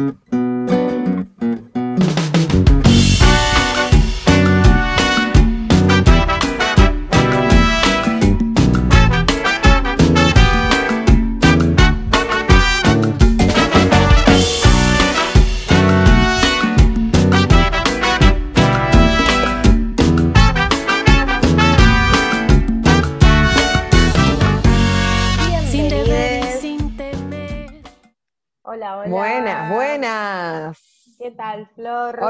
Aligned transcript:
Mm-hmm. 0.00 0.29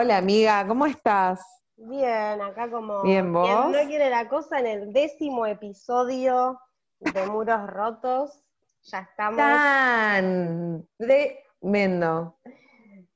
Hola 0.03 0.17
amiga, 0.17 0.67
¿cómo 0.67 0.87
estás? 0.87 1.43
Bien, 1.77 2.41
acá 2.41 2.71
como. 2.71 3.03
Bien, 3.03 3.31
¿vos? 3.31 3.47
quien 3.47 3.73
no 3.73 3.87
quiere 3.87 4.09
la 4.09 4.31
cosa 4.31 4.59
en 4.59 4.67
el 4.67 4.93
décimo 4.95 5.45
episodio 5.45 6.59
de 7.01 7.27
Muros 7.27 7.67
Rotos. 7.67 8.43
Ya 8.85 9.01
estamos. 9.01 9.37
Tan 9.37 10.89
tremendo, 10.97 12.39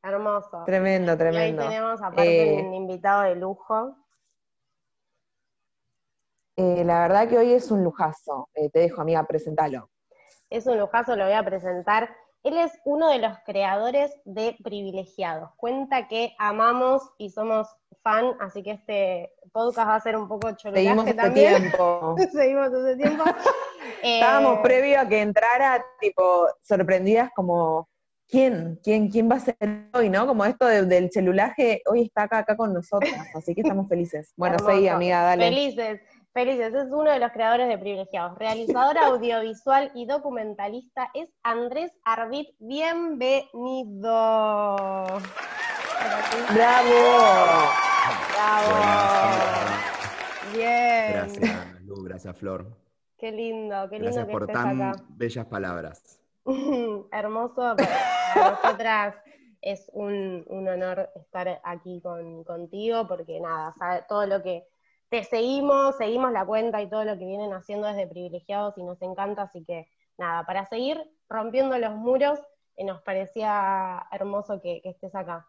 Hermoso. 0.02 0.62
tremendo, 0.66 1.12
Y 1.12 1.14
hoy 1.14 1.18
tremendo. 1.18 1.62
tenemos 1.62 2.02
aparte 2.02 2.58
Eh, 2.58 2.62
un 2.66 2.74
invitado 2.74 3.22
de 3.22 3.36
lujo. 3.36 3.96
Eh, 6.56 6.84
la 6.84 7.00
verdad 7.00 7.26
que 7.30 7.38
hoy 7.38 7.54
es 7.54 7.70
un 7.70 7.82
lujazo. 7.82 8.50
Eh, 8.52 8.68
te 8.68 8.80
dejo, 8.80 9.00
amiga, 9.00 9.26
presentalo. 9.26 9.88
Es 10.50 10.66
un 10.66 10.78
lujazo, 10.78 11.16
lo 11.16 11.24
voy 11.24 11.32
a 11.32 11.42
presentar. 11.42 12.14
Él 12.44 12.58
es 12.58 12.72
uno 12.84 13.08
de 13.08 13.18
los 13.18 13.36
creadores 13.44 14.12
de 14.24 14.56
Privilegiados. 14.62 15.50
Cuenta 15.56 16.06
que 16.08 16.34
amamos 16.38 17.02
y 17.18 17.30
somos 17.30 17.66
fan, 18.02 18.32
así 18.38 18.62
que 18.62 18.72
este 18.72 19.32
podcast 19.52 19.88
va 19.88 19.94
a 19.96 20.00
ser 20.00 20.16
un 20.16 20.28
poco 20.28 20.52
cholulaje 20.52 20.84
Seguimos 20.84 21.06
este 21.06 21.16
también. 21.22 21.56
tiempo. 21.62 22.14
Seguimos 22.32 22.68
ese 22.72 22.96
tiempo. 22.96 23.24
Eh, 24.02 24.18
Estábamos 24.20 24.60
previo 24.60 25.00
a 25.00 25.08
que 25.08 25.20
entrara, 25.22 25.82
tipo, 26.00 26.46
sorprendidas 26.62 27.30
como, 27.34 27.88
¿quién? 28.28 28.78
¿Quién, 28.82 29.08
quién 29.10 29.30
va 29.30 29.36
a 29.36 29.40
ser 29.40 29.56
hoy, 29.94 30.10
no? 30.10 30.26
Como 30.26 30.44
esto 30.44 30.66
de- 30.66 30.84
del 30.84 31.10
celulaje, 31.10 31.80
hoy 31.86 32.02
está 32.02 32.22
acá, 32.24 32.38
acá 32.38 32.54
con 32.56 32.72
nosotras, 32.74 33.26
así 33.34 33.54
que 33.54 33.62
estamos 33.62 33.88
felices. 33.88 34.32
Bueno, 34.36 34.58
seguí, 34.58 34.88
amiga, 34.88 35.22
dale. 35.22 35.44
Felices, 35.48 36.00
felices. 36.34 36.74
Es 36.74 36.88
uno 36.90 37.10
de 37.10 37.18
los 37.20 37.30
creadores 37.32 37.68
de 37.68 37.78
Privilegiados. 37.78 38.36
Realizador 38.38 38.98
audiovisual 39.04 39.90
y 39.94 40.04
documentalista 40.06 41.08
es 41.14 41.30
Andrés 41.42 41.92
Arvid. 42.04 42.48
Bienvenido. 42.58 43.46
¡Bravo! 46.52 46.90
Bravo. 48.34 48.74
Bien. 50.52 51.12
Gracias, 51.12 51.82
Lu, 51.84 52.02
gracias, 52.04 52.36
Flor. 52.36 52.66
Qué 53.16 53.30
lindo, 53.32 53.88
qué 53.88 53.96
lindo 53.98 54.04
Gracias 54.06 54.26
que 54.26 54.32
por 54.32 54.42
estés 54.42 54.54
tan 54.54 54.82
acá. 54.82 55.02
bellas 55.08 55.46
palabras. 55.46 56.20
Hermoso. 57.12 57.76
Para 57.76 58.50
nosotras 58.50 59.14
es 59.62 59.88
un, 59.94 60.44
un 60.48 60.68
honor 60.68 61.08
estar 61.14 61.60
aquí 61.64 62.00
con, 62.02 62.44
contigo 62.44 63.06
porque 63.08 63.40
nada, 63.40 63.72
sabe- 63.78 64.04
todo 64.08 64.26
lo 64.26 64.42
que 64.42 64.66
te 65.08 65.24
seguimos, 65.24 65.96
seguimos 65.96 66.32
la 66.32 66.44
cuenta 66.44 66.82
y 66.82 66.88
todo 66.88 67.04
lo 67.04 67.18
que 67.18 67.26
vienen 67.26 67.52
haciendo 67.52 67.86
desde 67.86 68.06
privilegiados 68.06 68.76
y 68.78 68.82
nos 68.82 69.00
encanta, 69.02 69.42
así 69.42 69.64
que 69.64 69.88
nada, 70.18 70.44
para 70.46 70.66
seguir 70.66 70.98
rompiendo 71.28 71.78
los 71.78 71.94
muros, 71.94 72.40
eh, 72.76 72.84
nos 72.84 73.00
parecía 73.02 74.06
hermoso 74.12 74.60
que, 74.60 74.80
que 74.82 74.90
estés 74.90 75.14
acá. 75.14 75.46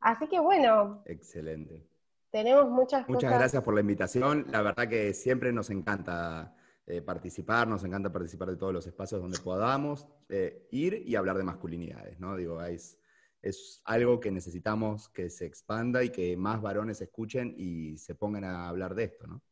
Así 0.00 0.26
que 0.28 0.40
bueno, 0.40 1.02
Excelente. 1.06 1.86
tenemos 2.30 2.68
muchas 2.68 3.08
Muchas 3.08 3.24
cosas. 3.28 3.38
gracias 3.38 3.62
por 3.62 3.74
la 3.74 3.80
invitación. 3.80 4.46
La 4.50 4.62
verdad 4.62 4.88
que 4.88 5.14
siempre 5.14 5.52
nos 5.52 5.70
encanta 5.70 6.54
eh, 6.86 7.00
participar, 7.00 7.68
nos 7.68 7.84
encanta 7.84 8.12
participar 8.12 8.50
de 8.50 8.56
todos 8.56 8.72
los 8.72 8.86
espacios 8.86 9.20
donde 9.22 9.38
podamos 9.38 10.08
eh, 10.28 10.66
ir 10.72 11.04
y 11.06 11.14
hablar 11.14 11.38
de 11.38 11.44
masculinidades, 11.44 12.18
¿no? 12.18 12.34
Digo, 12.36 12.60
es, 12.62 12.98
es 13.42 13.82
algo 13.84 14.20
que 14.20 14.30
necesitamos 14.30 15.08
que 15.08 15.28
se 15.28 15.46
expanda 15.46 16.02
y 16.04 16.10
que 16.10 16.36
más 16.36 16.62
varones 16.62 17.00
escuchen 17.00 17.52
y 17.56 17.96
se 17.98 18.14
pongan 18.14 18.44
a 18.44 18.68
hablar 18.68 18.94
de 18.94 19.04
esto, 19.04 19.26
¿no? 19.26 19.42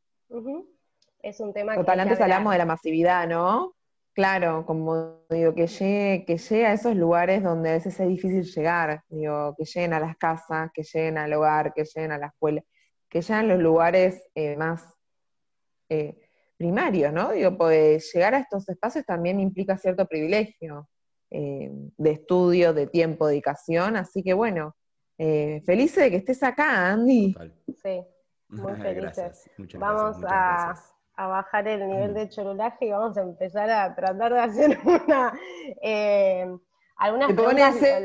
Es 1.23 1.41
un 1.41 1.53
tema 1.53 1.73
que 1.73 1.81
Total, 1.81 1.99
hay 2.01 2.07
que 2.07 2.13
antes 2.13 2.21
hablar. 2.21 2.37
hablamos 2.37 2.53
de 2.53 2.59
la 2.59 2.67
masividad, 2.67 3.29
¿no? 3.29 3.75
Claro, 4.13 4.65
como 4.65 5.25
digo, 5.29 5.55
que 5.55 5.67
llegue, 5.67 6.25
que 6.25 6.39
llegue 6.39 6.67
a 6.67 6.73
esos 6.73 6.97
lugares 6.97 7.43
donde 7.43 7.71
a 7.71 7.73
veces 7.75 7.99
es 7.99 8.09
difícil 8.09 8.45
llegar, 8.45 9.03
digo, 9.09 9.55
que 9.57 9.65
lleguen 9.65 9.93
a 9.93 10.01
las 10.01 10.17
casas, 10.17 10.71
que 10.73 10.83
lleguen 10.83 11.19
al 11.19 11.33
hogar, 11.33 11.73
que 11.75 11.85
lleguen 11.85 12.13
a 12.13 12.19
la 12.19 12.27
escuela, 12.29 12.63
que 13.09 13.21
lleguen 13.21 13.37
a 13.37 13.43
los 13.55 13.61
lugares 13.61 14.23
eh, 14.35 14.57
más 14.57 14.85
eh, 15.89 16.21
primarios, 16.57 17.13
¿no? 17.13 17.33
Digo, 17.33 17.57
pues 17.57 18.13
llegar 18.15 18.35
a 18.35 18.39
estos 18.39 18.69
espacios 18.69 19.05
también 19.05 19.41
implica 19.41 19.77
cierto 19.79 20.07
privilegio 20.07 20.89
eh, 21.31 21.71
de 21.97 22.11
estudio, 22.11 22.73
de 22.75 22.87
tiempo, 22.87 23.27
dedicación, 23.27 23.97
así 23.97 24.23
que 24.23 24.35
bueno, 24.35 24.75
eh, 25.19 25.63
feliz 25.67 25.95
de 25.97 26.11
que 26.11 26.17
estés 26.17 26.43
acá, 26.43 26.91
Andy. 26.93 27.33
Total. 27.33 27.55
Sí. 27.83 28.01
Muy 28.49 28.75
felices. 28.77 29.49
Muchas 29.59 29.81
Vamos 29.81 30.19
gracias. 30.21 30.33
a, 30.33 30.65
gracias. 30.67 30.95
a 31.17 31.27
bajar 31.29 31.69
el 31.69 31.87
nivel 31.89 32.15
de 32.15 32.29
chorulaje 32.29 32.87
y 32.87 32.91
vamos 32.91 33.17
a 33.17 33.21
empezar 33.23 33.71
a 33.71 33.95
tratar 33.95 34.33
de 34.33 34.41
hacer 34.41 34.79
una 34.85 35.33
eh, 35.83 36.47
algunas 36.97 37.29
Se 37.29 37.35
pone, 37.35 37.49
preguntas. 37.55 37.77
ser- 37.81 38.03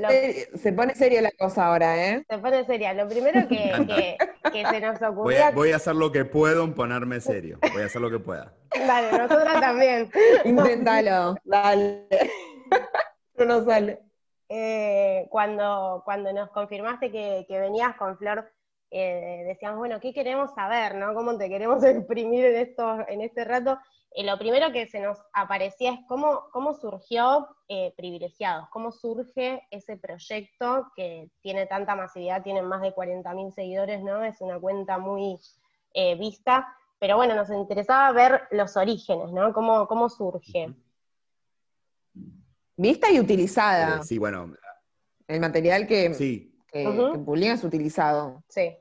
lo- 0.51 0.57
se 0.59 0.73
pone 0.73 0.95
seria 0.95 1.21
la 1.21 1.31
cosa 1.31 1.65
ahora, 1.65 1.97
¿eh? 2.11 2.23
se 2.29 2.37
pone 2.37 2.63
seria. 2.65 2.93
Lo 2.93 3.07
primero 3.09 3.47
que, 3.47 3.71
que- 3.87 4.17
que 4.51 4.65
se 4.67 4.79
nos 4.79 4.99
Voy 4.99 5.09
ocurría. 5.09 5.47
a, 5.47 5.51
voy 5.51 5.71
a 5.71 5.77
hacer 5.77 5.95
lo 5.95 6.11
que 6.11 6.23
puedo 6.25 6.63
en 6.63 6.73
ponerme 6.73 7.19
serio. 7.19 7.57
Voy 7.73 7.81
a 7.81 7.85
hacer 7.87 7.99
lo 8.01 8.09
que 8.11 8.19
pueda. 8.19 8.53
Dale, 8.87 9.17
nosotras 9.17 9.59
también. 9.59 10.09
Inténtalo, 10.45 11.35
dale. 11.43 12.07
No 13.47 13.63
sale. 13.63 13.99
Eh, 14.47 15.27
cuando, 15.31 16.01
cuando 16.05 16.31
nos 16.31 16.51
confirmaste 16.51 17.11
que, 17.11 17.45
que 17.47 17.59
venías 17.59 17.95
con 17.95 18.17
Flor, 18.17 18.51
eh, 18.91 19.43
decíamos, 19.47 19.79
bueno, 19.79 19.99
¿qué 19.99 20.13
queremos 20.13 20.53
saber? 20.53 20.95
¿no? 20.95 21.13
¿Cómo 21.13 21.37
te 21.37 21.49
queremos 21.49 21.83
exprimir 21.83 22.45
en, 22.45 22.55
esto, 22.55 22.97
en 23.07 23.21
este 23.21 23.43
rato? 23.43 23.79
Eh, 24.11 24.23
lo 24.23 24.37
primero 24.37 24.71
que 24.71 24.87
se 24.87 24.99
nos 24.99 25.17
aparecía 25.33 25.93
es 25.93 25.99
cómo, 26.07 26.43
cómo 26.51 26.73
surgió 26.73 27.47
Privilegiados, 27.97 28.69
cómo 28.69 28.91
surge 28.91 29.63
ese 29.71 29.97
proyecto 29.97 30.91
que 30.95 31.31
tiene 31.41 31.65
tanta 31.65 31.95
masividad, 31.95 32.43
tiene 32.43 32.61
más 32.61 32.81
de 32.81 32.93
40.000 32.93 33.51
seguidores, 33.51 34.03
¿no? 34.03 34.23
Es 34.23 34.39
una 34.39 34.59
cuenta 34.59 34.99
muy 34.99 35.39
vista, 36.19 36.67
pero 36.99 37.17
bueno, 37.17 37.33
nos 37.33 37.49
interesaba 37.49 38.11
ver 38.11 38.43
los 38.51 38.77
orígenes, 38.77 39.31
¿no? 39.31 39.51
¿Cómo, 39.51 39.87
cómo 39.87 40.09
surge? 40.09 40.75
Vista 42.77 43.11
y 43.11 43.19
utilizada. 43.19 43.97
Eh, 43.97 44.03
sí, 44.03 44.17
bueno, 44.17 44.53
El 45.27 45.39
material 45.39 45.87
que, 45.87 46.13
sí, 46.13 46.59
que, 46.67 46.83
publica 47.25 47.53
es 47.53 47.63
utilizado. 47.63 48.43
Sí. 48.47 48.75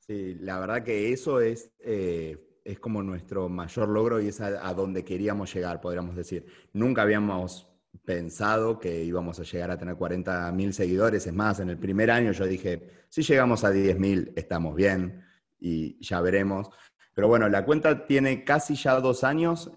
Sí, 0.00 0.36
la 0.40 0.58
verdad 0.58 0.82
que 0.82 1.12
eso 1.12 1.40
es, 1.40 1.70
eh, 1.80 2.36
es 2.64 2.80
como 2.80 3.02
nuestro 3.02 3.48
mayor 3.48 3.88
logro 3.88 4.20
y 4.20 4.28
es 4.28 4.40
a, 4.40 4.66
a 4.66 4.74
donde 4.74 5.04
queríamos 5.04 5.52
llegar, 5.52 5.80
podríamos 5.80 6.16
decir. 6.16 6.46
Nunca 6.72 7.02
habíamos 7.02 7.68
pensado 8.04 8.78
que 8.78 9.04
íbamos 9.04 9.38
a 9.40 9.42
llegar 9.42 9.70
a 9.70 9.78
tener 9.78 9.96
40.000 9.96 10.72
seguidores. 10.72 11.26
Es 11.26 11.32
más, 11.32 11.60
en 11.60 11.70
el 11.70 11.78
primer 11.78 12.10
año 12.10 12.32
yo 12.32 12.46
dije, 12.46 12.88
si 13.08 13.22
llegamos 13.22 13.64
a 13.64 13.72
10.000 13.72 14.32
estamos 14.36 14.74
bien 14.74 15.24
y 15.60 16.02
ya 16.04 16.20
veremos. 16.20 16.70
Pero 17.14 17.28
bueno, 17.28 17.48
la 17.48 17.64
cuenta 17.64 18.06
tiene 18.06 18.44
casi 18.44 18.76
ya 18.76 19.00
dos 19.00 19.24
años. 19.24 19.72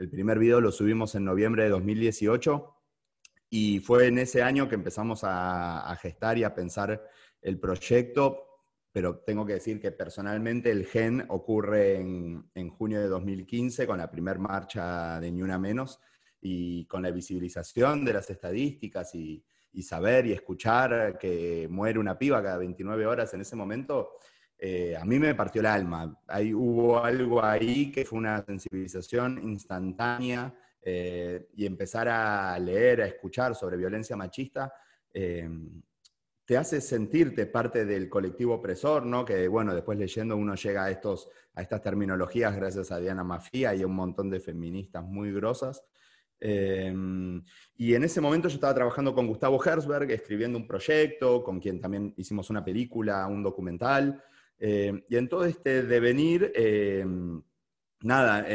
El 0.00 0.08
primer 0.08 0.38
video 0.38 0.62
lo 0.62 0.72
subimos 0.72 1.14
en 1.14 1.26
noviembre 1.26 1.64
de 1.64 1.68
2018 1.68 2.74
y 3.50 3.80
fue 3.80 4.06
en 4.06 4.16
ese 4.16 4.42
año 4.42 4.66
que 4.66 4.74
empezamos 4.74 5.20
a, 5.24 5.94
gestar 6.00 6.38
y 6.38 6.44
a 6.44 6.54
pensar 6.54 7.06
el 7.42 7.60
proyecto 7.60 8.46
pero 8.92 9.18
tengo 9.18 9.44
que 9.44 9.52
decir 9.52 9.78
que 9.78 9.92
personalmente 9.92 10.70
el 10.70 10.86
GEN 10.86 11.26
ocurre 11.28 11.96
en, 11.96 12.50
en 12.54 12.70
junio 12.70 12.98
de 12.98 13.08
2015 13.08 13.86
con 13.86 13.98
la 13.98 14.10
primera 14.10 14.38
marcha 14.38 15.20
de 15.20 15.30
Ni 15.30 15.42
Una 15.42 15.58
Menos 15.58 16.00
y 16.40 16.86
con 16.86 17.02
la 17.02 17.10
visibilización 17.10 18.02
de 18.02 18.14
las 18.14 18.30
estadísticas 18.30 19.14
y, 19.14 19.44
y 19.72 19.82
saber 19.82 20.26
y 20.26 20.32
escuchar 20.32 21.18
que 21.18 21.68
muere 21.70 21.98
una 21.98 22.18
piba 22.18 22.42
cada 22.42 22.56
29 22.56 23.06
horas 23.06 23.34
en 23.34 23.42
ese 23.42 23.54
momento, 23.54 24.12
eh, 24.62 24.94
a 24.94 25.04
mí 25.06 25.18
me 25.18 25.34
partió 25.34 25.60
el 25.60 25.66
alma. 25.66 26.20
Ahí 26.28 26.52
hubo 26.52 27.02
algo 27.02 27.42
ahí 27.42 27.90
que 27.90 28.04
fue 28.04 28.18
una 28.18 28.44
sensibilización 28.44 29.40
instantánea 29.42 30.54
eh, 30.82 31.48
y 31.54 31.64
empezar 31.64 32.08
a 32.08 32.58
leer, 32.58 33.00
a 33.00 33.06
escuchar 33.06 33.54
sobre 33.54 33.78
violencia 33.78 34.16
machista. 34.16 34.70
eh, 35.14 35.48
te 36.44 36.56
hace 36.56 36.80
sentirte 36.80 37.46
parte 37.46 37.84
del 37.84 38.08
colectivo 38.08 38.54
opresor, 38.54 39.06
¿no? 39.06 39.24
Que, 39.24 39.46
bueno, 39.46 39.72
después 39.72 39.96
leyendo 39.96 40.36
uno 40.36 40.56
llega 40.56 40.84
a, 40.84 40.90
estos, 40.90 41.28
a 41.54 41.62
estas 41.62 41.80
terminologías 41.80 42.56
gracias 42.56 42.90
a 42.90 42.98
Diana 42.98 43.22
Mafía 43.22 43.72
y 43.72 43.82
a 43.82 43.86
un 43.86 43.94
montón 43.94 44.28
de 44.28 44.40
feministas 44.40 45.04
muy 45.04 45.30
grosas. 45.30 45.84
Eh, 46.40 46.92
y 47.76 47.94
en 47.94 48.02
ese 48.02 48.20
momento 48.20 48.48
yo 48.48 48.56
estaba 48.56 48.74
trabajando 48.74 49.14
con 49.14 49.28
Gustavo 49.28 49.64
Herzberg, 49.64 50.10
escribiendo 50.10 50.58
un 50.58 50.66
proyecto, 50.66 51.44
con 51.44 51.60
quien 51.60 51.80
también 51.80 52.14
hicimos 52.16 52.50
una 52.50 52.64
película, 52.64 53.28
un 53.28 53.44
documental. 53.44 54.20
Eh, 54.60 55.04
y 55.08 55.16
en 55.16 55.28
todo 55.28 55.44
este 55.44 55.82
devenir, 55.82 56.52
eh, 56.54 57.04
nada, 58.02 58.46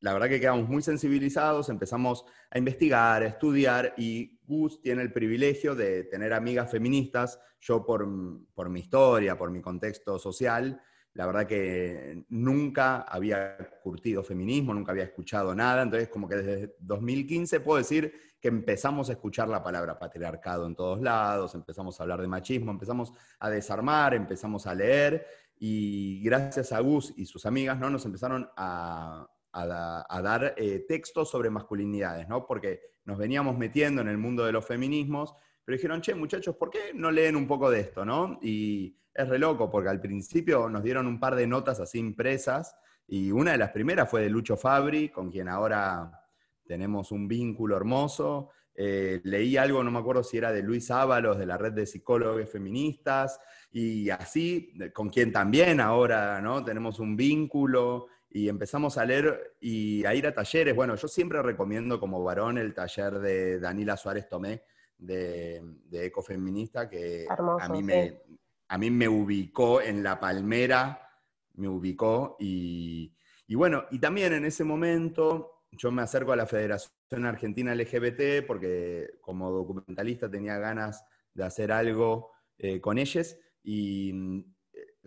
la 0.00 0.12
verdad 0.12 0.28
que 0.28 0.40
quedamos 0.40 0.68
muy 0.68 0.82
sensibilizados, 0.82 1.70
empezamos 1.70 2.24
a 2.50 2.58
investigar, 2.58 3.22
a 3.22 3.26
estudiar, 3.26 3.94
y 3.96 4.38
Gus 4.42 4.80
tiene 4.80 5.02
el 5.02 5.12
privilegio 5.12 5.74
de 5.74 6.04
tener 6.04 6.32
amigas 6.32 6.70
feministas. 6.70 7.40
Yo 7.60 7.84
por, 7.84 8.06
por 8.54 8.68
mi 8.68 8.80
historia, 8.80 9.38
por 9.38 9.50
mi 9.50 9.60
contexto 9.60 10.18
social, 10.18 10.80
la 11.14 11.26
verdad 11.26 11.46
que 11.48 12.24
nunca 12.28 13.00
había 13.00 13.56
curtido 13.82 14.22
feminismo, 14.22 14.72
nunca 14.72 14.92
había 14.92 15.02
escuchado 15.02 15.52
nada, 15.52 15.82
entonces 15.82 16.08
como 16.08 16.28
que 16.28 16.36
desde 16.36 16.76
2015 16.78 17.58
puedo 17.58 17.78
decir 17.78 18.14
que 18.40 18.48
empezamos 18.48 19.08
a 19.08 19.12
escuchar 19.12 19.48
la 19.48 19.62
palabra 19.62 19.98
patriarcado 19.98 20.66
en 20.66 20.74
todos 20.74 21.00
lados, 21.00 21.54
empezamos 21.54 21.98
a 21.98 22.02
hablar 22.04 22.20
de 22.20 22.28
machismo, 22.28 22.70
empezamos 22.70 23.12
a 23.40 23.50
desarmar, 23.50 24.14
empezamos 24.14 24.66
a 24.66 24.74
leer 24.74 25.26
y 25.58 26.22
gracias 26.22 26.72
a 26.72 26.80
Gus 26.80 27.12
y 27.16 27.26
sus 27.26 27.46
amigas 27.46 27.78
¿no? 27.78 27.90
nos 27.90 28.04
empezaron 28.04 28.48
a, 28.56 29.28
dar 29.52 30.54
eh, 30.56 30.84
textos 30.86 31.30
sobre 31.30 31.50
masculinidades, 31.50 32.28
¿no? 32.28 32.46
porque 32.46 32.80
nos 33.04 33.18
veníamos 33.18 33.58
metiendo 33.58 34.02
en 34.02 34.08
el 34.08 34.18
mundo 34.18 34.44
de 34.44 34.52
los 34.52 34.64
feminismos, 34.64 35.34
pero 35.64 35.76
dijeron, 35.76 36.00
che, 36.00 36.14
muchachos, 36.14 36.54
¿por 36.56 36.70
qué 36.70 36.92
no 36.94 37.10
leen 37.10 37.34
un 37.34 37.48
poco 37.48 37.70
de 37.70 37.80
esto? 37.80 38.04
¿no? 38.04 38.38
Y 38.40 38.96
es 39.12 39.28
re 39.28 39.38
loco, 39.38 39.68
porque 39.68 39.88
al 39.88 40.00
principio 40.00 40.68
nos 40.68 40.84
dieron 40.84 41.06
un 41.06 41.18
par 41.18 41.34
de 41.34 41.46
notas 41.46 41.80
así 41.80 41.98
impresas, 41.98 42.76
y 43.08 43.32
una 43.32 43.52
de 43.52 43.58
las 43.58 43.70
primeras 43.70 44.08
fue 44.08 44.22
de 44.22 44.30
Lucho 44.30 44.56
Fabri, 44.56 45.08
con 45.08 45.30
quien 45.30 45.48
ahora 45.48 46.27
tenemos 46.68 47.10
un 47.10 47.26
vínculo 47.26 47.76
hermoso. 47.76 48.50
Eh, 48.74 49.20
leí 49.24 49.56
algo, 49.56 49.82
no 49.82 49.90
me 49.90 49.98
acuerdo 49.98 50.22
si 50.22 50.36
era 50.38 50.52
de 50.52 50.62
Luis 50.62 50.90
Ábalos, 50.92 51.38
de 51.38 51.46
la 51.46 51.58
red 51.58 51.72
de 51.72 51.86
psicólogos 51.86 52.48
feministas, 52.48 53.40
y 53.72 54.08
así, 54.10 54.72
con 54.94 55.08
quien 55.08 55.32
también 55.32 55.80
ahora 55.80 56.40
¿no? 56.40 56.64
tenemos 56.64 57.00
un 57.00 57.16
vínculo, 57.16 58.06
y 58.30 58.48
empezamos 58.48 58.98
a 58.98 59.04
leer 59.04 59.56
y 59.60 60.04
a 60.04 60.14
ir 60.14 60.26
a 60.26 60.34
talleres. 60.34 60.76
Bueno, 60.76 60.94
yo 60.94 61.08
siempre 61.08 61.42
recomiendo 61.42 61.98
como 61.98 62.22
varón 62.22 62.58
el 62.58 62.74
taller 62.74 63.18
de 63.18 63.58
Danila 63.58 63.96
Suárez 63.96 64.28
Tomé, 64.28 64.62
de, 64.98 65.62
de 65.86 66.06
Ecofeminista, 66.06 66.88
que 66.88 67.26
a 67.28 67.68
mí 67.68 67.82
me, 67.82 68.20
a 68.68 68.78
mí 68.78 68.90
me 68.90 69.08
ubicó 69.08 69.80
en 69.80 70.02
la 70.02 70.20
palmera, 70.20 71.08
me 71.54 71.68
ubicó 71.68 72.36
y, 72.38 73.12
bueno, 73.54 73.84
y 73.90 73.98
también 73.98 74.34
en 74.34 74.44
ese 74.44 74.62
momento 74.62 75.57
yo 75.72 75.90
me 75.90 76.02
acerco 76.02 76.32
a 76.32 76.36
la 76.36 76.46
Federación 76.46 77.24
Argentina 77.24 77.74
LGBT 77.74 78.46
porque 78.46 79.18
como 79.20 79.50
documentalista 79.50 80.30
tenía 80.30 80.58
ganas 80.58 81.04
de 81.34 81.44
hacer 81.44 81.72
algo 81.72 82.32
eh, 82.58 82.80
con 82.80 82.98
ellos 82.98 83.36
y 83.62 84.12
mm, 84.12 84.44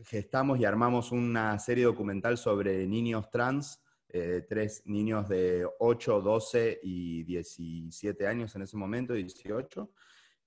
gestamos 0.03 0.59
y 0.59 0.65
armamos 0.65 1.11
una 1.11 1.57
serie 1.59 1.85
documental 1.85 2.37
sobre 2.37 2.87
niños 2.87 3.29
trans, 3.29 3.81
eh, 4.09 4.45
tres 4.47 4.83
niños 4.85 5.27
de 5.29 5.67
8, 5.79 6.21
12 6.21 6.79
y 6.83 7.23
17 7.23 8.27
años 8.27 8.55
en 8.55 8.63
ese 8.63 8.77
momento, 8.77 9.13
18. 9.13 9.89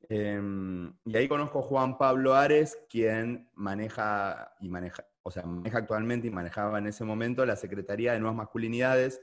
Em, 0.09 0.93
y 1.07 1.17
ahí 1.17 1.29
conozco 1.29 1.61
a 1.61 1.63
Juan 1.63 1.97
Pablo 1.97 2.35
Ares, 2.35 2.79
quien 2.91 3.49
maneja 3.55 4.55
y 4.61 4.69
maneja, 4.69 5.07
o 5.23 5.31
sea, 5.31 5.45
maneja 5.45 5.79
actualmente 5.79 6.29
y 6.29 6.31
manejaba 6.31 6.79
en 6.79 6.89
ese 6.89 7.05
momento 7.05 7.47
la 7.47 7.57
Secretaría 7.57 8.13
de 8.13 8.21
Nuevas 8.21 8.37
Masculinidades. 8.37 9.23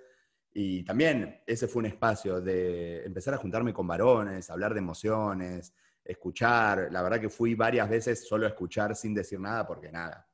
Y 0.53 0.83
también 0.83 1.41
ese 1.45 1.67
fue 1.67 1.81
un 1.81 1.85
espacio 1.85 2.41
de 2.41 3.05
empezar 3.05 3.33
a 3.33 3.37
juntarme 3.37 3.73
con 3.73 3.87
varones, 3.87 4.49
hablar 4.49 4.73
de 4.73 4.79
emociones, 4.79 5.73
escuchar. 6.03 6.89
La 6.91 7.01
verdad 7.01 7.21
que 7.21 7.29
fui 7.29 7.55
varias 7.55 7.89
veces 7.89 8.27
solo 8.27 8.45
a 8.45 8.49
escuchar 8.49 8.95
sin 8.95 9.13
decir 9.13 9.39
nada, 9.39 9.65
porque 9.65 9.91
nada, 9.91 10.27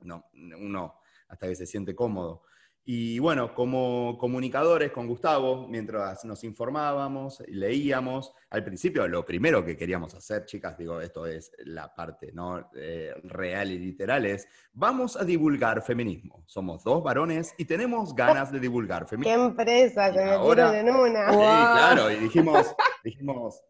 no, 0.00 0.26
uno 0.32 1.00
hasta 1.28 1.48
que 1.48 1.56
se 1.56 1.66
siente 1.66 1.94
cómodo. 1.94 2.42
Y 2.88 3.18
bueno, 3.18 3.52
como 3.52 4.16
comunicadores 4.16 4.92
con 4.92 5.08
Gustavo, 5.08 5.66
mientras 5.66 6.24
nos 6.24 6.44
informábamos 6.44 7.42
leíamos, 7.48 8.32
al 8.48 8.62
principio 8.62 9.08
lo 9.08 9.24
primero 9.24 9.64
que 9.64 9.76
queríamos 9.76 10.14
hacer, 10.14 10.44
chicas, 10.44 10.78
digo, 10.78 11.00
esto 11.00 11.26
es 11.26 11.50
la 11.64 11.92
parte 11.92 12.30
¿no? 12.32 12.70
Eh, 12.76 13.12
real 13.24 13.72
y 13.72 13.80
literal, 13.80 14.24
es 14.24 14.46
vamos 14.72 15.16
a 15.16 15.24
divulgar 15.24 15.82
feminismo. 15.82 16.44
Somos 16.46 16.84
dos 16.84 17.02
varones 17.02 17.54
y 17.58 17.64
tenemos 17.64 18.14
ganas 18.14 18.52
de 18.52 18.60
divulgar 18.60 19.08
feminismo. 19.08 19.36
¡Qué 19.36 19.42
empresa! 19.64 20.12
Que 20.12 20.24
me 20.24 20.30
ahora, 20.30 20.78
en 20.78 20.88
una. 20.88 21.28
Sí, 21.28 21.36
claro, 21.36 22.10
y 22.12 22.14
dijimos, 22.16 22.72
dijimos 23.04 23.64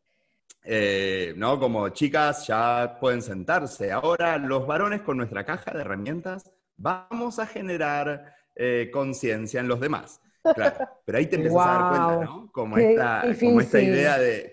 eh, 0.63 1.33
¿no? 1.39 1.59
Como 1.59 1.89
chicas 1.89 2.47
ya 2.47 2.99
pueden 3.01 3.23
sentarse. 3.23 3.93
Ahora 3.93 4.37
los 4.37 4.67
varones 4.67 5.01
con 5.01 5.17
nuestra 5.17 5.47
caja 5.47 5.71
de 5.71 5.81
herramientas 5.81 6.53
vamos 6.77 7.39
a 7.39 7.47
generar 7.47 8.35
eh, 8.57 8.91
conciencia 8.93 9.61
en 9.61 9.69
los 9.69 9.81
demás. 9.81 10.21
Claro, 10.55 10.89
pero 11.05 11.19
ahí 11.19 11.27
te 11.27 11.37
empiezas 11.37 11.61
a 11.61 11.73
dar 11.73 11.89
cuenta, 11.91 12.25
¿no? 12.25 12.51
Como, 12.53 12.79
esta, 12.79 13.23
como 13.39 13.61
esta, 13.61 13.81
idea 13.81 14.19
de... 14.19 14.53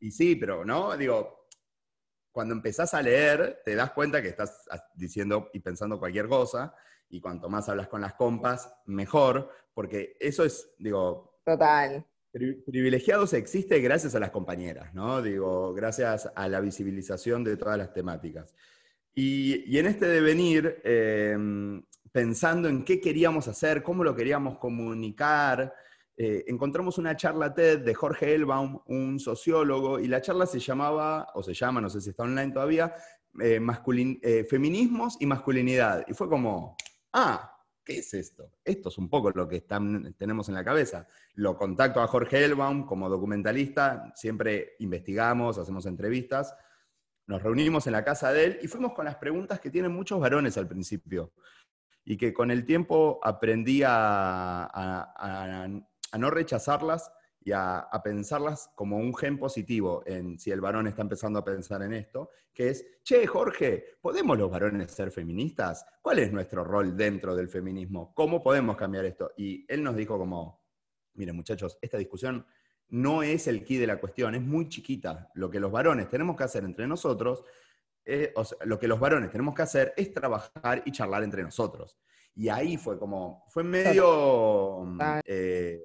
y 0.00 0.10
sí, 0.10 0.36
pero, 0.36 0.64
¿no? 0.64 0.96
Digo, 0.96 1.46
cuando 2.32 2.54
empezás 2.54 2.94
a 2.94 3.02
leer, 3.02 3.60
te 3.64 3.74
das 3.74 3.92
cuenta 3.92 4.22
que 4.22 4.28
estás 4.28 4.66
diciendo 4.94 5.50
y 5.52 5.60
pensando 5.60 5.98
cualquier 5.98 6.28
cosa, 6.28 6.74
y 7.08 7.20
cuanto 7.20 7.48
más 7.48 7.68
hablas 7.68 7.88
con 7.88 8.00
las 8.00 8.14
compas, 8.14 8.74
mejor, 8.86 9.50
porque 9.74 10.16
eso 10.20 10.44
es, 10.44 10.74
digo... 10.78 11.40
Total. 11.44 12.04
Privilegiados 12.32 13.32
existe 13.32 13.80
gracias 13.80 14.14
a 14.14 14.20
las 14.20 14.30
compañeras, 14.30 14.92
¿no? 14.92 15.22
Digo, 15.22 15.72
gracias 15.72 16.30
a 16.34 16.48
la 16.48 16.60
visibilización 16.60 17.44
de 17.44 17.56
todas 17.56 17.78
las 17.78 17.94
temáticas. 17.94 18.54
Y, 19.14 19.78
en 19.78 19.86
este 19.86 20.06
devenir, 20.06 20.82
eh, 20.84 21.34
pensando 22.16 22.66
en 22.66 22.82
qué 22.82 22.98
queríamos 22.98 23.46
hacer, 23.46 23.82
cómo 23.82 24.02
lo 24.02 24.16
queríamos 24.16 24.56
comunicar. 24.56 25.74
Eh, 26.16 26.44
encontramos 26.46 26.96
una 26.96 27.14
charla 27.14 27.52
TED 27.52 27.80
de 27.80 27.92
Jorge 27.92 28.34
Elbaum, 28.34 28.80
un 28.86 29.20
sociólogo, 29.20 29.98
y 29.98 30.08
la 30.08 30.22
charla 30.22 30.46
se 30.46 30.58
llamaba, 30.58 31.28
o 31.34 31.42
se 31.42 31.52
llama, 31.52 31.82
no 31.82 31.90
sé 31.90 32.00
si 32.00 32.08
está 32.08 32.22
online 32.22 32.54
todavía, 32.54 32.94
eh, 33.42 33.60
eh, 34.22 34.46
Feminismos 34.48 35.18
y 35.20 35.26
Masculinidad. 35.26 36.06
Y 36.08 36.14
fue 36.14 36.26
como, 36.26 36.74
ah, 37.12 37.54
¿qué 37.84 37.98
es 37.98 38.14
esto? 38.14 38.50
Esto 38.64 38.88
es 38.88 38.96
un 38.96 39.10
poco 39.10 39.30
lo 39.32 39.46
que 39.46 39.66
tenemos 40.16 40.48
en 40.48 40.54
la 40.54 40.64
cabeza. 40.64 41.06
Lo 41.34 41.54
contacto 41.58 42.00
a 42.00 42.06
Jorge 42.06 42.46
Elbaum 42.46 42.86
como 42.86 43.10
documentalista, 43.10 44.10
siempre 44.14 44.76
investigamos, 44.78 45.58
hacemos 45.58 45.84
entrevistas. 45.84 46.56
Nos 47.26 47.42
reunimos 47.42 47.86
en 47.86 47.92
la 47.92 48.04
casa 48.04 48.32
de 48.32 48.44
él 48.44 48.58
y 48.62 48.68
fuimos 48.68 48.94
con 48.94 49.04
las 49.04 49.16
preguntas 49.16 49.60
que 49.60 49.68
tienen 49.68 49.92
muchos 49.92 50.18
varones 50.18 50.56
al 50.56 50.66
principio 50.66 51.34
y 52.06 52.16
que 52.16 52.32
con 52.32 52.52
el 52.52 52.64
tiempo 52.64 53.18
aprendí 53.22 53.82
a, 53.84 55.68
no 56.16 56.30
rechazarlas 56.30 57.12
y 57.40 57.50
a, 57.52 57.90
pensarlas 58.02 58.70
como 58.76 58.96
un 58.96 59.14
gen 59.14 59.38
positivo 59.38 60.04
en 60.06 60.38
si 60.38 60.52
el 60.52 60.60
varón 60.60 60.86
está 60.86 61.02
empezando 61.02 61.40
a 61.40 61.44
pensar 61.44 61.82
en 61.82 61.92
esto, 61.92 62.30
que 62.54 62.70
es, 62.70 62.86
che, 63.02 63.26
Jorge, 63.26 63.96
¿podemos 64.00 64.38
los 64.38 64.50
varones 64.50 64.92
ser 64.92 65.10
feministas? 65.10 65.84
¿Cuál 66.00 66.20
es 66.20 66.32
nuestro 66.32 66.62
rol 66.62 66.96
dentro 66.96 67.34
del 67.34 67.48
feminismo? 67.48 68.14
¿Cómo 68.14 68.40
podemos 68.40 68.76
cambiar 68.76 69.04
esto? 69.04 69.32
Y 69.36 69.66
él 69.68 69.82
nos 69.82 69.96
dijo 69.96 70.16
como, 70.16 70.64
miren 71.14 71.34
muchachos, 71.34 71.76
esta 71.82 71.98
discusión 71.98 72.46
no 72.88 73.24
es 73.24 73.48
el 73.48 73.64
key 73.64 73.78
de 73.78 73.88
la 73.88 73.98
cuestión, 73.98 74.36
es 74.36 74.42
muy 74.42 74.68
chiquita. 74.68 75.28
Lo 75.34 75.50
que 75.50 75.58
los 75.58 75.72
varones 75.72 76.08
tenemos 76.08 76.36
que 76.36 76.44
hacer 76.44 76.62
entre 76.62 76.86
nosotros 76.86 77.42
eh, 78.08 78.32
lo 78.64 78.78
que 78.78 78.86
los 78.86 79.00
varones 79.00 79.32
tenemos 79.32 79.52
que 79.52 79.62
hacer 79.62 79.92
es 79.96 80.14
trabajar 80.14 80.82
y 80.84 80.92
charlar 80.92 81.24
entre 81.24 81.42
nosotros. 81.42 81.98
Y 82.36 82.48
ahí 82.48 82.76
fue 82.76 82.98
como, 83.00 83.44
fue 83.48 83.64
medio 83.64 84.86
eh, 85.24 85.80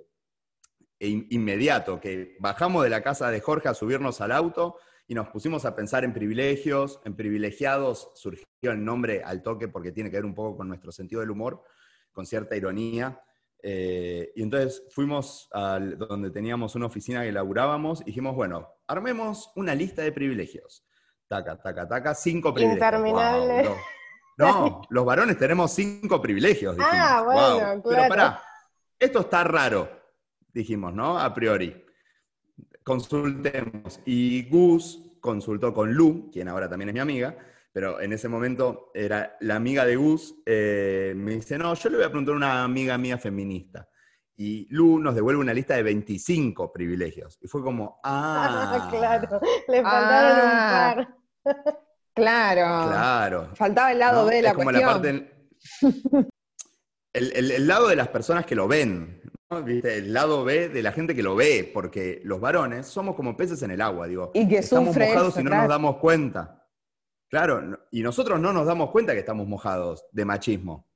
inmediato, 0.99 1.99
que 1.99 2.35
bajamos 2.39 2.83
de 2.83 2.91
la 2.91 3.01
casa 3.01 3.31
de 3.31 3.39
Jorge 3.39 3.69
a 3.69 3.73
subirnos 3.73 4.21
al 4.21 4.31
auto 4.33 4.75
y 5.07 5.15
nos 5.15 5.29
pusimos 5.29 5.65
a 5.65 5.75
pensar 5.75 6.03
en 6.03 6.13
privilegios, 6.13 7.01
en 7.05 7.15
privilegiados, 7.15 8.11
surgió 8.13 8.45
el 8.61 8.85
nombre 8.85 9.23
al 9.23 9.41
toque 9.41 9.67
porque 9.67 9.91
tiene 9.91 10.11
que 10.11 10.17
ver 10.17 10.25
un 10.25 10.35
poco 10.35 10.57
con 10.57 10.67
nuestro 10.67 10.91
sentido 10.91 11.21
del 11.21 11.31
humor, 11.31 11.63
con 12.11 12.27
cierta 12.27 12.55
ironía. 12.55 13.19
Eh, 13.63 14.31
y 14.35 14.43
entonces 14.43 14.83
fuimos 14.91 15.49
a 15.53 15.79
donde 15.79 16.29
teníamos 16.29 16.75
una 16.75 16.85
oficina 16.85 17.23
que 17.23 17.31
laburábamos 17.31 18.01
y 18.01 18.05
dijimos, 18.05 18.35
bueno, 18.35 18.69
armemos 18.85 19.51
una 19.55 19.73
lista 19.73 20.03
de 20.03 20.11
privilegios 20.11 20.85
taca, 21.31 21.55
taca, 21.55 21.87
taca, 21.87 22.13
cinco 22.13 22.53
privilegios. 22.53 22.83
Interminable. 22.91 23.69
no. 24.37 24.81
los 24.89 25.05
varones 25.05 25.37
tenemos 25.37 25.71
cinco 25.71 26.21
privilegios. 26.21 26.75
Ah, 26.79 27.21
bueno, 27.25 27.57
claro. 27.59 27.81
Pero 27.89 28.07
pará, 28.09 28.41
esto 28.99 29.21
está 29.21 29.43
raro, 29.45 29.89
dijimos, 30.53 30.93
¿no? 30.93 31.17
A 31.17 31.33
priori. 31.33 31.85
Consultemos. 32.83 33.99
Y 34.05 34.49
Gus 34.49 34.99
consultó 35.21 35.73
con 35.73 35.93
Lu, 35.93 36.29
quien 36.31 36.49
ahora 36.49 36.67
también 36.67 36.89
es 36.89 36.93
mi 36.95 36.99
amiga, 36.99 37.35
pero 37.71 38.01
en 38.01 38.11
ese 38.11 38.27
momento 38.27 38.89
era 38.93 39.37
la 39.39 39.55
amiga 39.55 39.85
de 39.85 39.95
Gus, 39.95 40.35
eh, 40.45 41.13
me 41.15 41.35
dice, 41.35 41.57
no, 41.57 41.73
yo 41.75 41.89
le 41.89 41.97
voy 41.97 42.05
a 42.05 42.09
preguntar 42.09 42.33
a 42.33 42.37
una 42.37 42.63
amiga 42.63 42.97
mía 42.97 43.17
feminista. 43.17 43.87
y 44.35 44.67
Lu 44.71 44.97
nos 44.99 45.13
devuelve 45.13 45.39
una 45.39 45.53
lista 45.53 45.75
de 45.75 45.83
25 45.83 46.73
privilegios. 46.73 47.37
Y 47.41 47.47
fue 47.47 47.61
como, 47.61 47.99
ah, 48.03 48.87
claro, 48.89 49.39
le 49.67 49.81
faltaron 49.83 50.39
Ah. 50.43 50.93
un 50.97 51.05
par. 51.05 51.20
Claro. 52.13 52.87
claro. 52.89 53.55
Faltaba 53.55 53.91
el 53.91 53.99
lado 53.99 54.21
¿no? 54.23 54.27
B 54.29 54.35
de 54.35 54.41
la 54.41 54.49
es 54.49 54.55
como 54.55 54.65
cuestión. 54.71 54.87
la 54.87 54.93
parte. 54.93 55.31
El, 57.13 57.33
el- 57.35 57.51
el 57.51 57.67
lado 57.67 57.89
de 57.89 57.97
las 57.97 58.07
personas 58.07 58.45
que 58.45 58.55
lo 58.55 58.69
ven, 58.69 59.21
¿no? 59.49 59.61
¿Viste? 59.63 59.97
El 59.97 60.13
lado 60.13 60.45
B 60.45 60.69
de 60.69 60.81
la 60.81 60.93
gente 60.93 61.13
que 61.13 61.21
lo 61.21 61.35
ve, 61.35 61.69
porque 61.73 62.21
los 62.23 62.39
varones 62.39 62.87
somos 62.87 63.15
como 63.17 63.35
peces 63.35 63.61
en 63.63 63.71
el 63.71 63.81
agua, 63.81 64.07
digo. 64.07 64.31
Y 64.33 64.47
que 64.47 64.59
estamos 64.59 64.95
mojados 64.95 65.33
eso, 65.33 65.41
y 65.41 65.43
no 65.43 65.49
claro. 65.49 65.63
nos 65.63 65.69
damos 65.69 65.97
cuenta. 65.97 66.65
Claro, 67.29 67.79
y 67.91 68.01
nosotros 68.01 68.39
no 68.39 68.53
nos 68.53 68.65
damos 68.65 68.91
cuenta 68.91 69.11
que 69.11 69.19
estamos 69.19 69.45
mojados 69.45 70.05
de 70.13 70.23
machismo. 70.23 70.87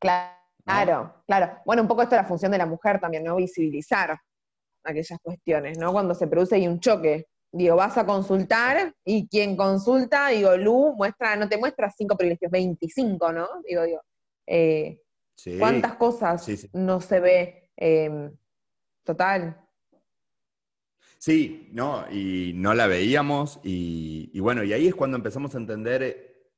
Claro, 0.00 1.22
claro. 1.28 1.58
Bueno, 1.64 1.82
un 1.82 1.88
poco 1.88 2.02
esto 2.02 2.16
es 2.16 2.22
la 2.22 2.28
función 2.28 2.50
de 2.50 2.58
la 2.58 2.66
mujer 2.66 2.98
también, 3.00 3.22
¿no? 3.22 3.36
Visibilizar 3.36 4.18
aquellas 4.84 5.18
cuestiones, 5.22 5.78
¿no? 5.78 5.92
Cuando 5.92 6.12
se 6.14 6.26
produce 6.26 6.56
ahí 6.56 6.66
un 6.66 6.80
choque. 6.80 7.28
Digo, 7.52 7.76
vas 7.76 7.96
a 7.96 8.04
consultar 8.04 8.94
y 9.04 9.28
quien 9.28 9.56
consulta, 9.56 10.28
digo, 10.28 10.56
Lu, 10.56 10.94
muestra, 10.96 11.36
no 11.36 11.48
te 11.48 11.56
muestra 11.56 11.90
cinco 11.90 12.16
privilegios, 12.16 12.50
25, 12.50 13.32
¿no? 13.32 13.48
Digo, 13.66 13.82
digo, 13.84 14.02
eh, 14.46 15.00
Sí. 15.36 15.58
¿cuántas 15.58 15.96
cosas 15.96 16.44
Sí, 16.44 16.56
sí. 16.56 16.68
no 16.72 17.00
se 17.00 17.20
ve? 17.20 17.70
Eh, 17.76 18.30
total. 19.04 19.60
Sí, 21.18 21.68
no, 21.72 22.10
y 22.10 22.52
no 22.54 22.74
la 22.74 22.86
veíamos, 22.86 23.60
y, 23.62 24.30
y 24.32 24.40
bueno, 24.40 24.62
y 24.64 24.72
ahí 24.72 24.86
es 24.88 24.94
cuando 24.94 25.16
empezamos 25.16 25.54
a 25.54 25.58
entender 25.58 26.50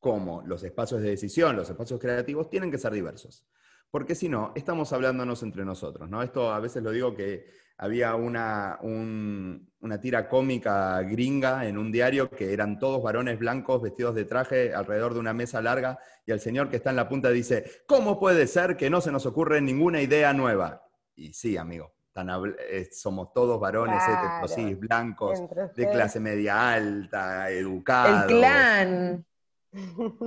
cómo 0.00 0.42
los 0.42 0.62
espacios 0.64 1.02
de 1.02 1.10
decisión, 1.10 1.56
los 1.56 1.68
espacios 1.68 2.00
creativos 2.00 2.48
tienen 2.48 2.70
que 2.70 2.78
ser 2.78 2.92
diversos. 2.92 3.44
Porque 3.90 4.14
si 4.14 4.28
no, 4.28 4.52
estamos 4.54 4.92
hablándonos 4.92 5.42
entre 5.42 5.64
nosotros, 5.64 6.08
¿no? 6.08 6.22
Esto 6.22 6.52
a 6.52 6.60
veces 6.60 6.82
lo 6.82 6.90
digo 6.92 7.14
que 7.14 7.46
había 7.78 8.14
una, 8.14 8.78
un- 8.82 9.68
una 9.80 10.00
tira 10.00 10.28
cómica 10.28 11.00
gringa 11.02 11.66
en 11.66 11.78
un 11.78 11.90
diario 11.90 12.28
que 12.30 12.52
eran 12.52 12.78
todos 12.78 13.02
varones 13.02 13.38
blancos 13.38 13.80
vestidos 13.82 14.14
de 14.14 14.26
traje 14.26 14.74
alrededor 14.74 15.14
de 15.14 15.20
una 15.20 15.32
mesa 15.32 15.62
larga 15.62 15.98
y 16.26 16.30
el 16.32 16.40
señor 16.40 16.68
que 16.68 16.76
está 16.76 16.90
en 16.90 16.96
la 16.96 17.08
punta 17.08 17.30
dice, 17.30 17.64
¿cómo 17.86 18.20
puede 18.20 18.46
ser 18.46 18.76
que 18.76 18.90
no 18.90 19.00
se 19.00 19.10
nos 19.10 19.24
ocurre 19.26 19.60
ninguna 19.62 20.02
idea 20.02 20.32
nueva? 20.34 20.82
Y 21.16 21.32
sí, 21.32 21.56
amigo, 21.56 21.94
tan 22.12 22.28
eh, 22.70 22.88
somos 22.92 23.32
todos 23.32 23.58
varones 23.58 24.04
Claro. 24.04 24.26
heterosis, 24.26 24.78
blancos, 24.78 25.40
de 25.74 25.88
clase 25.90 26.20
media 26.20 26.72
alta, 26.74 27.50
El 27.50 27.58
educados. 27.58 28.28
clan. 28.28 29.26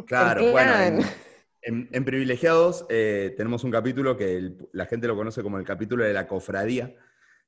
Claro, 0.07 0.41
el 0.41 0.51
bueno, 0.51 0.71
clan. 0.73 0.99
En- 1.63 2.05
Privilegiados 2.05 2.85
eh, 2.89 3.33
tenemos 3.37 3.63
un 3.63 3.71
capítulo 3.71 4.17
que 4.17 4.53
la 4.73 4.85
gente 4.85 5.07
lo 5.07 5.15
conoce 5.15 5.41
como 5.43 5.57
el 5.57 5.65
capítulo 5.65 6.03
de 6.03 6.13
la 6.13 6.27
cofradía, 6.27 6.93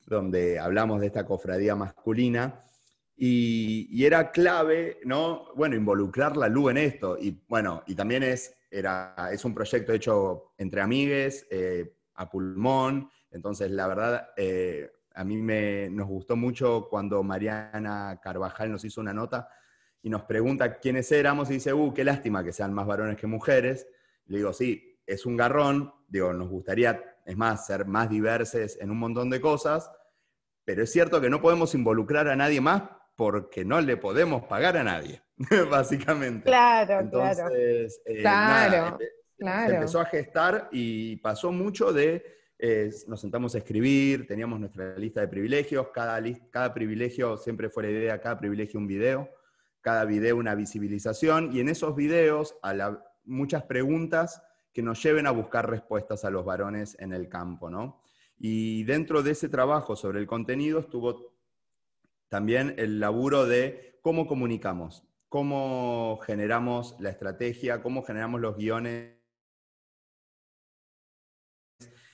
donde 0.06 0.60
hablamos 0.60 1.00
de 1.02 1.08
esta 1.08 1.26
cofradía 1.26 1.76
masculina. 1.76 2.64
Y, 3.18 3.88
y 3.92 4.06
era 4.06 4.32
clave, 4.32 5.00
¿no? 5.06 5.46
Bueno, 5.56 5.76
involucrar 5.76 6.36
la 6.36 6.50
luz 6.50 6.72
en 6.72 6.78
esto. 6.78 7.18
Y 7.20 7.42
bueno, 7.48 7.84
y 7.88 7.96
también 7.96 8.24
es, 8.24 8.56
era, 8.70 9.16
es 9.32 9.46
un 9.46 9.54
proyecto 9.54 9.94
hecho 9.94 10.54
entre 10.58 10.82
amigues, 10.82 11.48
eh, 11.50 11.94
a 12.16 12.30
pulmón. 12.30 13.10
Entonces, 13.32 13.72
la 13.72 13.88
verdad, 13.88 14.30
eh, 14.36 14.92
a 15.14 15.24
mí 15.24 15.38
me, 15.38 15.90
nos 15.90 16.08
gustó 16.08 16.36
mucho 16.36 16.88
cuando 16.90 17.24
Mariana 17.24 18.20
Carvajal 18.22 18.72
nos 18.72 18.84
hizo 18.84 19.00
una 19.02 19.14
nota 19.14 19.48
y 20.02 20.10
nos 20.10 20.24
pregunta 20.24 20.78
quiénes 20.80 21.12
éramos 21.12 21.50
y 21.50 21.54
dice, 21.54 21.74
uh, 21.74 21.94
qué 21.94 22.04
lástima 22.04 22.44
que 22.44 22.52
sean 22.52 22.74
más 22.74 22.86
varones 22.86 23.18
que 23.18 23.28
mujeres. 23.28 23.88
Le 24.28 24.38
digo, 24.38 24.54
sí, 24.54 25.00
es 25.06 25.26
un 25.26 25.38
garrón, 25.38 25.94
digo, 26.08 26.34
nos 26.34 26.50
gustaría, 26.50 27.18
es 27.26 27.38
más, 27.38 27.66
ser 27.66 27.86
más 27.86 28.10
diversos 28.10 28.78
en 28.80 28.92
un 28.92 28.98
montón 29.00 29.30
de 29.30 29.40
cosas, 29.42 29.92
pero 30.64 30.84
es 30.84 30.92
cierto 30.92 31.22
que 31.22 31.30
no 31.30 31.42
podemos 31.42 31.76
involucrar 31.76 32.28
a 32.28 32.36
nadie 32.36 32.60
más 32.62 32.84
porque 33.16 33.64
no 33.64 33.80
le 33.82 33.98
podemos 33.98 34.44
pagar 34.46 34.78
a 34.78 34.84
nadie, 34.84 35.22
básicamente. 35.70 36.46
Claro, 36.46 36.88
claro. 36.88 37.04
Entonces, 37.04 38.02
eh, 38.06 38.22
Claro, 38.22 38.72
nada, 38.72 38.98
eh, 39.00 39.10
claro. 39.38 39.70
se 39.70 39.76
empezó 39.76 40.00
a 40.02 40.06
gestar 40.06 40.70
y 40.72 41.16
pasó 41.18 41.52
mucho 41.52 41.94
de, 41.94 42.24
eh, 42.58 42.90
nos 43.08 43.22
sentamos 43.22 43.54
a 43.56 43.60
escribir, 43.60 44.26
teníamos 44.28 44.60
nuestra 44.60 44.98
lista 44.98 45.22
de 45.22 45.28
privilegios, 45.28 45.90
cada, 45.94 46.22
cada 46.50 46.74
privilegio, 46.74 47.38
siempre 47.38 47.70
fue 47.70 47.84
la 47.84 47.90
idea, 47.92 48.20
cada 48.22 48.38
privilegio 48.40 48.80
un 48.80 48.88
video, 48.88 49.30
cada 49.82 50.04
video 50.04 50.36
una 50.38 50.56
visibilización, 50.56 51.52
y 51.54 51.60
en 51.60 51.70
esos 51.70 51.96
videos 51.96 52.56
a 52.64 52.74
la- 52.74 53.04
muchas 53.26 53.64
preguntas 53.64 54.42
que 54.74 54.82
nos 54.82 55.02
lleven 55.02 55.28
a 55.28 55.32
buscar 55.32 55.70
respuestas 55.70 56.26
a 56.26 56.30
los 56.30 56.46
varones 56.46 56.98
en 57.00 57.14
el 57.14 57.30
campo, 57.30 57.70
¿no? 57.70 58.02
Y 58.38 58.84
dentro 58.84 59.24
de 59.24 59.32
ese 59.32 59.48
trabajo 59.48 59.96
sobre 59.96 60.20
el 60.20 60.28
contenido 60.28 60.80
estuvo 60.80 61.34
también 62.28 62.76
el 62.78 63.00
laburo 63.00 63.46
de 63.46 64.00
cómo 64.02 64.28
comunicamos, 64.28 65.04
cómo 65.30 66.20
generamos 66.26 66.96
la 67.00 67.10
estrategia, 67.10 67.82
cómo 67.82 68.04
generamos 68.04 68.42
los 68.42 68.58
guiones. 68.58 69.16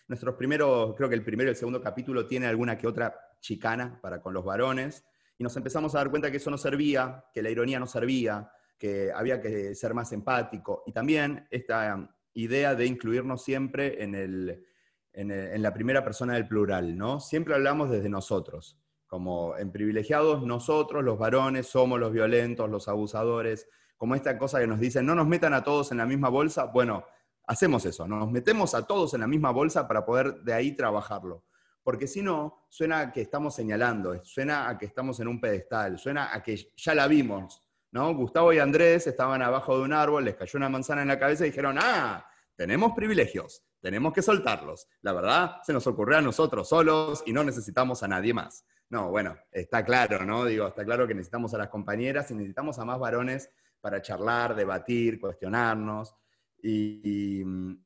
Nuestros 0.08 0.36
primeros, 0.36 0.96
creo 0.96 1.10
que 1.10 1.16
el 1.16 1.24
primero 1.24 1.50
y 1.50 1.52
el 1.52 1.56
segundo 1.56 1.82
capítulo 1.82 2.28
tiene 2.28 2.46
alguna 2.46 2.78
que 2.78 2.88
otra 2.88 3.16
chicana 3.40 4.00
para 4.02 4.22
con 4.22 4.34
los 4.34 4.46
varones, 4.46 5.06
y 5.38 5.44
nos 5.44 5.58
empezamos 5.58 5.96
a 5.96 6.00
dar 6.00 6.12
cuenta 6.12 6.30
que 6.30 6.38
eso 6.38 6.52
no 6.52 6.58
servía, 6.58 7.26
que 7.34 7.42
la 7.42 7.50
ironía 7.50 7.80
no 7.80 7.88
servía, 7.88 8.52
que 8.82 9.12
había 9.14 9.40
que 9.40 9.76
ser 9.76 9.94
más 9.94 10.12
empático, 10.12 10.82
y 10.88 10.92
también 10.92 11.48
esta 11.52 12.10
idea 12.34 12.74
de 12.74 12.88
incluirnos 12.88 13.44
siempre 13.44 14.04
en, 14.04 14.16
el, 14.16 14.66
en, 15.14 15.62
la 15.62 15.72
primera 15.72 16.04
persona 16.04 16.34
del 16.34 16.48
plural, 16.48 16.98
¿no? 16.98 17.20
Siempre 17.20 17.54
hablamos 17.54 17.92
desde 17.92 18.10
nosotros, 18.10 18.80
como 19.06 19.56
en 19.56 19.72
privilegiados 19.72 20.44
nosotros, 20.48 21.04
los 21.04 21.20
varones, 21.20 21.68
somos 21.68 22.00
los 22.00 22.12
violentos, 22.12 22.72
los 22.72 22.88
abusadores, 22.88 23.70
como 23.98 24.16
esta 24.16 24.36
cosa 24.40 24.60
que 24.60 24.66
nos 24.66 24.80
dicen, 24.80 25.06
no 25.06 25.14
nos 25.14 25.28
metan 25.28 25.54
a 25.54 25.64
todos 25.64 25.92
en 25.92 26.00
la 26.00 26.08
misma 26.08 26.30
bolsa, 26.30 26.66
bueno, 26.66 27.06
hacemos 27.46 27.86
eso, 27.86 28.08
nos 28.08 28.32
metemos 28.32 28.74
a 28.74 28.88
todos 28.88 29.14
en 29.14 29.20
la 29.20 29.28
misma 29.28 29.52
bolsa 29.52 29.88
para 29.88 30.04
poder 30.04 30.42
de 30.42 30.56
ahí 30.56 30.76
trabajarlo. 30.76 31.46
Porque 31.84 32.08
si 32.08 32.24
no, 32.24 32.66
suena 32.68 33.00
a 33.00 33.12
que 33.12 33.22
estamos 33.22 33.54
señalando, 33.54 34.26
suena 34.26 34.70
a 34.70 34.80
que 34.80 34.88
estamos 34.88 35.20
en 35.20 35.28
un 35.28 35.40
pedestal, 35.40 36.00
suena 36.00 36.34
a 36.34 36.42
que 36.42 36.74
ya 36.76 36.96
la 36.96 37.08
vimos, 37.08 37.62
¿no? 37.92 38.14
Gustavo 38.16 38.54
y 38.54 38.60
Andrés 38.60 39.08
estaban 39.08 39.42
abajo 39.42 39.78
de 39.78 39.84
un 39.84 39.94
árbol, 39.94 40.26
les 40.26 40.36
cayó 40.36 40.58
una 40.58 40.70
manzana 40.70 41.02
en 41.02 41.10
la 41.10 41.20
cabeza 41.20 41.46
y 41.46 41.50
dijeron, 41.50 41.78
ah, 41.80 42.26
tenemos 42.56 42.94
privilegios, 42.94 43.64
tenemos 43.82 44.14
que 44.14 44.22
soltarlos. 44.22 44.88
La 45.02 45.14
verdad, 45.14 45.58
se 45.64 45.74
nos 45.74 45.86
ocurrió 45.88 46.18
a 46.18 46.22
nosotros 46.22 46.70
solos 46.70 47.24
y 47.26 47.34
no 47.34 47.44
necesitamos 47.44 48.04
a 48.04 48.08
nadie 48.08 48.34
más. 48.34 48.66
No, 48.90 49.10
bueno, 49.10 49.38
está 49.52 49.86
claro, 49.86 50.26
¿no? 50.26 50.46
Digo, 50.46 50.68
está 50.68 50.84
claro 50.84 51.08
que 51.08 51.14
necesitamos 51.14 51.54
a 51.54 51.58
las 51.58 51.70
compañeras 51.70 52.30
y 52.30 52.36
necesitamos 52.36 52.78
a 52.78 52.86
más 52.86 53.00
varones 53.00 53.50
para 53.80 54.02
charlar, 54.02 54.56
debatir, 54.56 55.20
cuestionarnos. 55.20 56.16
Y, 56.64 57.44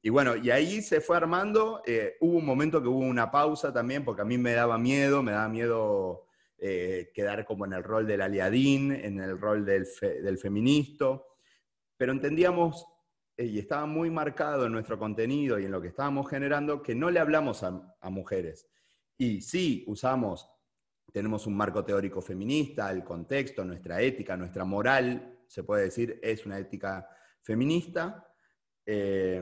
bueno, 0.10 0.36
y 0.36 0.50
ahí 0.50 0.82
se 0.82 1.00
fue 1.00 1.16
armando. 1.16 1.82
eh, 1.86 2.16
hubo 2.20 2.38
un 2.38 2.46
momento 2.46 2.82
que 2.82 2.88
hubo 2.88 3.00
una 3.00 3.32
pausa 3.32 3.72
también, 3.72 4.04
porque 4.04 4.24
a 4.24 4.26
mí 4.26 4.38
me 4.38 4.54
daba 4.54 4.78
miedo, 4.78 5.24
me 5.24 5.32
daba 5.32 5.48
miedo 5.48 6.25
eh, 6.58 7.12
quedar 7.14 7.46
como 7.46 7.66
en 7.66 7.74
el 7.74 7.84
rol 7.84 8.08
del 8.08 8.22
aliadín, 8.22 8.92
en 8.92 9.20
el 9.20 9.40
rol 9.40 9.66
del, 9.66 9.86
fe- 9.86 10.22
del 10.22 10.38
feministo. 10.38 11.26
Pero 11.98 12.12
entendíamos, 12.12 12.86
eh, 13.38 13.46
y 13.46 13.60
estaba 13.60 13.86
muy 13.86 14.10
marcado 14.10 14.66
en 14.66 14.72
nuestro 14.72 14.98
contenido 14.98 15.60
y 15.60 15.66
en 15.66 15.72
lo 15.72 15.82
que 15.82 15.90
estábamos 15.90 16.30
generando, 16.30 16.82
que 16.82 16.96
no 16.96 17.10
le 17.10 17.20
hablamos 17.20 17.64
a, 17.64 17.96
a 18.00 18.10
mujeres. 18.10 18.68
Y 19.18 19.42
sí, 19.42 19.84
usamos, 19.88 20.50
tenemos 21.14 21.48
un 21.48 21.56
marco 21.56 21.86
teórico 21.86 22.22
feminista, 22.22 22.92
el 22.92 23.04
contexto, 23.04 23.64
nuestra 23.64 24.02
ética, 24.02 24.36
nuestra 24.36 24.66
moral, 24.66 25.40
se 25.48 25.64
puede 25.64 25.84
decir, 25.86 26.20
es 26.22 26.46
una 26.46 26.58
ética 26.60 27.08
feminista, 27.42 28.28
eh, 28.86 29.42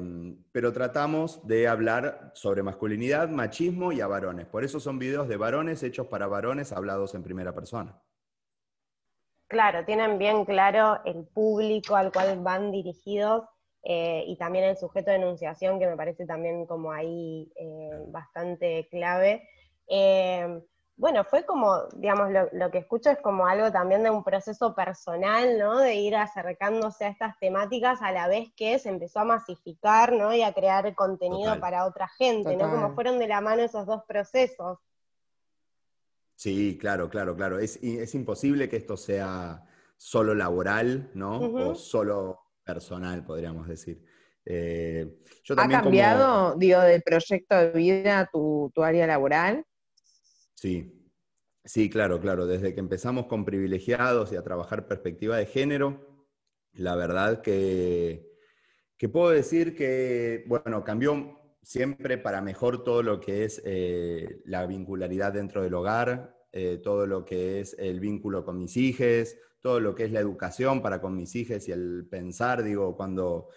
pero 0.52 0.72
tratamos 0.72 1.46
de 1.46 1.68
hablar 1.68 2.32
sobre 2.34 2.64
masculinidad, 2.64 3.30
machismo 3.30 3.92
y 3.92 4.02
a 4.02 4.08
varones. 4.08 4.46
Por 4.48 4.64
eso 4.64 4.80
son 4.80 5.00
videos 5.00 5.28
de 5.28 5.38
varones 5.38 5.84
hechos 5.84 6.08
para 6.08 6.28
varones 6.28 6.72
hablados 6.72 7.14
en 7.16 7.24
primera 7.24 7.54
persona. 7.54 8.02
Claro, 9.48 9.86
tienen 9.86 10.18
bien 10.18 10.46
claro 10.46 11.00
el 11.06 11.26
público 11.28 11.96
al 11.96 12.12
cual 12.12 12.40
van 12.40 12.72
dirigidos 12.72 13.44
eh, 13.84 14.24
y 14.28 14.38
también 14.38 14.66
el 14.66 14.78
sujeto 14.78 15.12
de 15.12 15.18
enunciación, 15.18 15.78
que 15.80 15.88
me 15.88 15.98
parece 15.98 16.26
también 16.26 16.66
como 16.66 16.92
ahí 16.92 17.52
eh, 17.56 17.92
bastante 18.08 18.88
clave. 18.90 19.48
Eh, 19.88 20.62
bueno, 20.96 21.24
fue 21.24 21.44
como, 21.44 21.88
digamos, 21.96 22.32
lo, 22.32 22.50
lo 22.54 22.70
que 22.70 22.78
escucho 22.78 23.10
es 23.10 23.18
como 23.20 23.48
algo 23.48 23.72
también 23.72 24.04
de 24.04 24.12
un 24.12 24.24
proceso 24.24 24.76
personal, 24.76 25.58
¿no? 25.58 25.80
De 25.80 25.96
ir 25.96 26.16
acercándose 26.16 27.06
a 27.06 27.10
estas 27.10 27.38
temáticas 27.40 28.02
a 28.02 28.12
la 28.12 28.28
vez 28.28 28.50
que 28.56 28.78
se 28.78 28.90
empezó 28.90 29.20
a 29.20 29.26
masificar, 29.26 30.14
¿no? 30.14 30.34
Y 30.34 30.44
a 30.44 30.54
crear 30.54 30.94
contenido 30.94 31.46
Total. 31.46 31.60
para 31.60 31.86
otra 31.86 32.08
gente, 32.08 32.56
¿no? 32.56 32.70
Como 32.70 32.94
fueron 32.94 33.18
de 33.18 33.28
la 33.28 33.42
mano 33.42 33.64
esos 33.64 33.88
dos 33.88 34.04
procesos. 34.08 34.78
Sí, 36.36 36.78
claro, 36.80 37.10
claro, 37.10 37.36
claro. 37.36 37.58
Es, 37.58 37.80
imposible 38.14 38.70
que 38.70 38.78
esto 38.78 38.96
sea 38.96 39.64
solo 39.98 40.36
laboral, 40.36 41.10
¿no? 41.16 41.40
O 41.40 41.76
solo 41.76 42.40
personal, 42.64 43.26
podríamos 43.26 43.68
decir. 43.68 44.06
Eh, 44.46 45.22
yo 45.44 45.54
¿Ha 45.54 45.58
también 45.58 45.80
como- 45.80 45.90
cambiado, 45.92 46.56
digo, 46.56 46.82
del 46.82 47.02
proyecto 47.02 47.56
de 47.56 47.72
vida 47.72 48.30
tu, 48.32 48.72
tu 48.76 48.84
área 48.84 49.08
laboral? 49.08 49.66
Sí, 50.64 51.12
sí, 51.66 51.90
claro, 51.90 52.22
claro. 52.22 52.48
Desde 52.48 52.74
que 52.74 52.80
empezamos 52.80 53.26
con 53.26 53.44
privilegiados 53.44 54.32
y 54.32 54.38
a 54.38 54.44
trabajar 54.44 54.88
perspectiva 54.88 55.36
de 55.36 55.46
género, 55.46 56.26
la 56.72 56.96
verdad 56.96 57.42
que, 57.42 58.32
que 58.96 59.10
puedo 59.10 59.32
decir 59.32 59.76
que, 59.76 60.46
bueno, 60.48 60.86
cambió 60.86 61.38
siempre 61.62 62.18
para 62.18 62.42
mejor 62.42 62.86
todo 62.86 63.04
lo 63.04 63.20
que 63.20 63.44
es 63.44 63.62
eh, 63.66 64.42
la 64.46 64.66
vincularidad 64.66 65.34
dentro 65.34 65.64
del 65.64 65.74
hogar, 65.74 66.34
eh, 66.54 66.80
todo 66.82 67.08
lo 67.08 67.26
que 67.26 67.60
es 67.60 67.76
el 67.78 68.00
vínculo 68.00 68.46
con 68.46 68.58
mis 68.58 68.78
hijos, 68.78 69.36
todo 69.60 69.82
lo 69.82 69.94
que 69.94 70.06
es 70.06 70.14
la 70.14 70.22
educación 70.22 70.82
para 70.82 71.02
con 71.02 71.14
mis 71.14 71.36
hijos 71.36 71.68
y 71.68 71.74
el 71.74 72.08
pensar, 72.10 72.64
digo, 72.64 72.96
cuando, 72.96 73.50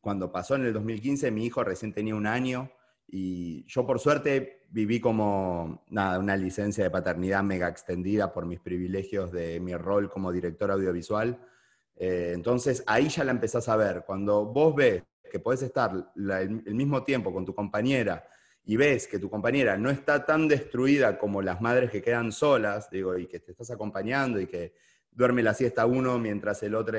cuando 0.00 0.32
pasó 0.32 0.56
en 0.56 0.64
el 0.64 0.72
2015, 0.72 1.30
mi 1.30 1.46
hijo 1.46 1.62
recién 1.62 1.92
tenía 1.92 2.16
un 2.16 2.26
año 2.26 2.68
y 3.06 3.64
yo 3.68 3.86
por 3.86 4.00
suerte 4.00 4.59
viví 4.70 5.00
como, 5.00 5.84
nada, 5.88 6.18
una 6.18 6.36
licencia 6.36 6.84
de 6.84 6.90
paternidad 6.90 7.42
mega 7.42 7.68
extendida 7.68 8.32
por 8.32 8.46
mis 8.46 8.60
privilegios 8.60 9.32
de 9.32 9.60
mi 9.60 9.74
rol 9.74 10.08
como 10.08 10.32
director 10.32 10.70
audiovisual. 10.70 11.38
Eh, 11.96 12.32
entonces 12.34 12.82
ahí 12.86 13.08
ya 13.08 13.24
la 13.24 13.32
empezás 13.32 13.68
a 13.68 13.76
ver. 13.76 14.04
Cuando 14.06 14.46
vos 14.46 14.74
ves 14.74 15.02
que 15.30 15.40
podés 15.40 15.62
estar 15.62 16.12
el, 16.16 16.62
el 16.64 16.74
mismo 16.74 17.04
tiempo 17.04 17.32
con 17.32 17.44
tu 17.44 17.54
compañera 17.54 18.24
y 18.64 18.76
ves 18.76 19.06
que 19.06 19.18
tu 19.18 19.28
compañera 19.28 19.76
no 19.76 19.90
está 19.90 20.24
tan 20.24 20.46
destruida 20.46 21.18
como 21.18 21.42
las 21.42 21.60
madres 21.60 21.90
que 21.90 22.02
quedan 22.02 22.30
solas, 22.30 22.90
digo, 22.90 23.16
y 23.18 23.26
que 23.26 23.40
te 23.40 23.52
estás 23.52 23.70
acompañando 23.70 24.40
y 24.40 24.46
que 24.46 24.74
duerme 25.10 25.42
la 25.42 25.54
siesta 25.54 25.86
uno 25.86 26.18
mientras 26.18 26.62
el 26.62 26.74
otro 26.74 26.98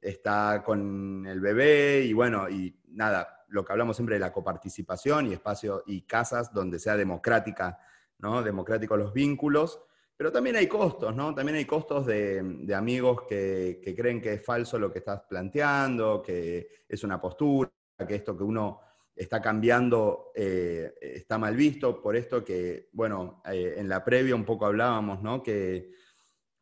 está 0.00 0.62
con 0.64 1.26
el 1.26 1.40
bebé 1.40 2.04
y 2.04 2.12
bueno, 2.12 2.48
y 2.48 2.78
nada, 2.88 3.37
lo 3.48 3.64
que 3.64 3.72
hablamos 3.72 3.96
siempre 3.96 4.16
de 4.16 4.20
la 4.20 4.32
coparticipación 4.32 5.26
y 5.26 5.32
espacios 5.32 5.82
y 5.86 6.02
casas 6.02 6.52
donde 6.52 6.78
sea 6.78 6.96
democrática, 6.96 7.78
¿no? 8.18 8.42
Democráticos 8.42 8.98
los 8.98 9.12
vínculos, 9.12 9.82
pero 10.16 10.32
también 10.32 10.56
hay 10.56 10.66
costos, 10.66 11.14
¿no? 11.14 11.34
También 11.34 11.56
hay 11.56 11.64
costos 11.64 12.06
de, 12.06 12.74
amigos 12.74 13.22
que, 13.28 13.80
que 13.82 13.94
creen 13.94 14.20
que 14.20 14.34
es 14.34 14.44
falso 14.44 14.78
lo 14.78 14.92
que 14.92 14.98
estás 14.98 15.22
planteando, 15.28 16.22
que 16.22 16.84
es 16.88 17.04
una 17.04 17.20
postura, 17.20 17.70
que 18.06 18.14
esto 18.14 18.36
que 18.36 18.44
uno 18.44 18.80
está 19.18 19.42
cambiando 19.42 20.30
eh, 20.34 20.94
está 21.00 21.38
mal 21.38 21.56
visto, 21.56 22.00
por 22.00 22.16
esto 22.16 22.44
que, 22.44 22.88
bueno, 22.92 23.42
eh, 23.50 23.74
en 23.76 23.88
la 23.88 24.04
previa 24.04 24.34
un 24.34 24.44
poco 24.44 24.66
hablábamos, 24.66 25.22
¿no? 25.22 25.42
Que 25.42 25.90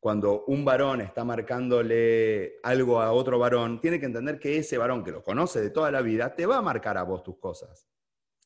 cuando 0.07 0.45
un 0.47 0.65
varón 0.65 1.01
está 1.01 1.25
marcándole 1.25 2.61
algo 2.63 3.01
a 3.01 3.11
otro 3.11 3.41
varón, 3.41 3.81
tiene 3.81 3.99
que 3.99 4.07
entender 4.07 4.39
que 4.39 4.57
ese 4.57 4.79
varón 4.79 5.03
que 5.03 5.11
lo 5.11 5.21
conoce 5.21 5.61
de 5.61 5.71
toda 5.71 5.91
la 5.91 6.01
vida, 6.01 6.33
te 6.33 6.47
va 6.47 6.59
a 6.59 6.63
marcar 6.63 6.97
a 6.97 7.03
vos 7.03 7.25
tus 7.25 7.41
cosas. 7.41 7.89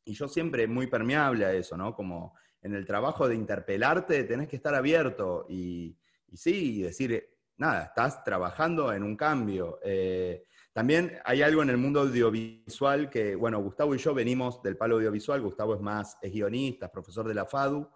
Y 0.02 0.14
yo 0.14 0.26
siempre 0.26 0.67
muy 0.67 0.87
permeable 0.87 1.45
a 1.45 1.52
eso, 1.52 1.76
¿no? 1.76 1.95
Como 1.95 2.35
en 2.62 2.75
el 2.75 2.87
trabajo 2.87 3.29
de 3.29 3.35
interpelarte 3.35 4.25
tenés 4.25 4.49
que 4.49 4.57
estar 4.57 4.75
abierto 4.75 5.45
y, 5.50 5.99
y 6.29 6.37
sí, 6.38 6.81
decir, 6.81 7.29
nada, 7.59 7.83
estás 7.83 8.25
trabajando 8.25 8.90
en 8.95 9.02
un 9.02 9.14
cambio. 9.14 9.81
Eh, 9.85 10.45
también 10.73 11.19
hay 11.26 11.43
algo 11.43 11.62
en 11.62 11.69
el 11.69 11.76
mundo 11.76 12.00
audiovisual 12.00 13.11
que, 13.11 13.35
bueno, 13.35 13.61
Gustavo 13.61 13.95
y 13.95 13.99
yo 13.99 14.14
venimos 14.14 14.62
del 14.62 14.79
palo 14.79 14.97
audiovisual, 14.97 15.43
Gustavo 15.43 15.75
es 15.75 15.83
más, 15.83 16.17
es 16.23 16.33
guionista, 16.33 16.87
es 16.87 16.93
profesor 16.93 17.29
de 17.29 17.35
la 17.35 17.45
FADU, 17.45 17.87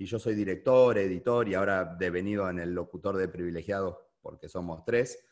y 0.00 0.06
yo 0.06 0.18
soy 0.18 0.34
director, 0.34 0.96
editor 0.96 1.46
y 1.46 1.52
ahora 1.54 1.84
devenido 1.84 2.48
en 2.48 2.58
el 2.58 2.72
locutor 2.72 3.18
de 3.18 3.28
privilegiados 3.28 3.98
porque 4.22 4.48
somos 4.48 4.82
tres, 4.86 5.22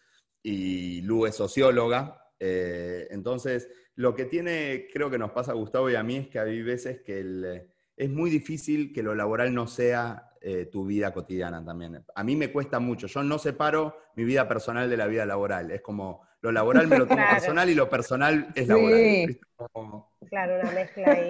y 0.42 1.00
Lu 1.02 1.24
es 1.26 1.36
socióloga. 1.36 2.22
eh, 2.38 3.08
entonces, 3.10 3.68
lo 3.96 4.14
que 4.14 4.26
tiene, 4.26 4.86
creo 4.92 5.10
que 5.10 5.18
nos 5.18 5.32
pasa 5.32 5.50
a 5.52 5.54
Gustavo 5.54 5.88
y 5.90 5.94
a 5.96 6.02
mí 6.02 6.16
es 6.18 6.28
que 6.28 6.38
hay 6.38 6.62
veces 6.62 7.00
que 7.00 7.18
el- 7.18 7.66
es 7.96 8.10
muy 8.10 8.28
difícil 8.30 8.92
que 8.92 9.02
lo 9.02 9.14
laboral 9.14 9.52
no 9.54 9.66
sea 9.66 10.24
eh, 10.40 10.66
tu 10.66 10.84
vida 10.86 11.12
cotidiana 11.12 11.64
también. 11.64 12.04
A 12.14 12.22
mí 12.22 12.36
me 12.36 12.52
cuesta 12.52 12.78
mucho, 12.78 13.08
yo 13.08 13.24
no 13.24 13.38
separo 13.38 13.96
mi 14.14 14.22
vida 14.24 14.46
personal 14.46 14.88
de 14.88 14.96
la 14.96 15.06
vida 15.08 15.26
laboral, 15.26 15.70
es 15.72 15.80
como 15.80 16.22
lo 16.42 16.52
laboral 16.52 16.86
me 16.86 16.96
lo 16.98 17.06
tomo 17.08 17.16
Claro. 17.16 17.34
personal 17.34 17.68
y 17.70 17.74
lo 17.74 17.88
personal 17.88 18.48
es 18.54 18.62
Sí. 18.66 18.68
laboral. 18.68 19.40
Como- 19.72 20.12
Claro, 20.28 20.60
una 20.60 20.70
mezcla 20.70 21.10
ahí. 21.10 21.28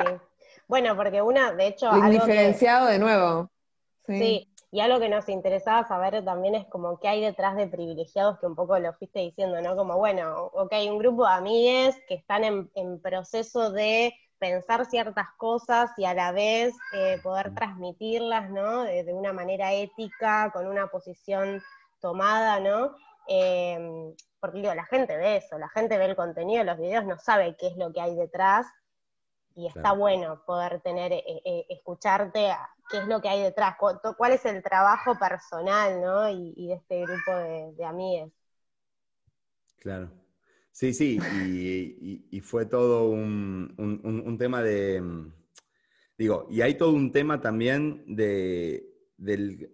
Bueno, 0.69 0.95
porque 0.97 1.23
una, 1.23 1.53
de 1.53 1.67
hecho, 1.67 1.91
que, 1.91 1.99
indiferenciado 1.99 2.87
de 2.87 2.99
nuevo. 2.99 3.51
Sí. 4.07 4.19
sí, 4.19 4.55
y 4.71 4.81
algo 4.81 5.01
que 5.01 5.09
nos 5.09 5.29
interesaba 5.29 5.87
saber 5.89 6.23
también 6.25 6.55
es 6.55 6.67
como 6.67 7.01
qué 7.01 7.09
hay 7.09 7.23
detrás 7.23 7.57
de 7.57 7.67
privilegiados, 7.67 8.39
que 8.39 8.47
un 8.47 8.55
poco 8.55 8.79
lo 8.79 8.93
fuiste 8.93 9.21
diciendo, 9.21 9.61
¿no? 9.63 9.77
Como, 9.77 9.97
bueno, 9.97 10.51
ok, 10.53 10.73
un 10.91 10.99
grupo 10.99 11.27
de 11.27 11.33
amigues 11.33 11.97
que 12.07 12.15
están 12.15 12.45
en, 12.45 12.71
en 12.75 13.01
proceso 13.01 13.71
de 13.71 14.15
pensar 14.39 14.87
ciertas 14.87 15.29
cosas 15.37 15.91
y 15.97 16.05
a 16.05 16.15
la 16.15 16.33
vez 16.33 16.75
eh, 16.93 17.19
poder 17.23 17.55
transmitirlas, 17.55 18.51
¿no? 18.51 18.83
De, 18.83 19.05
de 19.05 19.13
una 19.15 19.33
manera 19.33 19.73
ética, 19.73 20.51
con 20.53 20.67
una 20.67 20.89
posición 20.89 21.63
tomada, 22.01 22.61
¿no? 22.61 22.95
Eh, 23.27 24.15
porque 24.41 24.61
digo, 24.61 24.75
la 24.75 24.85
gente 24.85 25.17
ve 25.17 25.37
eso, 25.37 25.59
la 25.59 25.69
gente 25.69 25.99
ve 25.99 26.07
el 26.07 26.17
contenido 26.17 26.61
de 26.61 26.71
los 26.71 26.79
videos, 26.79 27.05
no 27.05 27.19
sabe 27.19 27.57
qué 27.59 27.69
es 27.69 27.77
lo 27.77 27.93
que 27.93 28.01
hay 28.01 28.15
detrás, 28.15 28.67
y 29.59 29.67
está 29.69 29.93
Claro. 29.93 29.99
bueno 29.99 30.43
poder 30.47 30.81
tener, 30.83 31.13
eh, 31.13 31.25
eh, 31.45 31.67
escucharte 31.71 32.51
a 32.51 32.71
qué 32.91 32.99
es 32.99 33.07
lo 33.09 33.21
que 33.21 33.29
hay 33.29 33.43
detrás, 33.43 33.77
cuál 34.17 34.33
es 34.33 34.45
el 34.47 34.63
trabajo 34.63 35.19
personal, 35.19 36.01
¿no? 36.03 36.29
Y, 36.31 36.55
y 36.57 36.69
de 36.69 36.75
este 36.77 37.03
grupo 37.03 37.33
de, 37.37 37.73
de 37.77 37.85
amigues. 37.85 38.33
Claro. 39.79 40.11
Sí, 40.73 40.93
sí, 40.95 41.19
y, 41.27 41.97
y- 42.01 42.29
y 42.39 42.41
fue 42.41 42.67
todo 42.67 43.09
un, 43.11 43.75
un- 43.79 44.39
tema 44.39 44.63
de, 44.63 45.01
mm, 45.01 45.33
digo, 46.19 46.47
y 46.51 46.63
hay 46.63 46.77
todo 46.77 46.93
un 46.93 47.13
tema 47.13 47.41
también 47.41 48.05
de, 48.17 48.85
del, 49.17 49.71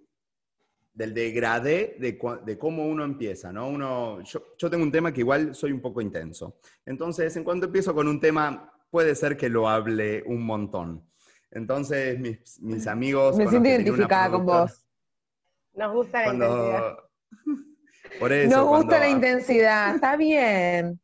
del 0.94 1.14
degradé 1.14 1.96
de, 2.00 2.18
de 2.46 2.58
cómo 2.58 2.86
uno 2.88 3.04
empieza, 3.04 3.52
¿no? 3.52 3.68
Uno, 3.68 4.22
yo, 4.22 4.42
yo 4.58 4.70
tengo 4.70 4.84
un 4.84 4.92
tema 4.92 5.12
que 5.12 5.22
igual 5.22 5.54
soy 5.54 5.72
un 5.72 5.82
poco 5.82 6.02
intenso. 6.02 6.58
Entonces, 6.86 7.36
en 7.36 7.44
cuanto 7.44 7.66
empiezo 7.66 7.94
con 7.94 8.08
un 8.08 8.20
tema, 8.20 8.72
puede 8.94 9.16
ser 9.16 9.36
que 9.36 9.48
lo 9.48 9.68
hable 9.68 10.22
un 10.24 10.46
montón. 10.46 11.04
Entonces, 11.50 12.16
mis, 12.20 12.60
mis 12.62 12.86
amigos... 12.86 13.36
Me 13.36 13.48
siento 13.48 13.68
identificada 13.68 14.30
con 14.30 14.46
vos. 14.46 14.86
Nos 15.72 15.92
gusta 15.92 16.20
la 16.20 16.32
intensidad. 16.32 16.96
Cuando... 17.42 17.60
Por 18.20 18.32
eso, 18.32 18.56
Nos 18.56 18.68
gusta 18.68 18.86
cuando- 18.86 18.98
la 19.00 19.08
intensidad, 19.10 19.94
está 19.96 20.16
bien. 20.16 21.00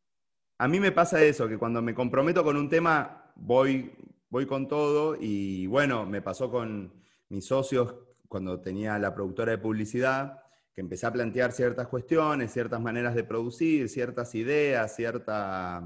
A 0.57 0.69
mí 0.69 0.79
me 0.79 0.93
pasa 0.93 1.21
eso, 1.21 1.49
que 1.49 1.57
cuando 1.57 1.81
me 1.81 1.93
comprometo 1.93 2.45
con 2.45 2.55
un 2.55 2.69
tema, 2.69 3.29
voy, 3.35 3.91
voy 4.29 4.45
con 4.45 4.69
todo 4.69 5.17
y 5.19 5.67
bueno, 5.67 6.05
me 6.05 6.21
pasó 6.21 6.49
con 6.49 6.93
mis 7.27 7.45
socios 7.45 7.93
cuando 8.29 8.61
tenía 8.61 8.97
la 8.99 9.13
productora 9.13 9.51
de 9.51 9.57
publicidad, 9.57 10.41
que 10.73 10.79
empecé 10.79 11.07
a 11.07 11.11
plantear 11.11 11.51
ciertas 11.51 11.89
cuestiones, 11.89 12.53
ciertas 12.53 12.79
maneras 12.79 13.15
de 13.15 13.25
producir, 13.25 13.89
ciertas 13.89 14.33
ideas, 14.33 14.95
cierta 14.95 15.83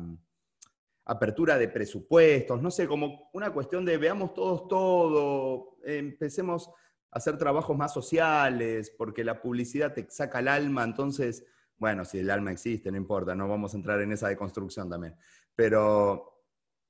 apertura 1.05 1.57
de 1.57 1.69
presupuestos, 1.69 2.61
no 2.61 2.71
sé, 2.71 2.87
como 2.87 3.29
una 3.33 3.53
cuestión 3.53 3.85
de 3.85 3.97
veamos 3.97 4.33
todos 4.33 4.67
todo, 4.67 5.77
empecemos 5.83 6.67
a 7.11 7.17
hacer 7.17 7.37
trabajos 7.37 7.77
más 7.77 7.93
sociales, 7.93 8.93
porque 8.97 9.23
la 9.23 9.41
publicidad 9.41 9.93
te 9.93 10.09
saca 10.09 10.39
el 10.39 10.47
alma, 10.47 10.83
entonces 10.83 11.45
bueno, 11.77 12.05
si 12.05 12.19
el 12.19 12.29
alma 12.29 12.51
existe, 12.51 12.91
no 12.91 12.97
importa, 12.97 13.35
no 13.35 13.47
vamos 13.47 13.73
a 13.73 13.77
entrar 13.77 14.01
en 14.01 14.11
esa 14.11 14.29
deconstrucción 14.29 14.89
también. 14.89 15.15
Pero, 15.55 16.43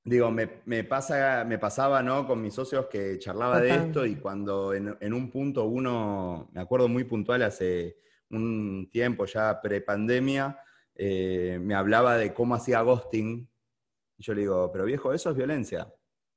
digo, 0.04 0.30
me, 0.30 0.62
me 0.64 0.84
pasa, 0.84 1.44
me 1.44 1.58
pasaba, 1.58 2.02
¿no? 2.02 2.26
Con 2.26 2.40
mis 2.40 2.54
socios 2.54 2.86
que 2.86 3.18
charlaba 3.18 3.60
de 3.60 3.70
esto 3.74 4.06
y 4.06 4.16
cuando 4.16 4.74
en, 4.74 4.96
en 5.00 5.12
un 5.12 5.30
punto 5.30 5.64
uno, 5.64 6.50
me 6.52 6.60
acuerdo 6.60 6.88
muy 6.88 7.04
puntual 7.04 7.42
hace 7.42 7.98
un 8.30 8.88
tiempo 8.90 9.24
ya 9.26 9.60
pre-pandemia, 9.60 10.58
eh, 10.94 11.58
me 11.60 11.74
hablaba 11.74 12.16
de 12.16 12.32
cómo 12.32 12.54
hacía 12.54 12.80
ghosting. 12.80 13.48
Y 14.18 14.22
yo 14.22 14.34
le 14.34 14.42
digo, 14.42 14.70
pero 14.72 14.84
viejo, 14.84 15.12
eso 15.12 15.30
es 15.30 15.36
violencia. 15.36 15.92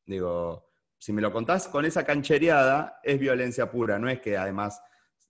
Digo, 0.06 0.70
si 0.98 1.14
me 1.14 1.22
lo 1.22 1.32
contás 1.32 1.68
con 1.68 1.86
esa 1.86 2.06
canchereada, 2.06 3.00
es 3.04 3.20
violencia 3.20 3.72
pura, 3.72 3.98
no 3.98 4.10
es 4.10 4.20
que 4.20 4.38
además 4.38 4.82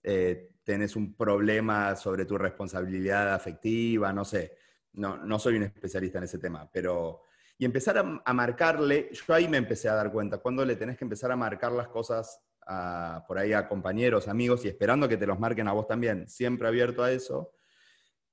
eh, 0.02 0.50
tenés 0.64 0.96
un 0.96 1.14
problema 1.14 1.94
sobre 1.96 2.24
tu 2.24 2.36
responsabilidad 2.36 3.32
afectiva, 3.32 4.12
no 4.12 4.24
sé. 4.24 4.56
No, 4.94 5.16
no 5.18 5.38
soy 5.38 5.56
un 5.56 5.64
especialista 5.64 6.18
en 6.18 6.24
ese 6.24 6.38
tema, 6.38 6.68
pero... 6.72 7.22
Y 7.58 7.66
empezar 7.66 7.98
a, 7.98 8.32
marcarle, 8.32 9.10
yo 9.12 9.34
ahí 9.34 9.46
me 9.46 9.58
empecé 9.58 9.88
a 9.90 9.94
dar 9.94 10.10
cuenta, 10.10 10.38
cuando 10.38 10.64
le 10.64 10.76
tenés 10.76 10.96
que 10.96 11.04
empezar 11.04 11.30
a 11.30 11.36
marcar 11.36 11.72
las 11.72 11.88
cosas 11.88 12.40
a- 12.66 13.22
por 13.28 13.36
ahí 13.38 13.52
a 13.52 13.68
compañeros, 13.68 14.28
amigos, 14.28 14.64
y 14.64 14.68
esperando 14.68 15.06
que 15.06 15.18
te 15.18 15.26
los 15.26 15.38
marquen 15.38 15.68
a 15.68 15.72
vos 15.72 15.86
también, 15.86 16.26
siempre 16.26 16.66
abierto 16.68 17.02
a 17.02 17.12
eso, 17.12 17.52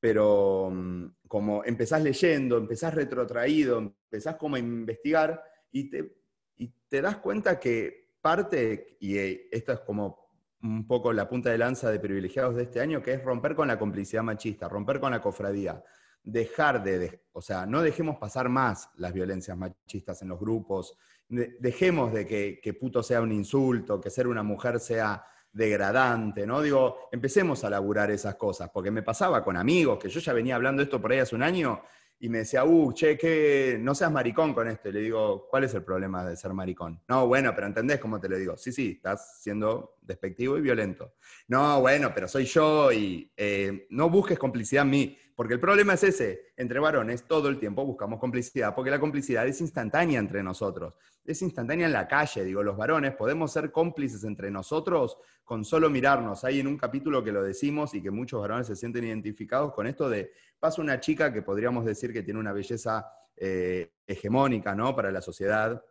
pero 0.08 0.70
mm, 0.72 1.06
como 1.28 1.65
empezás 1.65 2.02
leyendo, 2.02 2.56
empezás 2.58 2.93
retrotraído, 2.93 3.78
empezás 3.78 4.38
como 4.38 4.56
a 4.56 4.60
investigar 4.60 5.43
y 5.70 5.89
te, 5.89 7.02
das 7.02 7.17
cuenta 7.17 7.60
que 7.60 8.13
parte, 8.22 8.96
y 9.02 9.17
eh, 9.17 9.50
esto 9.52 9.74
es 9.74 9.82
como 9.82 10.30
un 10.63 10.88
poco 10.88 11.12
la 11.12 11.28
punta 11.28 11.50
de 11.50 11.58
lanza 11.58 11.91
de 11.91 12.00
privilegiados 12.00 12.56
de 12.56 12.63
este 12.63 12.80
año, 12.80 13.04
que 13.04 13.12
es 13.15 13.22
romper 13.22 13.54
con 13.54 13.67
la 13.67 13.78
complicidad 13.78 14.24
machista, 14.24 14.70
romper 14.70 15.02
con 15.02 15.12
la 15.12 15.22
cofradía. 15.22 15.84
dejar 16.24 16.82
de, 16.84 17.00
de- 17.00 17.22
o 17.34 17.41
sea, 17.41 17.65
no 17.65 17.82
dejemos 17.82 18.15
pasar 18.17 18.48
más 18.48 18.89
las 18.96 19.12
violencias 19.12 19.58
machistas 19.58 20.22
en 20.22 20.30
los 20.30 20.39
grupos, 20.39 20.98
de- 21.28 21.58
dejemos 21.60 22.13
de 22.13 22.26
que, 22.26 22.62
que 22.63 22.74
puto 22.74 23.04
sea 23.04 23.20
un 23.22 23.34
insulto, 23.34 24.00
que 24.00 24.10
ser 24.10 24.26
una 24.28 24.41
mujer 24.43 24.80
sea 24.80 25.22
degradante, 25.58 26.46
¿no? 26.46 26.62
Digo, 26.62 27.10
empecemos 27.12 27.63
a 27.63 27.70
laburar 27.70 28.12
esas 28.12 28.36
cosas, 28.36 28.70
porque 28.72 28.91
me 28.91 29.02
pasaba 29.02 29.43
con 29.43 29.58
amigos, 29.58 29.98
que 29.98 30.08
yo 30.08 30.20
ya 30.20 30.32
venía 30.32 30.56
hablando 30.56 30.84
esto 30.84 31.02
por 31.02 31.12
ahí 31.12 31.20
hace 31.20 31.36
un 31.36 31.43
año, 31.43 31.82
y 32.20 32.30
me 32.30 32.39
decía, 32.39 32.63
uh, 32.63 32.93
che, 32.93 33.17
que 33.17 33.78
no 33.80 33.93
seas 33.93 34.12
maricón 34.12 34.54
con 34.54 34.67
esto. 34.67 34.89
Y 34.89 34.91
le 34.91 35.02
digo, 35.02 35.48
¿cuál 35.50 35.65
es 35.65 35.74
el 35.74 35.84
problema 35.84 36.26
de 36.26 36.36
ser 36.36 36.52
maricón? 36.54 37.02
No, 37.08 37.28
bueno, 37.28 37.54
pero 37.54 37.67
¿entendés 37.67 38.00
cómo 38.00 38.20
te 38.20 38.28
lo 38.28 38.38
digo? 38.38 38.58
Sí, 38.58 38.72
sí, 38.72 38.93
estás 38.98 39.39
siendo 39.41 39.98
despectivo 40.02 40.58
y 40.58 40.62
violento. 40.62 41.13
No, 41.48 41.80
bueno, 41.82 42.12
pero 42.13 42.28
soy 42.28 42.46
yo 42.46 42.91
y 42.91 43.32
eh, 43.38 43.88
no 43.91 44.10
busques 44.10 44.39
complicidad 44.39 44.84
en 44.84 44.89
mí, 44.89 45.17
porque 45.38 45.54
el 45.54 45.60
problema 45.60 45.93
es 45.93 46.04
ese. 46.04 46.47
Entre 46.58 46.80
varones 46.80 47.26
todo 47.26 47.47
el 47.47 47.60
tiempo 47.60 47.86
buscamos 47.86 48.19
complicidad, 48.19 48.73
porque 48.73 48.89
la 48.89 49.00
complicidad 49.00 49.45
es 49.45 49.62
instantánea 49.62 50.19
entre 50.19 50.41
nosotros. 50.41 50.95
Es 51.23 51.43
instantánea 51.43 51.86
en 51.86 51.93
la 51.93 52.08
calle, 52.08 52.43
digo, 52.43 52.63
los 52.63 52.76
varones 52.76 53.15
podemos 53.15 53.52
ser 53.52 53.71
cómplices 53.71 54.23
entre 54.23 54.50
nosotros 54.50 55.19
con 55.43 55.63
solo 55.63 55.91
mirarnos. 55.91 56.43
Hay 56.43 56.60
en 56.60 56.65
un 56.65 56.76
capítulo 56.76 57.23
que 57.23 57.32
lo 57.32 57.43
decimos 57.43 57.93
y 57.93 58.02
que 58.02 58.10
muchos 58.10 58.41
varones 58.41 58.65
se 58.65 58.76
sienten 58.76 59.04
identificados 59.04 59.76
con 59.76 59.86
esto 59.86 60.10
de, 60.10 60.32
pasa 60.60 60.82
una 60.82 61.00
chica 61.00 61.32
que 61.32 61.43
podríamos 61.43 61.86
decir 61.86 62.12
que 62.12 62.23
tiene 62.23 62.39
una 62.39 62.52
belleza 62.52 63.06
eh, 63.36 63.91
hegemónica, 64.08 64.73
¿no? 64.73 64.95
Para 64.95 65.12
la 65.12 65.21
sociedad, 65.21 65.84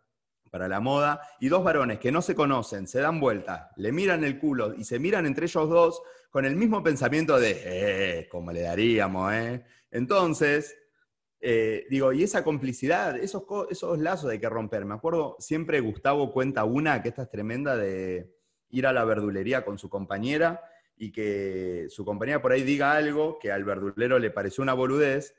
para 0.49 0.67
la 0.67 0.79
moda, 0.79 1.21
y 1.39 1.49
dos 1.49 1.63
varones 1.63 1.99
que 1.99 2.11
no 2.11 2.21
se 2.21 2.35
conocen, 2.35 2.87
se 2.87 2.99
dan 2.99 3.19
vuelta, 3.19 3.71
le 3.75 3.91
miran 3.91 4.23
el 4.23 4.39
culo 4.39 4.73
y 4.73 4.83
se 4.83 4.99
miran 4.99 5.25
entre 5.25 5.45
ellos 5.45 5.69
dos 5.69 6.01
con 6.29 6.45
el 6.45 6.55
mismo 6.55 6.83
pensamiento 6.83 7.39
de, 7.39 7.61
eh, 7.63 8.27
¿cómo 8.29 8.51
le 8.51 8.61
daríamos, 8.61 9.33
eh? 9.33 9.63
Entonces, 9.91 10.77
eh, 11.39 11.85
digo, 11.89 12.11
y 12.13 12.23
esa 12.23 12.43
complicidad, 12.43 13.17
esos, 13.17 13.43
esos 13.69 13.99
lazos 13.99 14.31
hay 14.31 14.39
que 14.39 14.49
romper. 14.49 14.85
Me 14.85 14.95
acuerdo, 14.95 15.35
siempre 15.39 15.79
Gustavo 15.79 16.31
cuenta 16.33 16.63
una, 16.63 17.01
que 17.01 17.09
esta 17.09 17.23
es 17.23 17.29
tremenda, 17.29 17.77
de 17.77 18.35
ir 18.69 18.87
a 18.87 18.93
la 18.93 19.05
verdulería 19.05 19.63
con 19.63 19.77
su 19.77 19.89
compañera 19.89 20.61
y 20.97 21.11
que 21.11 21.87
su 21.89 22.03
compañera 22.03 22.41
por 22.41 22.51
ahí 22.51 22.63
diga 22.63 22.93
algo 22.93 23.37
que 23.39 23.51
al 23.51 23.63
verdulero 23.63 24.19
le 24.19 24.31
pareció 24.31 24.63
una 24.63 24.73
boludez, 24.73 25.35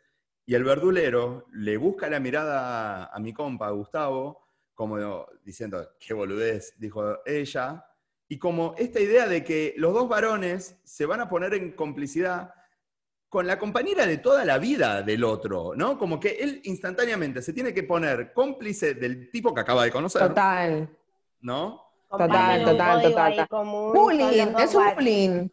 y 0.47 0.55
el 0.55 0.65
verdulero 0.65 1.47
le 1.53 1.77
busca 1.77 2.09
la 2.09 2.21
mirada 2.21 3.07
a 3.07 3.19
mi 3.19 3.35
compa, 3.35 3.69
Gustavo, 3.69 4.48
como 4.79 5.27
diciendo, 5.45 5.91
qué 5.99 6.15
boludez, 6.15 6.75
dijo 6.79 7.19
ella, 7.27 7.85
y 8.29 8.39
como 8.39 8.77
esta 8.79 9.01
idea 9.01 9.27
de 9.27 9.43
que 9.43 9.75
los 9.77 9.93
dos 9.93 10.09
varones 10.09 10.79
se 10.85 11.05
van 11.05 11.21
a 11.21 11.29
poner 11.29 11.53
en 11.55 11.73
complicidad 11.73 12.55
con 13.29 13.49
la 13.49 13.59
compañera 13.59 14.07
de 14.07 14.19
toda 14.19 14.45
la 14.45 14.59
vida 14.59 15.03
del 15.03 15.25
otro, 15.25 15.73
¿no? 15.75 15.99
Como 15.99 16.21
que 16.21 16.37
él 16.39 16.61
instantáneamente 16.63 17.43
se 17.43 17.53
tiene 17.53 17.75
que 17.75 17.83
poner 17.83 18.33
cómplice 18.33 18.95
del 18.95 19.33
tipo 19.33 19.53
que 19.53 19.63
acaba 19.63 19.83
de 19.83 19.91
conocer, 19.91 20.29
Total. 20.29 20.89
¿no? 21.41 21.83
Total, 22.09 22.65
total, 22.65 23.03
total. 23.03 23.47
son 23.51 23.93
Bullying, 23.93 24.55
es 24.61 24.75
un 24.77 24.95
bullying. 24.95 25.49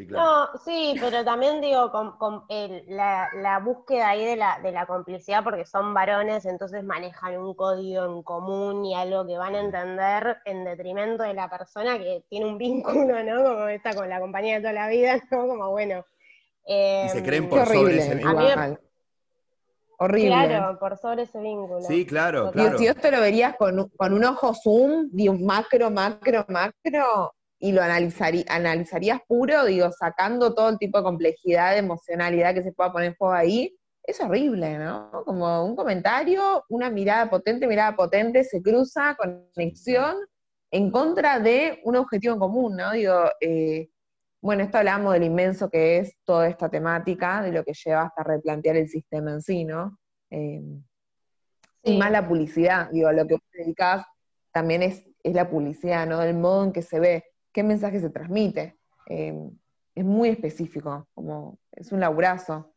Sí, 0.00 0.06
claro. 0.06 0.24
No, 0.52 0.58
sí, 0.64 0.94
pero 0.98 1.22
también 1.24 1.60
digo, 1.60 1.90
con, 1.92 2.16
con 2.16 2.44
el- 2.48 2.84
la, 2.88 3.28
la 3.34 3.58
búsqueda 3.58 4.08
ahí 4.08 4.24
de 4.24 4.36
la, 4.36 4.58
de 4.62 4.72
la 4.72 4.86
complicidad, 4.86 5.44
porque 5.44 5.66
son 5.66 5.92
varones, 5.92 6.46
entonces 6.46 6.82
manejan 6.82 7.36
un 7.36 7.52
código 7.54 8.06
en 8.06 8.22
común 8.22 8.86
y 8.86 8.94
algo 8.94 9.26
que 9.26 9.36
van 9.36 9.54
a 9.56 9.60
entender 9.60 10.38
en 10.46 10.64
detrimento 10.64 11.22
de 11.22 11.34
la 11.34 11.50
persona 11.50 11.98
que 11.98 12.24
tiene 12.30 12.46
un 12.46 12.56
vínculo, 12.58 13.22
¿no? 13.22 13.44
Como 13.44 13.68
está 13.68 13.94
con 13.94 14.08
la 14.08 14.20
compañía 14.20 14.54
de 14.54 14.60
toda 14.62 14.72
la 14.72 14.88
vida, 14.88 15.18
¿no? 15.30 15.46
Como 15.46 15.70
bueno. 15.70 16.06
Y 16.66 17.08
se 17.10 17.18
em, 17.18 17.24
creen 17.24 17.48
por 17.50 17.66
sobre 17.66 17.78
horrible, 17.78 17.98
ese 18.02 18.14
vínculo. 18.14 18.78
Horrible. 19.98 20.28
Claro, 20.30 20.78
por 20.78 20.96
sobre 20.96 21.22
ese 21.24 21.38
vínculo. 21.40 21.82
Sí, 21.82 22.06
claro, 22.06 22.44
Total. 22.46 22.52
Digo, 22.54 22.64
claro. 22.68 22.78
si 22.78 22.86
esto 22.86 23.10
lo 23.10 23.20
verías 23.20 23.54
con, 23.56 23.78
un- 23.80 23.88
con 23.90 24.14
un 24.14 24.24
ojo 24.24 24.54
zoom, 24.54 25.10
de 25.12 25.28
un 25.28 25.44
macro, 25.44 25.90
macro, 25.90 26.46
macro, 26.48 27.34
y 27.60 27.72
lo 27.72 27.82
analizarí- 27.82 28.46
analizarías 28.48 29.20
puro, 29.28 29.66
digo, 29.66 29.92
sacando 29.92 30.54
todo 30.54 30.70
el 30.70 30.78
tipo 30.78 30.98
de 30.98 31.04
complejidad, 31.04 31.72
de 31.72 31.78
emocionalidad 31.78 32.54
que 32.54 32.62
se 32.62 32.72
pueda 32.72 32.90
poner 32.90 33.10
en 33.10 33.16
juego 33.16 33.34
ahí, 33.34 33.76
es 34.02 34.18
horrible, 34.20 34.78
¿no? 34.78 35.10
Como 35.26 35.64
un 35.64 35.76
comentario, 35.76 36.64
una 36.70 36.90
mirada 36.90 37.28
potente, 37.28 37.66
mirada 37.66 37.94
potente, 37.94 38.44
se 38.44 38.62
cruza, 38.62 39.14
conexión, 39.14 40.16
en 40.70 40.90
contra 40.90 41.38
de 41.38 41.80
un 41.84 41.96
objetivo 41.96 42.32
en 42.34 42.40
común, 42.40 42.76
¿no? 42.76 42.92
Digo, 42.92 43.24
eh, 43.40 43.90
bueno, 44.40 44.62
esto 44.62 44.78
hablamos 44.78 45.12
del 45.12 45.24
inmenso 45.24 45.68
que 45.68 45.98
es 45.98 46.16
toda 46.24 46.48
esta 46.48 46.70
temática, 46.70 47.42
de 47.42 47.52
lo 47.52 47.62
que 47.62 47.74
lleva 47.74 48.04
hasta 48.04 48.22
replantear 48.22 48.76
el 48.76 48.88
sistema 48.88 49.32
en 49.32 49.42
sí, 49.42 49.64
¿no? 49.66 49.98
Eh, 50.30 50.62
y 51.82 51.98
más 51.98 52.10
la 52.10 52.26
publicidad, 52.26 52.90
digo, 52.90 53.12
lo 53.12 53.26
que 53.26 53.34
vos 53.34 53.42
dedicás 53.52 54.06
también 54.50 54.82
es, 54.82 55.04
es 55.22 55.34
la 55.34 55.50
publicidad, 55.50 56.06
¿no? 56.06 56.22
El 56.22 56.34
modo 56.34 56.64
en 56.64 56.72
que 56.72 56.82
se 56.82 57.00
ve, 57.00 57.24
qué 57.52 57.62
mensaje 57.62 58.00
se 58.00 58.10
transmite. 58.10 58.78
Eh, 59.06 59.34
es 59.94 60.04
muy 60.04 60.28
específico, 60.28 61.08
como 61.14 61.58
es 61.72 61.92
un 61.92 62.00
laburazo. 62.00 62.72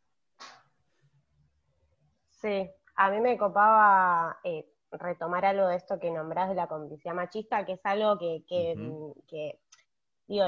Sí, 2.30 2.70
a 2.96 3.10
mí 3.10 3.22
me 3.22 3.38
copaba 3.38 4.38
eh, 4.44 4.68
retomar 4.92 5.46
algo 5.46 5.68
de 5.68 5.78
esto 5.78 6.00
que 6.00 6.12
nombrás 6.12 6.50
de 6.50 6.56
la 6.56 6.68
complicidad 6.68 7.14
machista, 7.14 7.66
que 7.66 7.74
es 7.74 7.82
algo 7.86 8.18
que, 8.18 8.44
que, 8.48 9.60
digo, 10.28 10.46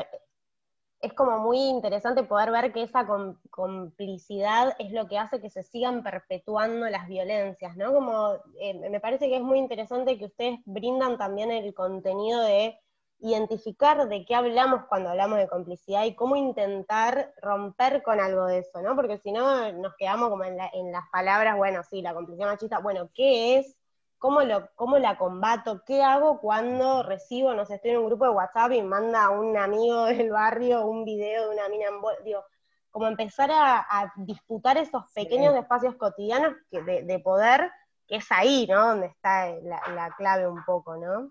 es 1.02 1.14
como 1.14 1.40
muy 1.40 1.58
interesante 1.58 2.24
poder 2.24 2.52
ver 2.52 2.74
que 2.74 2.84
esa 2.84 3.06
com- 3.06 3.38
complicidad 3.50 4.76
es 4.80 4.92
lo 4.92 5.08
que 5.08 5.18
hace 5.18 5.40
que 5.40 5.50
se 5.50 5.64
sigan 5.64 6.04
perpetuando 6.04 6.90
las 6.90 7.08
violencias, 7.08 7.78
¿no? 7.78 7.94
Como 7.94 8.34
eh, 8.60 8.90
me 8.90 9.00
parece 9.00 9.28
que 9.28 9.38
es 9.38 9.44
muy 9.44 9.60
interesante 9.60 10.18
que 10.18 10.26
ustedes 10.26 10.60
brindan 10.66 11.18
también 11.18 11.52
el 11.52 11.74
contenido 11.74 12.42
de 12.42 12.80
identificar 13.20 14.08
de 14.08 14.26
qué 14.26 14.36
hablamos 14.36 14.84
cuando 14.88 15.10
hablamos 15.10 15.38
de 15.40 15.48
complicidad 15.48 16.04
y 16.06 16.16
cómo 16.16 16.36
intentar 16.36 17.34
romper 17.42 18.04
con 18.04 18.20
algo 18.20 18.46
de 18.46 18.60
eso, 18.60 18.82
¿no? 18.82 18.96
Porque 18.96 19.18
si 19.20 19.32
no 19.32 19.72
nos 19.74 19.96
quedamos 19.96 20.30
como 20.30 20.44
en, 20.44 20.58
la- 20.58 20.70
en 20.74 20.92
las 20.92 21.04
palabras, 21.12 21.58
bueno, 21.58 21.82
sí, 21.84 22.02
la 22.02 22.14
complicidad 22.14 22.48
machista, 22.48 22.80
bueno, 22.80 23.10
¿qué 23.14 23.58
es? 23.60 23.76
¿Cómo, 24.18 24.42
lo, 24.42 24.70
¿Cómo 24.76 24.98
la 24.98 25.18
combato? 25.18 25.84
¿Qué 25.86 26.02
hago 26.04 26.40
cuando 26.40 27.04
recibo, 27.04 27.54
no 27.54 27.66
sé, 27.66 27.76
estoy 27.76 27.92
en 27.92 27.98
un 27.98 28.08
grupo 28.08 28.26
de 28.26 28.32
WhatsApp 28.32 28.72
y 28.74 28.82
manda 28.82 29.30
un 29.30 29.56
amigo 29.58 30.06
del 30.06 30.32
barrio 30.32 30.86
un 30.86 31.06
video 31.06 31.50
de 31.50 31.56
una 31.56 31.70
mina 31.70 31.88
en 31.90 32.02
bol- 32.02 32.24
Digo, 32.24 32.44
como 32.92 33.08
empezar 33.08 33.52
a, 33.52 33.80
a 33.90 34.14
disputar 34.18 34.78
esos 34.78 35.04
pequeños 35.14 35.54
espacios 35.56 35.96
cotidianos 35.96 36.54
que, 36.72 36.82
de, 36.82 37.04
de 37.04 37.20
poder, 37.20 37.72
que 38.08 38.18
es 38.18 38.32
ahí, 38.32 38.68
¿no? 38.70 38.88
Donde 38.90 39.08
está 39.08 39.48
la, 39.62 39.82
la 39.94 40.12
clave 40.16 40.48
un 40.48 40.64
poco, 40.66 40.96
¿no? 40.98 41.30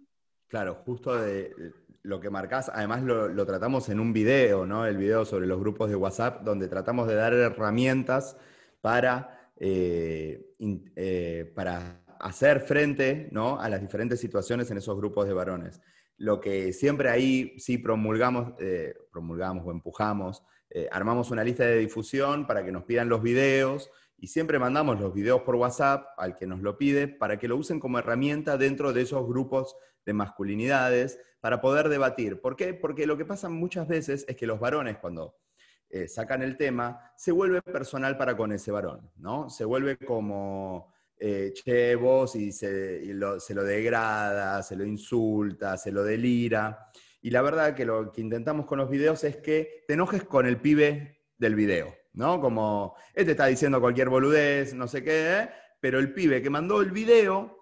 Claro, 0.54 0.76
justo 0.84 1.20
de 1.20 1.72
lo 2.04 2.20
que 2.20 2.30
marcás, 2.30 2.70
además 2.72 3.02
lo, 3.02 3.44
tratamos 3.44 3.88
en 3.88 3.98
un 3.98 4.12
video, 4.12 4.64
¿no? 4.66 4.86
El 4.86 4.96
video 4.96 5.24
sobre 5.24 5.48
los 5.48 5.58
grupos 5.58 5.90
de 5.90 5.96
WhatsApp, 5.96 6.44
donde 6.44 6.68
tratamos 6.68 7.08
de 7.08 7.16
dar 7.16 7.34
herramientas 7.34 8.36
para, 8.80 9.50
eh, 9.56 10.54
eh, 10.94 11.52
para 11.56 12.04
hacer 12.20 12.60
frente, 12.60 13.28
¿no? 13.32 13.58
A 13.58 13.68
las 13.68 13.80
diferentes 13.80 14.20
situaciones 14.20 14.70
en 14.70 14.76
esos 14.76 14.96
grupos 14.96 15.26
de 15.26 15.32
varones. 15.32 15.80
Lo 16.18 16.40
que 16.40 16.72
siempre 16.72 17.08
ahí 17.08 17.58
sí 17.58 17.78
promulgamos, 17.78 18.52
eh, 18.60 18.94
promulgamos 19.10 19.66
o 19.66 19.72
empujamos, 19.72 20.44
armamos 20.92 21.32
una 21.32 21.42
lista 21.42 21.64
de 21.64 21.78
difusión 21.78 22.46
para 22.46 22.64
que 22.64 22.70
nos 22.70 22.84
pidan 22.84 23.08
los 23.08 23.22
videos 23.22 23.90
y 24.18 24.28
siempre 24.28 24.60
mandamos 24.60 25.00
los 25.00 25.12
videos 25.12 25.42
por 25.42 25.56
WhatsApp 25.56 26.06
al 26.16 26.36
que 26.36 26.46
nos 26.46 26.60
lo 26.60 26.78
pide 26.78 27.08
para 27.08 27.40
que 27.40 27.48
lo 27.48 27.56
usen 27.56 27.80
como 27.80 27.98
herramienta 27.98 28.56
dentro 28.56 28.92
de 28.92 29.02
esos 29.02 29.26
grupos 29.26 29.76
de 30.04 30.12
masculinidades 30.12 31.18
para 31.40 31.60
poder 31.60 31.88
debatir. 31.88 32.40
¿Por 32.40 32.56
qué? 32.56 32.74
Porque 32.74 33.06
lo 33.06 33.16
que 33.16 33.24
pasa 33.24 33.48
muchas 33.48 33.86
veces 33.86 34.24
es 34.28 34.36
que 34.36 34.46
los 34.46 34.58
varones 34.58 34.98
cuando 34.98 35.36
eh, 35.90 36.08
sacan 36.08 36.42
el 36.42 36.56
tema 36.56 37.12
se 37.16 37.32
vuelve 37.32 37.62
personal 37.62 38.16
para 38.16 38.36
con 38.36 38.50
ese 38.52 38.72
varón, 38.72 39.10
¿no? 39.16 39.48
Se 39.48 39.64
vuelve 39.64 39.96
como, 39.96 40.92
eh, 41.18 41.52
y, 42.34 42.52
se, 42.52 43.00
lo, 43.14 43.38
se 43.38 43.54
lo 43.54 43.62
degrada, 43.62 44.62
se 44.62 44.76
lo 44.76 44.84
insulta, 44.84 45.76
se 45.76 45.92
lo 45.92 46.02
delira. 46.02 46.90
Y 47.22 47.30
la 47.30 47.42
verdad 47.42 47.74
que 47.74 47.84
lo 47.84 48.10
que 48.12 48.20
intentamos 48.20 48.66
con 48.66 48.78
los 48.78 48.90
videos 48.90 49.24
es 49.24 49.36
que 49.36 49.84
te 49.86 49.94
enojes 49.94 50.24
con 50.24 50.46
el 50.46 50.56
pibe 50.58 51.22
del 51.38 51.54
video, 51.54 51.94
¿no? 52.14 52.40
Como, 52.40 52.96
este 53.14 53.30
está 53.30 53.46
diciendo 53.46 53.80
cualquier 53.80 54.08
boludez, 54.08 54.74
no 54.74 54.88
sé 54.88 55.02
qué, 55.02 55.38
¿eh? 55.38 55.48
pero 55.80 55.98
el 55.98 56.12
pibe 56.12 56.42
que 56.42 56.50
mandó 56.50 56.80
el 56.80 56.90
video 56.90 57.53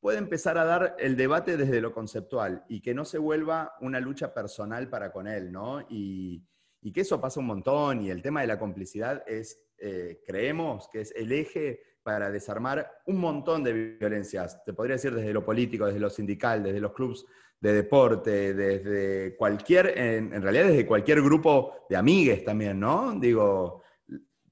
puede 0.00 0.18
empezar 0.18 0.58
a 0.58 0.64
dar 0.64 0.96
el 0.98 1.16
debate 1.16 1.56
desde 1.56 1.80
lo 1.80 1.92
conceptual 1.92 2.64
y 2.68 2.80
que 2.80 2.94
no 2.94 3.04
se 3.04 3.18
vuelva 3.18 3.74
una 3.80 4.00
lucha 4.00 4.32
personal 4.32 4.88
para 4.88 5.10
con 5.12 5.26
él, 5.26 5.50
¿no? 5.50 5.80
Y, 5.88 6.44
y 6.80 6.92
que 6.92 7.00
eso 7.00 7.20
pasa 7.20 7.40
un 7.40 7.46
montón 7.46 8.02
y 8.02 8.10
el 8.10 8.22
tema 8.22 8.40
de 8.42 8.46
la 8.46 8.58
complicidad 8.58 9.24
es, 9.26 9.60
eh, 9.78 10.22
creemos 10.26 10.88
que 10.92 11.00
es 11.00 11.12
el 11.16 11.32
eje 11.32 11.80
para 12.04 12.30
desarmar 12.30 12.90
un 13.06 13.18
montón 13.18 13.62
de 13.64 13.72
violencias. 13.98 14.62
Te 14.64 14.72
podría 14.72 14.94
decir 14.96 15.12
desde 15.14 15.32
lo 15.32 15.44
político, 15.44 15.86
desde 15.86 16.00
lo 16.00 16.08
sindical, 16.10 16.62
desde 16.62 16.80
los 16.80 16.92
clubes 16.92 17.24
de 17.60 17.72
deporte, 17.72 18.54
desde 18.54 19.36
cualquier, 19.36 19.98
en, 19.98 20.32
en 20.32 20.40
realidad 20.42 20.66
desde 20.68 20.86
cualquier 20.86 21.20
grupo 21.20 21.84
de 21.90 21.96
amigues 21.96 22.44
también, 22.44 22.78
¿no? 22.78 23.14
Digo, 23.18 23.82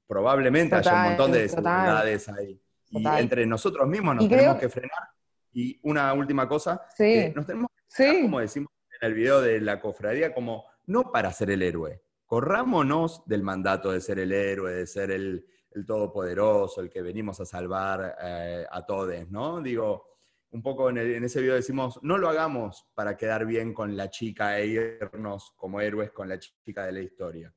probablemente 0.06 0.74
haya 0.74 0.90
un 0.90 0.96
Total, 0.96 1.08
montón 1.10 1.32
de 1.32 1.48
total. 1.48 1.62
desigualdades 1.64 2.28
ahí. 2.28 2.60
Y 2.90 3.02
Total. 3.02 3.20
entre 3.20 3.46
nosotros 3.46 3.88
mismos 3.88 4.16
nos 4.16 4.24
Y 4.24 4.28
creo- 4.28 4.38
tenemos 4.40 4.60
que 4.60 4.68
frenar. 4.68 5.08
Y 5.58 5.80
una 5.84 6.12
última 6.12 6.46
cosa, 6.46 6.82
Sí, 6.94 7.32
nos 7.34 7.46
tenemos 7.46 7.70
que 7.74 7.82
sí, 7.88 8.22
como 8.22 8.40
decimos 8.40 8.68
en 9.00 9.08
el 9.08 9.14
video 9.14 9.40
de 9.40 9.58
la 9.62 9.80
cofradía, 9.80 10.34
como 10.34 10.66
no 10.84 11.10
para 11.10 11.32
ser 11.32 11.48
el 11.50 11.62
héroe. 11.62 12.02
Corrámonos 12.26 13.22
del 13.26 13.42
mandato 13.42 13.90
de 13.90 14.02
ser 14.02 14.18
el 14.18 14.32
héroe, 14.32 14.72
de 14.74 14.86
ser 14.86 15.10
el, 15.12 15.46
el 15.70 15.86
todopoderoso, 15.86 16.82
el 16.82 16.90
que 16.90 17.00
venimos 17.00 17.40
a 17.40 17.46
salvar 17.46 18.16
eh, 18.22 18.66
a 18.70 18.84
todos, 18.84 19.30
¿no? 19.30 19.62
Digo, 19.62 20.18
un 20.50 20.62
poco 20.62 20.90
en, 20.90 20.98
el- 20.98 21.14
en 21.14 21.24
ese 21.24 21.40
video 21.40 21.54
decimos, 21.54 21.98
no 22.02 22.18
lo 22.18 22.28
hagamos 22.28 22.86
para 22.94 23.16
quedar 23.16 23.46
bien 23.46 23.72
con 23.72 23.96
la 23.96 24.10
chica 24.10 24.58
e 24.58 24.66
irnos 24.66 25.52
como 25.56 25.80
héroes 25.80 26.10
con 26.10 26.28
la 26.28 26.38
chica 26.38 26.84
de 26.84 26.92
la 26.92 27.00
historia. 27.00 27.54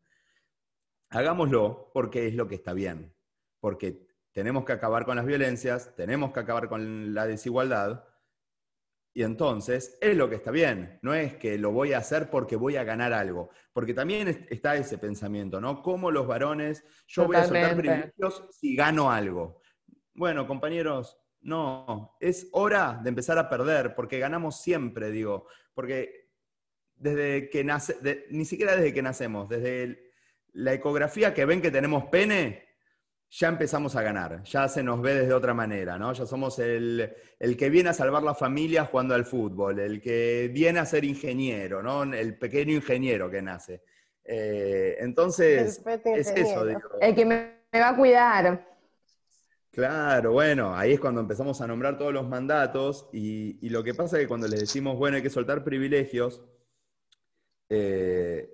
Hagámoslo 1.09 1.91
porque 1.93 2.27
es 2.27 2.35
lo 2.35 2.47
que 2.47 2.55
está 2.55 2.71
bien, 2.73 3.13
porque 3.59 4.07
tenemos 4.39 4.63
que 4.63 4.71
acabar 4.71 5.03
con 5.05 5.17
las 5.17 5.25
violencias, 5.25 5.93
tenemos 5.97 6.31
que 6.31 6.39
acabar 6.39 6.69
con 6.69 7.13
la 7.13 7.27
desigualdad, 7.27 8.05
y 9.13 9.23
entonces 9.23 9.97
es 9.99 10.15
lo 10.15 10.29
que 10.29 10.35
está 10.35 10.49
bien, 10.49 10.97
no 11.01 11.13
es 11.13 11.35
que 11.35 11.57
lo 11.57 11.71
voy 11.71 11.91
a 11.91 11.97
hacer 11.97 12.29
porque 12.29 12.55
voy 12.55 12.77
a 12.77 12.85
ganar 12.85 13.11
algo, 13.11 13.49
porque 13.73 13.93
también 13.93 14.29
es- 14.29 14.39
está 14.49 14.77
ese 14.77 14.97
pensamiento, 14.97 15.59
¿no? 15.59 15.81
Como 15.81 16.09
los 16.09 16.25
varones, 16.25 16.85
yo 17.05 17.23
voy 17.27 17.35
a 17.35 17.39
soltar 17.49 17.75
privilegios 17.81 18.45
si 18.51 18.77
gano 18.77 19.11
algo. 19.11 19.61
Bueno, 20.13 20.47
compañeros, 20.47 21.17
no, 21.41 22.15
es 22.21 22.47
hora 22.53 22.97
de 23.03 23.09
empezar 23.09 23.37
a 23.39 23.49
perder, 23.49 23.93
porque 23.93 24.19
ganamos 24.19 24.61
siempre, 24.61 25.11
digo, 25.11 25.47
porque 25.73 26.29
desde 26.95 27.49
que 27.49 27.65
nace, 27.65 27.95
de- 28.01 28.25
ni 28.29 28.45
siquiera 28.45 28.73
desde 28.77 28.93
que 28.93 29.01
nacemos, 29.01 29.49
desde 29.49 29.83
el- 29.83 29.99
la 30.53 30.71
ecografía 30.73 31.33
que 31.33 31.43
ven 31.43 31.61
que 31.61 31.71
tenemos 31.71 32.05
pene, 32.05 32.68
ya 33.31 33.47
empezamos 33.47 33.95
a 33.95 34.01
ganar, 34.01 34.43
ya 34.43 34.67
se 34.67 34.81
nos 34.81 35.01
ve 35.01 35.13
desde 35.13 35.33
otra 35.33 35.53
manera, 35.53 35.97
¿no? 35.99 36.11
Ya 36.13 36.25
somos 36.25 36.57
el, 36.59 37.13
el 37.37 37.57
que 37.57 37.69
viene 37.69 37.89
a 37.89 37.93
salvar 37.93 38.23
la 38.23 38.33
familia 38.33 38.85
jugando 38.85 39.13
al 39.13 39.25
fútbol, 39.25 39.79
el 39.79 40.01
que 40.01 40.49
viene 40.51 40.79
a 40.79 40.85
ser 40.85 41.03
ingeniero, 41.03 41.83
¿no? 41.83 42.03
El 42.03 42.37
pequeño 42.37 42.73
ingeniero 42.73 43.29
que 43.29 43.41
nace. 43.41 43.83
Eh, 44.23 44.97
entonces, 44.99 45.81
es 46.05 46.31
eso, 46.35 46.65
digo. 46.65 46.81
el 47.01 47.15
que 47.15 47.25
me, 47.25 47.53
me 47.71 47.79
va 47.79 47.89
a 47.89 47.95
cuidar. 47.95 48.67
Claro, 49.71 50.33
bueno, 50.33 50.75
ahí 50.75 50.93
es 50.93 50.99
cuando 50.99 51.21
empezamos 51.21 51.61
a 51.61 51.67
nombrar 51.67 51.97
todos 51.97 52.11
los 52.11 52.27
mandatos 52.27 53.07
y, 53.13 53.65
y 53.65 53.69
lo 53.69 53.83
que 53.83 53.93
pasa 53.93 54.17
es 54.17 54.23
que 54.23 54.27
cuando 54.27 54.47
les 54.47 54.61
decimos, 54.61 54.97
bueno, 54.97 55.17
hay 55.17 55.23
que 55.23 55.29
soltar 55.29 55.63
privilegios, 55.63 56.43
eh, 57.69 58.51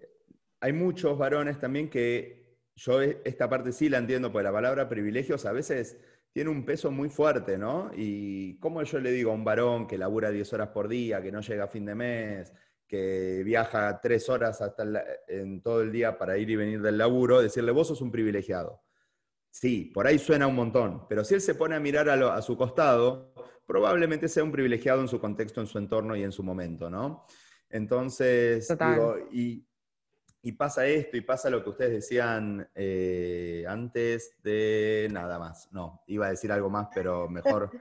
hay 0.59 0.73
muchos 0.73 1.17
varones 1.17 1.59
también 1.59 1.89
que 1.89 2.44
yo 2.75 3.01
e- 3.01 3.21
esta 3.23 3.49
parte 3.49 3.71
sí 3.71 3.89
la 3.89 3.97
entiendo, 3.97 4.31
porque 4.31 4.43
la 4.43 4.51
palabra 4.51 4.87
privilegios 4.89 5.45
a 5.45 5.51
veces 5.51 5.97
tiene 6.31 6.49
un 6.49 6.65
peso 6.65 6.91
muy 6.91 7.09
fuerte, 7.09 7.57
¿no? 7.57 7.91
Y 7.95 8.57
como 8.59 8.83
yo 8.83 8.99
le 8.99 9.11
digo 9.11 9.31
a 9.31 9.35
un 9.35 9.45
varón 9.45 9.87
que 9.87 9.97
labura 9.97 10.31
10 10.31 10.51
horas 10.53 10.69
por 10.69 10.87
día, 10.89 11.21
que 11.21 11.31
no 11.31 11.39
llega 11.41 11.63
a 11.63 11.67
fin 11.67 11.85
de 11.85 11.95
mes, 11.95 12.53
que 12.87 13.41
viaja 13.43 13.99
3 14.01 14.27
horas 14.29 14.61
hasta 14.61 14.83
el- 14.83 14.99
en 15.27 15.61
todo 15.61 15.81
el 15.81 15.91
día 15.91 16.17
para 16.17 16.37
ir 16.37 16.49
y 16.49 16.55
venir 16.55 16.81
del 16.81 16.97
laburo, 16.97 17.41
decirle, 17.41 17.71
vos 17.71 17.87
sos 17.87 18.01
un 18.01 18.11
privilegiado. 18.11 18.81
Sí, 19.49 19.89
por 19.93 20.05
ahí 20.05 20.19
suena 20.19 20.45
un 20.47 20.55
montón, 20.55 21.07
pero 21.07 21.23
si 21.23 21.33
él 21.35 21.41
se 21.41 21.55
pone 21.55 21.75
a 21.75 21.79
mirar 21.79 22.09
a, 22.09 22.17
lo- 22.17 22.31
a 22.31 22.41
su 22.41 22.57
costado, 22.57 23.33
probablemente 23.65 24.27
sea 24.27 24.43
un 24.43 24.51
privilegiado 24.51 24.99
en 25.01 25.07
su 25.07 25.19
contexto, 25.21 25.61
en 25.61 25.67
su 25.67 25.77
entorno 25.77 26.15
y 26.17 26.23
en 26.23 26.33
su 26.33 26.43
momento, 26.43 26.89
¿no? 26.89 27.25
Entonces, 27.69 28.67
digo, 28.91 29.15
y, 29.31 29.64
y 30.45 30.51
pasa 30.51 30.85
esto, 30.85 31.17
y 31.17 31.21
pasa 31.21 31.49
lo 31.49 31.63
que 31.63 31.71
ustedes 31.71 31.91
decían 31.91 32.69
eh, 32.75 33.65
antes 33.67 34.37
de 34.43 35.07
nada 35.09 35.39
más. 35.39 35.69
No, 35.71 36.03
iba 36.05 36.27
a 36.27 36.29
decir 36.29 36.51
algo 36.51 36.69
más, 36.69 36.89
pero 36.93 37.27
mejor 37.27 37.71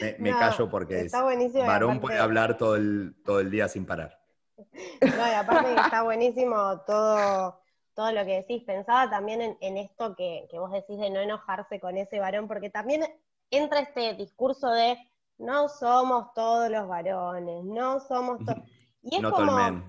me, 0.00 0.14
me 0.20 0.30
No, 0.30 0.38
callo 0.38 0.70
porque 0.70 1.00
está 1.00 1.24
buenísimo 1.24 1.66
varón 1.66 1.98
puede 1.98 2.20
hablar 2.20 2.56
todo 2.56 2.76
el, 2.76 3.16
todo 3.24 3.40
el 3.40 3.50
día 3.50 3.66
sin 3.66 3.86
parar. 3.86 4.20
No, 4.56 5.26
y 5.28 5.34
aparte 5.34 5.74
que 5.74 5.80
está 5.80 6.04
buenísimo 6.04 6.80
todo, 6.86 7.60
todo 7.92 8.12
lo 8.12 8.24
que 8.24 8.36
decís. 8.36 8.62
Pensaba 8.62 9.10
también 9.10 9.42
en, 9.42 9.58
en 9.60 9.76
esto 9.76 10.14
que, 10.14 10.46
que 10.48 10.60
vos 10.60 10.70
decís 10.70 11.00
de 11.00 11.10
no 11.10 11.18
enojarse 11.18 11.80
con 11.80 11.96
ese 11.96 12.20
varón, 12.20 12.46
porque 12.46 12.70
también 12.70 13.02
entra 13.50 13.80
este 13.80 14.14
discurso 14.14 14.70
de 14.70 14.96
no 15.38 15.68
somos 15.68 16.32
todos 16.34 16.70
los 16.70 16.86
varones, 16.86 17.64
no 17.64 17.98
somos 17.98 18.38
todos. 18.44 18.62
Y 19.02 19.16
es 19.16 19.22
No 19.22 19.32
como. 19.32 19.84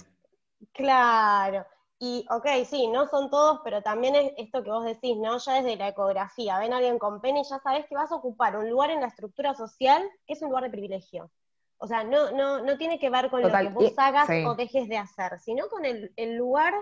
Claro. 0.73 1.63
Y, 2.00 2.26
ok, 2.30 2.46
sí, 2.70 2.88
no 2.88 3.08
son 3.08 3.30
todos, 3.32 3.60
pero 3.64 3.82
también 3.82 4.16
es 4.16 4.32
esto 4.38 4.64
que 4.64 4.70
vos 4.70 4.86
decís, 4.86 5.18
¿no? 5.18 5.38
Ya 5.40 5.54
desde 5.56 5.78
la 5.78 5.88
ecografía, 5.90 6.60
ven 6.60 6.74
a 6.74 6.78
alguien 6.78 7.00
con 7.00 7.22
pene 7.22 7.42
y 7.42 7.44
ya 7.44 7.60
sabes 7.60 7.88
que 7.88 7.96
vas 7.96 8.12
a 8.12 8.16
ocupar 8.16 8.56
un 8.56 8.70
lugar 8.70 8.92
en 8.92 9.02
la 9.02 9.08
estructura 9.08 9.56
social 9.56 10.08
que 10.28 10.34
es 10.34 10.42
un 10.44 10.50
lugar 10.50 10.66
de 10.66 10.70
privilegio. 10.70 11.32
O 11.80 11.88
sea, 11.88 12.04
no, 12.04 12.32
no, 12.32 12.62
no 12.64 12.78
tiene 12.78 13.00
que 13.00 13.10
ver 13.10 13.30
con 13.32 13.42
Total, 13.42 13.64
lo 13.64 13.70
que 13.70 13.70
vos 13.70 13.94
y- 13.94 13.98
hagas 13.98 14.28
sí. 14.28 14.44
o 14.44 14.56
dejes 14.56 14.88
de 14.90 14.98
hacer, 14.98 15.40
sino 15.40 15.68
con 15.70 15.86
el, 15.86 16.14
el 16.18 16.36
lugar 16.36 16.74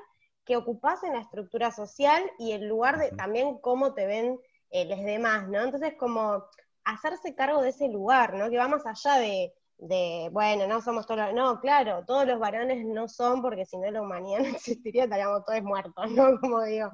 que 0.46 0.58
ocupás 0.58 1.04
en 1.04 1.14
la 1.14 1.22
estructura 1.22 1.72
social 1.72 2.24
y 2.38 2.52
el 2.52 2.68
lugar 2.68 2.98
de 3.00 3.12
también 3.12 3.58
cómo 3.60 3.94
te 3.94 4.06
ven 4.06 4.38
eh, 4.70 4.86
los 4.86 5.00
demás, 5.00 5.48
¿no? 5.48 5.62
Entonces, 5.64 5.96
como 5.98 6.44
hacerse 6.84 7.36
cargo 7.36 7.62
de 7.62 7.70
ese 7.70 7.88
lugar, 7.88 8.34
¿no? 8.36 8.50
Que 8.50 8.58
va 8.58 8.68
más 8.68 8.86
allá 8.86 9.16
de, 9.20 9.54
de, 9.78 10.30
bueno, 10.32 10.68
no 10.68 10.82
somos 10.82 11.06
todos, 11.06 11.34
no, 11.34 11.60
claro, 11.60 12.06
todos 12.06 12.26
los 12.26 12.40
varones 12.40 12.86
no 12.86 13.08
son, 13.08 13.42
porque 13.42 13.66
si 13.66 13.78
no 13.78 13.90
la 13.92 14.02
humanidad 14.02 14.40
no 14.40 14.56
existiría, 14.56 15.04
estaríamos 15.04 15.46
todos 15.46 15.62
muertos, 15.64 16.12
¿no? 16.12 16.40
Como 16.42 16.64
digo, 16.64 16.92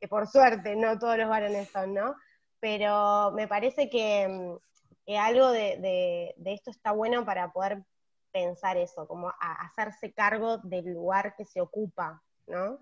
que 0.00 0.08
por 0.08 0.26
suerte 0.26 0.76
no 0.76 0.98
todos 0.98 1.16
los 1.18 1.28
varones 1.28 1.70
son, 1.70 1.94
¿no? 1.94 2.14
Pero 2.60 3.32
me 3.32 3.46
parece 3.46 3.88
que, 3.88 4.28
mm, 4.28 5.16
algo 5.18 5.50
de, 5.50 6.34
esto 6.44 6.70
está 6.70 6.92
bueno 6.92 7.24
para 7.24 7.52
poder 7.52 7.84
pensar 8.32 8.76
eso, 8.76 9.06
como 9.06 9.32
hacerse 9.38 10.12
cargo 10.12 10.58
del 10.58 10.92
lugar 10.92 11.36
que 11.36 11.44
se 11.44 11.60
ocupa, 11.60 12.22
¿no? 12.46 12.78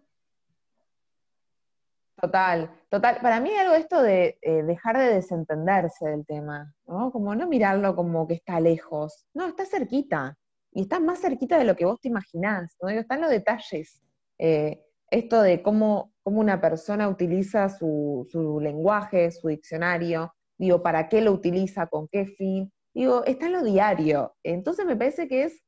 Total, 2.20 2.70
total. 2.88 3.18
Para 3.20 3.40
mí 3.40 3.50
algo 3.56 3.74
esto 3.74 4.02
de 4.02 4.38
eh, 4.42 4.62
dejar 4.62 4.98
de 4.98 5.14
desentenderse 5.14 6.08
del 6.08 6.24
tema, 6.26 6.74
¿no? 6.86 7.10
Como 7.10 7.34
no 7.34 7.48
mirarlo 7.48 7.96
como 7.96 8.26
que 8.28 8.34
está 8.34 8.60
lejos. 8.60 9.26
No, 9.34 9.46
está 9.48 9.64
cerquita. 9.64 10.36
Y 10.72 10.82
está 10.82 11.00
más 11.00 11.20
cerquita 11.20 11.58
de 11.58 11.64
lo 11.64 11.74
que 11.76 11.84
vos 11.84 12.00
te 12.00 12.08
imaginás, 12.08 12.76
¿no? 12.80 12.88
Están 12.88 13.20
los 13.20 13.30
detalles. 13.30 14.02
Eh, 14.38 14.82
esto 15.10 15.42
de 15.42 15.62
cómo, 15.62 16.12
cómo 16.22 16.40
una 16.40 16.60
persona 16.60 17.08
utiliza 17.08 17.68
su, 17.68 18.26
su 18.30 18.60
lenguaje, 18.60 19.30
su 19.30 19.48
diccionario, 19.48 20.34
digo, 20.56 20.82
para 20.82 21.08
qué 21.08 21.20
lo 21.20 21.32
utiliza, 21.32 21.86
con 21.86 22.08
qué 22.08 22.26
fin. 22.26 22.72
Digo, 22.94 23.24
está 23.24 23.46
en 23.46 23.52
lo 23.52 23.62
diario. 23.62 24.34
Entonces 24.42 24.86
me 24.86 24.96
parece 24.96 25.28
que 25.28 25.44
es 25.44 25.62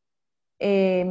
eh, 0.60 1.04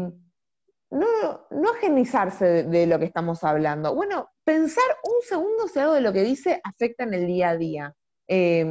no, 0.90 1.08
no 1.52 1.72
ajenizarse 1.72 2.46
de, 2.46 2.64
de 2.64 2.88
lo 2.88 3.00
que 3.00 3.06
estamos 3.06 3.44
hablando. 3.44 3.94
Bueno, 3.94 4.30
pensar 4.44 4.84
un 5.04 5.22
segundo 5.28 5.68
si 5.68 5.80
algo 5.80 5.94
de 5.94 6.02
lo 6.02 6.14
que 6.14 6.24
dice 6.24 6.60
afecta 6.64 7.04
en 7.04 7.14
el 7.14 7.28
día 7.28 7.50
a 7.50 7.58
día. 7.58 7.96
Eh, 8.28 8.66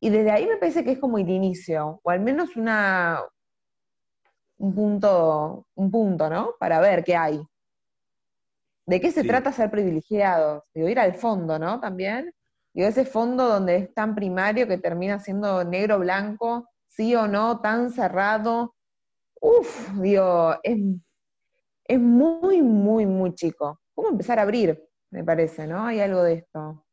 y 0.00 0.10
desde 0.10 0.30
ahí 0.30 0.46
me 0.46 0.56
parece 0.58 0.84
que 0.84 0.92
es 0.92 0.98
como 0.98 1.18
el 1.18 1.28
inicio, 1.28 2.00
o 2.02 2.10
al 2.10 2.20
menos 2.20 2.56
una, 2.56 3.20
un 4.58 4.74
punto, 4.74 5.66
un 5.74 5.90
punto, 5.90 6.28
¿no? 6.30 6.54
Para 6.58 6.80
ver 6.80 7.04
qué 7.04 7.16
hay. 7.16 7.42
¿De 8.86 9.00
qué 9.00 9.10
se 9.10 9.22
Sí. 9.22 9.28
trata 9.28 9.52
ser 9.52 9.70
privilegiados? 9.70 10.62
Digo, 10.74 10.88
ir 10.88 10.98
al 11.00 11.14
fondo, 11.14 11.58
¿no? 11.58 11.80
También. 11.80 12.32
Digo, 12.72 12.88
ese 12.88 13.04
fondo 13.04 13.48
donde 13.48 13.76
es 13.76 13.94
tan 13.94 14.14
primario 14.14 14.68
que 14.68 14.78
termina 14.78 15.18
siendo 15.18 15.64
negro-blanco, 15.64 16.68
sí 16.88 17.14
o 17.16 17.26
no, 17.26 17.60
tan 17.60 17.90
cerrado. 17.90 18.74
Uf, 19.40 19.90
digo, 20.00 20.54
es, 20.62 20.78
es 21.84 21.98
muy, 22.00 22.62
muy, 22.62 23.06
muy 23.06 23.34
chico. 23.34 23.80
¿Cómo 23.96 24.10
empezar 24.10 24.38
a 24.38 24.42
abrir? 24.42 24.78
Me 25.10 25.24
parece, 25.24 25.66
¿no? 25.66 25.86
Hay 25.86 26.00
algo 26.00 26.22
de 26.22 26.34
esto. 26.34 26.84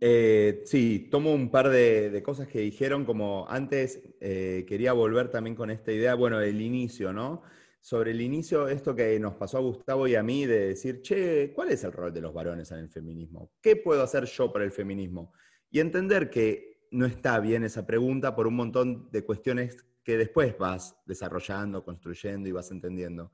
Eh, 0.00 0.62
sí, 0.64 1.08
tomo 1.10 1.34
un 1.34 1.50
par 1.50 1.68
de, 1.68 2.22
cosas 2.24 2.48
que 2.48 2.60
dijeron, 2.60 3.04
como 3.04 3.46
antes 3.46 4.02
eh, 4.20 4.64
quería 4.66 4.94
volver 4.94 5.30
también 5.30 5.54
con 5.54 5.70
esta 5.70 5.92
idea, 5.92 6.14
bueno, 6.14 6.40
el 6.40 6.62
inicio, 6.62 7.12
¿no? 7.12 7.42
Sobre 7.78 8.12
el 8.12 8.22
inicio, 8.22 8.68
esto 8.68 8.96
que 8.96 9.20
nos 9.20 9.34
pasó 9.34 9.58
a 9.58 9.60
Gustavo 9.60 10.08
y 10.08 10.14
a 10.14 10.22
mí 10.22 10.46
de 10.46 10.68
decir, 10.68 11.02
che, 11.02 11.52
¿cuál 11.52 11.70
es 11.70 11.84
el 11.84 11.92
rol 11.92 12.12
de 12.12 12.22
los 12.22 12.32
varones 12.32 12.70
en 12.70 12.78
el 12.78 12.88
feminismo? 12.88 13.52
¿Qué 13.60 13.76
puedo 13.76 14.02
hacer 14.02 14.24
yo 14.24 14.50
para 14.50 14.64
el 14.64 14.72
feminismo? 14.72 15.34
Y 15.70 15.80
entender 15.80 16.30
que 16.30 16.86
no 16.90 17.04
está 17.04 17.38
bien 17.38 17.64
esa 17.64 17.86
pregunta 17.86 18.34
por 18.34 18.46
un 18.46 18.56
montón 18.56 19.10
de 19.10 19.24
cuestiones 19.26 19.76
que 20.02 20.16
después 20.16 20.56
vas 20.56 20.96
desarrollando, 21.04 21.84
construyendo 21.84 22.48
y 22.48 22.52
vas 22.52 22.70
entendiendo. 22.70 23.30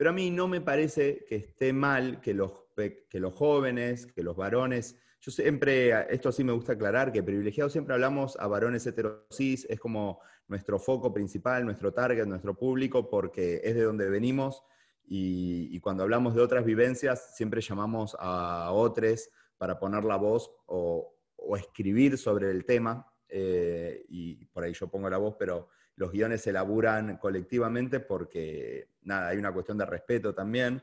Pero 0.00 0.08
a 0.08 0.14
mí 0.14 0.30
no 0.30 0.48
me 0.48 0.62
parece 0.62 1.26
que 1.28 1.36
esté 1.36 1.74
mal 1.74 2.22
que 2.22 2.32
los, 2.32 2.52
que 2.74 3.20
los 3.20 3.34
jóvenes, 3.34 4.06
que 4.06 4.22
los 4.22 4.34
varones, 4.34 4.98
yo 5.20 5.30
siempre, 5.30 5.92
esto 6.08 6.32
sí 6.32 6.42
me 6.42 6.54
gusta 6.54 6.72
aclarar, 6.72 7.12
que 7.12 7.22
privilegiados 7.22 7.72
siempre 7.72 7.92
hablamos 7.92 8.34
a 8.40 8.46
varones 8.46 8.86
heterosis, 8.86 9.66
es 9.68 9.78
como 9.78 10.18
nuestro 10.48 10.78
foco 10.78 11.12
principal, 11.12 11.66
nuestro 11.66 11.92
target, 11.92 12.24
nuestro 12.24 12.56
público, 12.56 13.10
porque 13.10 13.60
es 13.62 13.74
de 13.74 13.82
donde 13.82 14.08
venimos 14.08 14.62
y, 15.04 15.78
cuando 15.80 16.02
hablamos 16.02 16.34
de 16.34 16.40
otras 16.40 16.64
vivencias 16.64 17.36
siempre 17.36 17.60
llamamos 17.60 18.16
a 18.18 18.72
otros 18.72 19.28
para 19.58 19.78
poner 19.78 20.04
la 20.04 20.16
voz 20.16 20.50
o, 20.64 21.14
o 21.36 21.56
escribir 21.58 22.16
sobre 22.16 22.50
el 22.50 22.64
tema, 22.64 23.06
eh, 23.28 24.06
y 24.08 24.46
por 24.46 24.64
ahí 24.64 24.72
yo 24.72 24.88
pongo 24.88 25.10
la 25.10 25.18
voz, 25.18 25.36
pero 25.38 25.68
los 26.00 26.12
guiones 26.12 26.40
se 26.40 26.48
elaboran 26.48 27.18
colectivamente 27.18 28.00
porque, 28.00 28.88
nada, 29.02 29.28
hay 29.28 29.36
una 29.36 29.52
cuestión 29.52 29.76
de 29.76 29.84
respeto 29.84 30.34
también. 30.34 30.82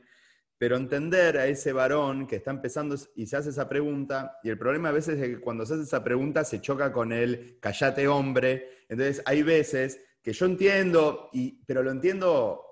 Pero 0.56 0.76
entender 0.76 1.38
a 1.38 1.46
ese 1.46 1.72
varón 1.72 2.28
que 2.28 2.36
está 2.36 2.52
empezando 2.52 2.96
y 3.16 3.26
se 3.26 3.36
hace 3.36 3.50
esa 3.50 3.68
pregunta, 3.68 4.38
y 4.44 4.48
el 4.48 4.58
problema 4.58 4.90
a 4.90 4.92
veces 4.92 5.20
es 5.20 5.28
que 5.28 5.40
cuando 5.40 5.66
se 5.66 5.74
hace 5.74 5.82
esa 5.82 6.04
pregunta 6.04 6.44
se 6.44 6.60
choca 6.60 6.92
con 6.92 7.12
el 7.12 7.58
callate 7.58 8.06
hombre. 8.06 8.84
Entonces 8.88 9.20
hay 9.26 9.42
veces 9.42 10.00
que 10.22 10.32
yo 10.32 10.46
entiendo, 10.46 11.30
y, 11.32 11.64
pero 11.64 11.82
lo 11.82 11.90
entiendo 11.90 12.64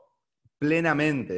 plenamente, 0.56 1.34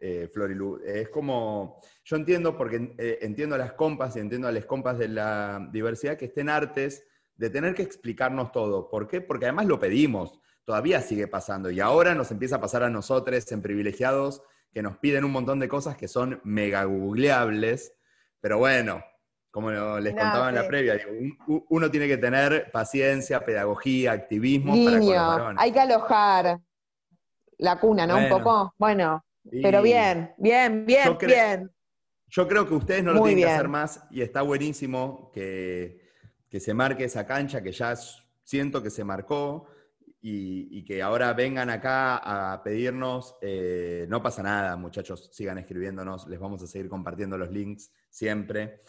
eh, 0.00 0.28
Florilu. 0.28 0.80
Es 0.84 1.10
como, 1.10 1.80
yo 2.04 2.16
entiendo 2.16 2.56
porque 2.56 2.92
eh, 2.98 3.18
entiendo 3.22 3.54
a 3.54 3.58
las 3.58 3.74
compas 3.74 4.16
y 4.16 4.18
entiendo 4.18 4.48
a 4.48 4.52
las 4.52 4.66
compas 4.66 4.98
de 4.98 5.06
la 5.06 5.68
diversidad 5.72 6.16
que 6.16 6.24
estén 6.24 6.48
artes 6.48 7.06
de 7.36 7.50
tener 7.50 7.74
que 7.74 7.82
explicarnos 7.82 8.52
todo. 8.52 8.88
¿Por 8.88 9.08
qué? 9.08 9.20
Porque 9.20 9.46
además 9.46 9.66
lo 9.66 9.78
pedimos, 9.78 10.40
todavía 10.64 11.00
sigue 11.00 11.26
pasando 11.26 11.70
y 11.70 11.80
ahora 11.80 12.14
nos 12.14 12.30
empieza 12.30 12.56
a 12.56 12.60
pasar 12.60 12.82
a 12.82 12.90
nosotros 12.90 13.50
en 13.52 13.62
privilegiados 13.62 14.42
que 14.72 14.82
nos 14.82 14.98
piden 14.98 15.24
un 15.24 15.32
montón 15.32 15.60
de 15.60 15.68
cosas 15.68 15.96
que 15.96 16.08
son 16.08 16.40
mega 16.44 16.84
googleables, 16.84 17.94
pero 18.40 18.58
bueno, 18.58 19.02
como 19.50 19.70
les 19.70 20.14
contaba 20.14 20.48
en 20.48 20.56
la 20.56 20.66
previa, 20.66 20.98
uno 21.46 21.90
tiene 21.90 22.08
que 22.08 22.16
tener 22.16 22.72
paciencia, 22.72 23.44
pedagogía, 23.44 24.10
activismo. 24.10 24.74
Niño, 24.74 25.54
hay 25.56 25.70
que 25.70 25.78
alojar 25.78 26.58
la 27.58 27.78
cuna, 27.78 28.04
¿no? 28.04 28.16
Un 28.16 28.28
poco. 28.28 28.74
Bueno, 28.76 29.24
pero 29.62 29.80
bien, 29.80 30.34
bien, 30.38 30.84
bien, 30.84 31.16
bien. 31.20 31.70
Yo 32.26 32.48
creo 32.48 32.66
que 32.66 32.74
ustedes 32.74 33.04
no 33.04 33.12
lo 33.12 33.22
tienen 33.22 33.44
que 33.44 33.50
hacer 33.52 33.68
más 33.68 34.04
y 34.10 34.22
está 34.22 34.42
buenísimo 34.42 35.30
que, 35.32 36.03
que 36.54 36.60
se 36.60 36.72
marque 36.72 37.02
esa 37.02 37.26
cancha 37.26 37.64
que 37.64 37.72
ya 37.72 37.96
siento 38.44 38.80
que 38.80 38.88
se 38.88 39.02
marcó 39.02 39.66
y, 40.22 40.84
que 40.84 41.02
ahora 41.02 41.32
vengan 41.32 41.68
acá 41.68 42.18
a 42.18 42.62
pedirnos, 42.62 43.34
eh, 43.42 44.06
no 44.08 44.22
pasa 44.22 44.40
nada, 44.44 44.76
muchachos, 44.76 45.30
sigan 45.32 45.58
escribiéndonos, 45.58 46.28
les 46.28 46.38
vamos 46.38 46.62
a 46.62 46.68
seguir 46.68 46.88
compartiendo 46.88 47.36
los 47.36 47.50
links 47.50 47.90
siempre. 48.08 48.82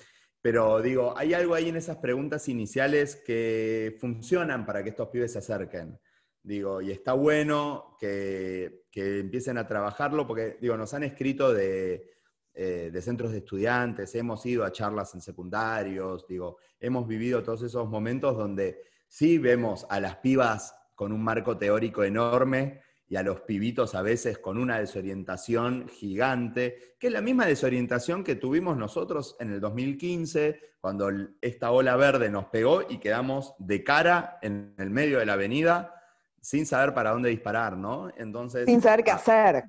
Pero 0.43 0.79
digo, 0.79 1.17
hay 1.17 1.33
algo 1.33 1.55
ahí 1.55 1.69
en 1.69 1.77
esas 1.77 1.97
preguntas 1.97 2.47
iniciales 2.49 3.15
que 3.15 3.97
funcionan 3.99 4.63
para 4.63 4.83
que 4.83 4.89
estos 4.89 5.07
pibes 5.07 5.31
se 5.31 5.39
acerquen. 5.39 5.99
Digo, 6.43 6.83
y 6.83 6.91
está 6.91 7.13
bueno 7.13 7.97
que, 7.99 8.83
empiecen 8.93 9.57
a 9.57 9.67
trabajarlo 9.67 10.27
porque, 10.27 10.59
digo, 10.61 10.77
nos 10.77 10.93
han 10.93 11.01
escrito 11.01 11.51
de, 11.51 12.11
eh, 12.55 12.89
de 12.91 13.01
centros 13.01 13.31
de 13.31 13.39
estudiantes, 13.39 14.15
hemos 14.15 14.45
ido 14.45 14.63
a 14.63 14.71
charlas 14.71 15.13
en 15.13 15.21
secundarios, 15.21 16.25
digo, 16.25 16.57
hemos 16.79 17.05
vivido 17.05 17.43
todos 17.43 17.63
esos 17.63 17.89
momentos 17.89 18.37
donde 18.37 18.81
sí 19.07 19.37
vemos 19.37 19.85
a 19.89 19.99
las 19.99 20.17
pibas 20.17 20.73
con 20.95 21.11
un 21.11 21.21
marco 21.21 21.57
teórico 21.57 22.03
enorme 22.03 22.81
y 23.07 23.17
a 23.17 23.23
los 23.23 23.41
pibitos 23.41 23.93
a 23.93 24.01
veces 24.01 24.37
con 24.37 24.57
una 24.57 24.79
desorientación 24.79 25.87
gigante, 25.89 26.95
que 26.97 27.07
es 27.07 27.13
la 27.13 27.21
misma 27.21 27.45
desorientación 27.45 28.23
que 28.23 28.35
tuvimos 28.35 28.77
nosotros 28.77 29.35
en 29.39 29.51
el 29.51 29.59
2015, 29.59 30.59
cuando 30.79 31.09
esta 31.41 31.71
ola 31.71 31.95
verde 31.97 32.29
nos 32.29 32.45
pegó 32.45 32.81
y 32.89 32.99
quedamos 32.99 33.53
de 33.59 33.83
cara 33.83 34.39
en 34.41 34.73
el 34.77 34.89
medio 34.89 35.19
de 35.19 35.25
la 35.25 35.33
avenida 35.33 35.93
sin 36.41 36.65
saber 36.65 36.93
para 36.93 37.11
dónde 37.11 37.29
disparar, 37.29 37.75
¿no? 37.75 38.11
Entonces... 38.17 38.65
Sin 38.65 38.81
saber 38.81 39.03
qué 39.03 39.11
ah, 39.11 39.15
hacer. 39.15 39.63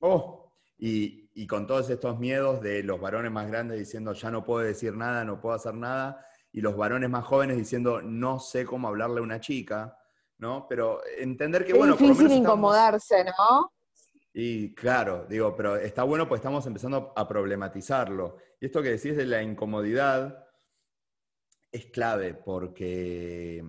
Oh, 0.00 0.52
y, 0.76 1.27
y 1.38 1.46
con 1.46 1.68
todos 1.68 1.88
estos 1.88 2.18
miedos 2.18 2.60
de 2.60 2.82
los 2.82 3.00
varones 3.00 3.30
más 3.30 3.46
grandes 3.46 3.78
diciendo 3.78 4.12
ya 4.12 4.28
no 4.28 4.44
puedo 4.44 4.64
decir 4.64 4.96
nada, 4.96 5.24
no 5.24 5.40
puedo 5.40 5.54
hacer 5.54 5.74
nada, 5.74 6.26
y 6.52 6.60
los 6.60 6.76
varones 6.76 7.08
más 7.08 7.24
jóvenes 7.24 7.56
diciendo 7.56 8.02
no 8.02 8.40
sé 8.40 8.64
cómo 8.64 8.88
hablarle 8.88 9.20
a 9.20 9.22
una 9.22 9.38
chica. 9.38 9.96
¿no? 10.38 10.66
Pero 10.68 11.00
entender 11.16 11.64
que, 11.64 11.72
es 11.72 11.78
bueno, 11.78 11.96
difícil 11.96 12.32
incomodarse, 12.32 13.24
¿no? 13.24 13.72
Y 14.32 14.74
claro, 14.74 15.26
digo, 15.28 15.54
pero 15.56 15.76
está 15.76 16.04
bueno 16.04 16.28
pues 16.28 16.40
estamos 16.40 16.66
empezando 16.66 17.12
a 17.14 17.28
problematizarlo. 17.28 18.38
Y 18.60 18.66
esto 18.66 18.82
que 18.82 18.90
decís 18.90 19.16
de 19.16 19.26
la 19.26 19.42
incomodidad 19.42 20.44
es 21.70 21.86
clave 21.86 22.34
porque 22.34 23.64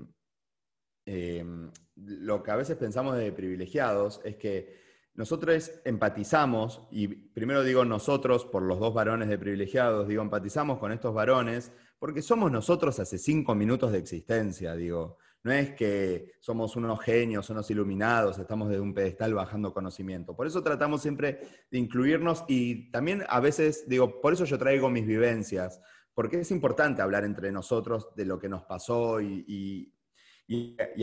em, 1.06 1.72
lo 1.96 2.44
que 2.44 2.52
a 2.52 2.56
veces 2.56 2.78
pensamos 2.78 3.18
de 3.18 3.32
privilegiados 3.32 4.22
es 4.24 4.38
que 4.38 4.89
nosotros 5.20 5.70
empatizamos, 5.84 6.88
y 6.92 7.10
primero 7.10 7.62
digo 7.62 7.84
nosotros 7.84 8.46
por 8.46 8.64
los 8.64 8.80
dos 8.80 8.94
varones 8.94 9.28
de 9.28 9.38
privilegiados, 9.38 10.08
digo 10.08 10.22
empatizamos 10.22 10.80
con 10.80 10.94
estos 10.94 11.14
varones 11.14 11.74
porque 12.00 12.22
somos 12.22 12.50
nosotros 12.50 12.98
hace 13.02 13.18
cinco 13.18 13.54
minutos 13.54 13.92
de 13.92 13.98
existencia, 13.98 14.76
digo. 14.76 15.18
No 15.44 15.52
es 15.52 15.72
que 15.72 16.32
somos 16.40 16.78
unos 16.78 17.02
genios, 17.02 17.50
unos 17.50 17.70
iluminados, 17.70 18.40
estamos 18.40 18.70
desde 18.70 18.82
un 18.82 18.94
pedestal 18.94 19.34
bajando 19.34 19.74
conocimiento. 19.74 20.38
Por 20.38 20.48
eso 20.48 20.64
tratamos 20.64 21.02
siempre 21.02 21.42
de 21.70 21.78
incluirnos 21.78 22.46
y 22.48 22.90
también 22.90 23.26
a 23.28 23.42
veces, 23.42 23.90
digo, 23.90 24.22
por 24.22 24.32
eso 24.32 24.46
yo 24.46 24.58
traigo 24.58 24.90
mis 24.90 25.06
vivencias, 25.06 25.82
porque 26.14 26.40
es 26.40 26.52
importante 26.52 27.02
hablar 27.02 27.26
entre 27.26 27.52
nosotros 27.52 28.08
de 28.16 28.24
lo 28.24 28.40
que 28.40 28.48
nos 28.48 28.64
pasó 28.64 29.20
y, 29.20 29.94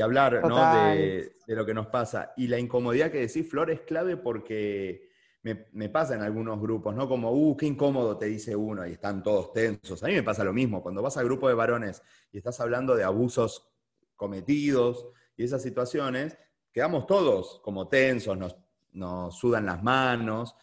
hablar 0.03 0.43
de, 0.43 1.33
lo 1.47 1.67
que 1.67 1.75
nos 1.75 1.87
pasa. 1.87 2.33
Y 2.37 2.49
la 2.49 2.59
incomodidad 2.59 3.11
que 3.11 3.21
decís, 3.27 3.49
Flor, 3.49 3.71
es 3.71 3.81
clave 3.83 4.17
porque 4.17 5.11
me, 5.43 5.67
me, 5.73 5.89
pasa 5.89 6.15
en 6.15 6.23
algunos 6.23 6.61
grupos, 6.61 6.95
¿no? 6.95 7.09
Como, 7.09 7.31
uh, 7.31 7.57
qué 7.57 7.67
incómodo 7.67 8.19
te 8.19 8.27
dice 8.27 8.57
uno 8.57 8.87
y 8.87 8.93
están 8.93 9.23
todos 9.23 9.53
tensos. 9.53 10.03
A 10.03 10.09
mí 10.09 10.15
me 10.15 10.23
pasa 10.23 10.43
lo 10.43 10.53
mismo. 10.53 10.83
Cuando 10.83 11.03
vas 11.03 11.17
al 11.17 11.25
grupo 11.25 11.49
de 11.49 11.55
varones 11.55 12.03
y 12.33 12.39
estás 12.39 12.59
hablando 12.61 12.97
de 12.97 13.05
abusos 13.05 13.73
cometidos 14.17 15.07
y 15.37 15.45
esas 15.45 15.63
situaciones, 15.63 16.37
quedamos 16.73 17.07
todos 17.07 17.61
como 17.63 17.89
tensos, 17.89 18.37
nos, 18.37 18.57
nos 18.93 19.39
sudan 19.39 19.67
las 19.67 19.83
manos, 19.83 20.57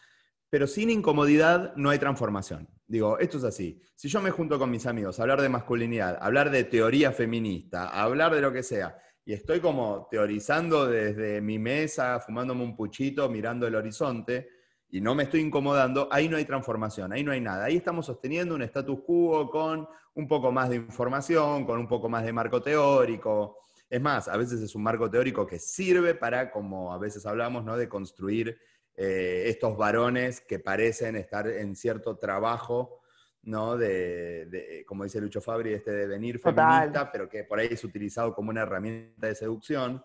pero 0.54 0.68
sin 0.68 0.88
incomodidad 0.88 1.74
no 1.74 1.90
hay 1.90 1.98
transformación. 1.98 2.68
Digo, 2.86 3.18
esto 3.18 3.38
es 3.38 3.42
así. 3.42 3.82
Si 3.96 4.06
yo 4.06 4.22
me 4.22 4.30
junto 4.30 4.56
con 4.56 4.70
mis 4.70 4.86
amigos 4.86 5.18
a 5.18 5.22
hablar 5.22 5.42
de 5.42 5.48
masculinidad, 5.48 6.14
a 6.14 6.26
hablar 6.26 6.48
de 6.52 6.62
teoría 6.62 7.10
feminista, 7.10 7.88
a 7.88 8.04
hablar 8.04 8.32
de 8.32 8.40
lo 8.40 8.52
que 8.52 8.62
sea, 8.62 8.96
y 9.24 9.32
estoy 9.32 9.58
como 9.58 10.06
teorizando 10.08 10.86
desde 10.86 11.40
mi 11.40 11.58
mesa, 11.58 12.20
fumándome 12.20 12.62
un 12.62 12.76
puchito, 12.76 13.28
mirando 13.28 13.66
el 13.66 13.74
horizonte, 13.74 14.48
y 14.90 15.00
no 15.00 15.16
me 15.16 15.24
estoy 15.24 15.40
incomodando, 15.40 16.06
ahí 16.12 16.28
no 16.28 16.36
hay 16.36 16.44
transformación, 16.44 17.12
ahí 17.12 17.24
no 17.24 17.32
hay 17.32 17.40
nada. 17.40 17.64
Ahí 17.64 17.78
estamos 17.78 18.06
sosteniendo 18.06 18.54
un 18.54 18.62
status 18.62 19.00
quo 19.04 19.50
con 19.50 19.88
un 20.14 20.28
poco 20.28 20.52
más 20.52 20.70
de 20.70 20.76
información, 20.76 21.64
con 21.64 21.80
un 21.80 21.88
poco 21.88 22.08
más 22.08 22.24
de 22.24 22.32
marco 22.32 22.62
teórico. 22.62 23.58
Es 23.90 24.00
más, 24.00 24.28
a 24.28 24.36
veces 24.36 24.60
es 24.60 24.72
un 24.76 24.84
marco 24.84 25.10
teórico 25.10 25.48
que 25.48 25.58
sirve 25.58 26.14
para, 26.14 26.52
como 26.52 26.92
a 26.92 26.98
veces 26.98 27.26
hablamos, 27.26 27.64
¿no? 27.64 27.76
de 27.76 27.88
construir 27.88 28.56
eh, 28.96 29.44
estos 29.46 29.76
varones 29.76 30.40
que 30.40 30.58
parecen 30.58 31.16
estar 31.16 31.48
en 31.48 31.74
cierto 31.76 32.16
trabajo, 32.16 33.00
¿no? 33.42 33.76
De, 33.76 34.84
como 34.86 35.04
dice 35.04 35.20
Lucho 35.20 35.40
Fabri, 35.40 35.72
este 35.72 35.92
devenir 35.92 36.38
feminista, 36.38 37.10
pero 37.12 37.28
que 37.28 37.44
por 37.44 37.58
ahí 37.58 37.68
es 37.70 37.84
utilizado 37.84 38.34
como 38.34 38.50
una 38.50 38.62
herramienta 38.62 39.26
de 39.26 39.34
seducción. 39.34 40.04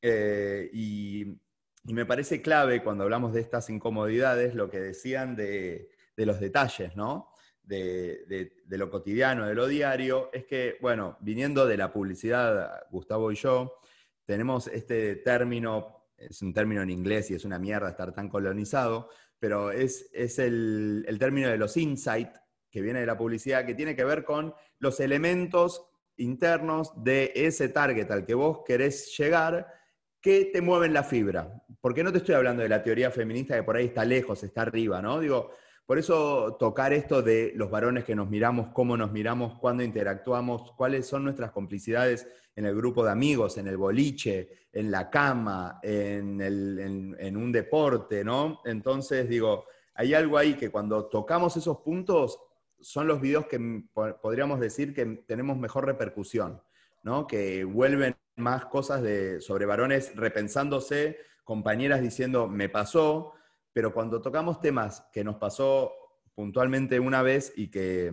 Eh, 0.00 0.70
y, 0.72 1.40
y 1.86 1.92
me 1.92 2.06
parece 2.06 2.40
clave 2.40 2.82
cuando 2.82 3.04
hablamos 3.04 3.34
de 3.34 3.40
estas 3.40 3.68
incomodidades 3.68 4.54
lo 4.54 4.70
que 4.70 4.80
decían 4.80 5.36
de, 5.36 5.90
los 6.16 6.40
detalles, 6.40 6.96
¿no? 6.96 7.30
De, 7.62 8.52
lo 8.68 8.90
cotidiano, 8.90 9.46
de 9.46 9.54
lo 9.54 9.66
diario, 9.66 10.30
es 10.32 10.46
que, 10.46 10.78
bueno, 10.80 11.18
viniendo 11.20 11.66
de 11.66 11.76
la 11.76 11.92
publicidad, 11.92 12.86
Gustavo 12.90 13.32
y 13.32 13.34
yo, 13.36 13.78
tenemos 14.24 14.66
este 14.68 15.16
término, 15.16 15.93
es 16.16 16.42
un 16.42 16.52
término 16.52 16.82
en 16.82 16.90
inglés 16.90 17.30
y 17.30 17.34
es 17.34 17.44
una 17.44 17.58
mierda 17.58 17.90
estar 17.90 18.12
tan 18.12 18.28
colonizado, 18.28 19.08
pero 19.38 19.70
es, 19.70 20.08
es 20.12 20.38
el, 20.38 21.04
el 21.06 21.18
término 21.18 21.48
de 21.48 21.58
los 21.58 21.76
insights 21.76 22.40
que 22.70 22.80
viene 22.80 23.00
de 23.00 23.06
la 23.06 23.16
publicidad, 23.16 23.64
que 23.64 23.74
tiene 23.74 23.94
que 23.94 24.04
ver 24.04 24.24
con 24.24 24.54
los 24.78 24.98
elementos 25.00 25.86
internos 26.16 26.92
de 27.02 27.32
ese 27.34 27.68
target 27.68 28.10
al 28.10 28.24
que 28.24 28.34
vos 28.34 28.60
querés 28.66 29.16
llegar 29.16 29.72
que 30.20 30.46
te 30.46 30.62
mueven 30.62 30.92
la 30.94 31.04
fibra. 31.04 31.62
Porque 31.80 32.02
no 32.02 32.10
te 32.10 32.18
estoy 32.18 32.34
hablando 32.34 32.62
de 32.62 32.68
la 32.68 32.82
teoría 32.82 33.10
feminista 33.10 33.54
que 33.54 33.62
por 33.62 33.76
ahí 33.76 33.86
está 33.86 34.04
lejos, 34.04 34.42
está 34.42 34.62
arriba, 34.62 35.02
¿no? 35.02 35.20
Digo, 35.20 35.50
por 35.86 35.98
eso 35.98 36.56
tocar 36.58 36.94
esto 36.94 37.20
de 37.20 37.52
los 37.56 37.70
varones 37.70 38.04
que 38.04 38.14
nos 38.14 38.30
miramos, 38.30 38.68
cómo 38.72 38.96
nos 38.96 39.12
miramos, 39.12 39.58
cuándo 39.58 39.82
interactuamos, 39.82 40.72
cuáles 40.78 41.06
son 41.06 41.24
nuestras 41.24 41.50
complicidades 41.50 42.26
en 42.56 42.66
el 42.66 42.74
grupo 42.74 43.04
de 43.04 43.10
amigos, 43.10 43.58
en 43.58 43.66
el 43.66 43.76
boliche, 43.76 44.68
en 44.72 44.90
la 44.90 45.10
cama, 45.10 45.80
en, 45.82 46.40
en 46.40 47.36
un 47.36 47.52
deporte, 47.52 48.24
¿no? 48.24 48.60
Entonces, 48.64 49.28
digo, 49.28 49.66
hay 49.94 50.14
algo 50.14 50.38
ahí 50.38 50.54
que 50.54 50.70
cuando 50.70 51.06
tocamos 51.06 51.56
esos 51.56 51.78
puntos 51.78 52.40
son 52.80 53.06
los 53.06 53.20
videos 53.20 53.46
que 53.46 53.84
podríamos 54.20 54.60
decir 54.60 54.92
que 54.94 55.06
tenemos 55.26 55.56
mejor 55.56 55.86
repercusión, 55.86 56.60
¿no? 57.02 57.26
Que 57.26 57.64
vuelven 57.64 58.16
más 58.36 58.66
cosas 58.66 59.02
de, 59.02 59.40
sobre 59.40 59.66
varones 59.66 60.14
repensándose, 60.16 61.18
compañeras 61.44 62.00
diciendo, 62.00 62.48
me 62.48 62.68
pasó, 62.68 63.32
pero 63.72 63.92
cuando 63.94 64.20
tocamos 64.20 64.60
temas 64.60 65.04
que 65.12 65.24
nos 65.24 65.36
pasó 65.36 65.92
puntualmente 66.34 66.98
una 66.98 67.22
vez 67.22 67.52
y 67.56 67.68
que, 67.68 68.12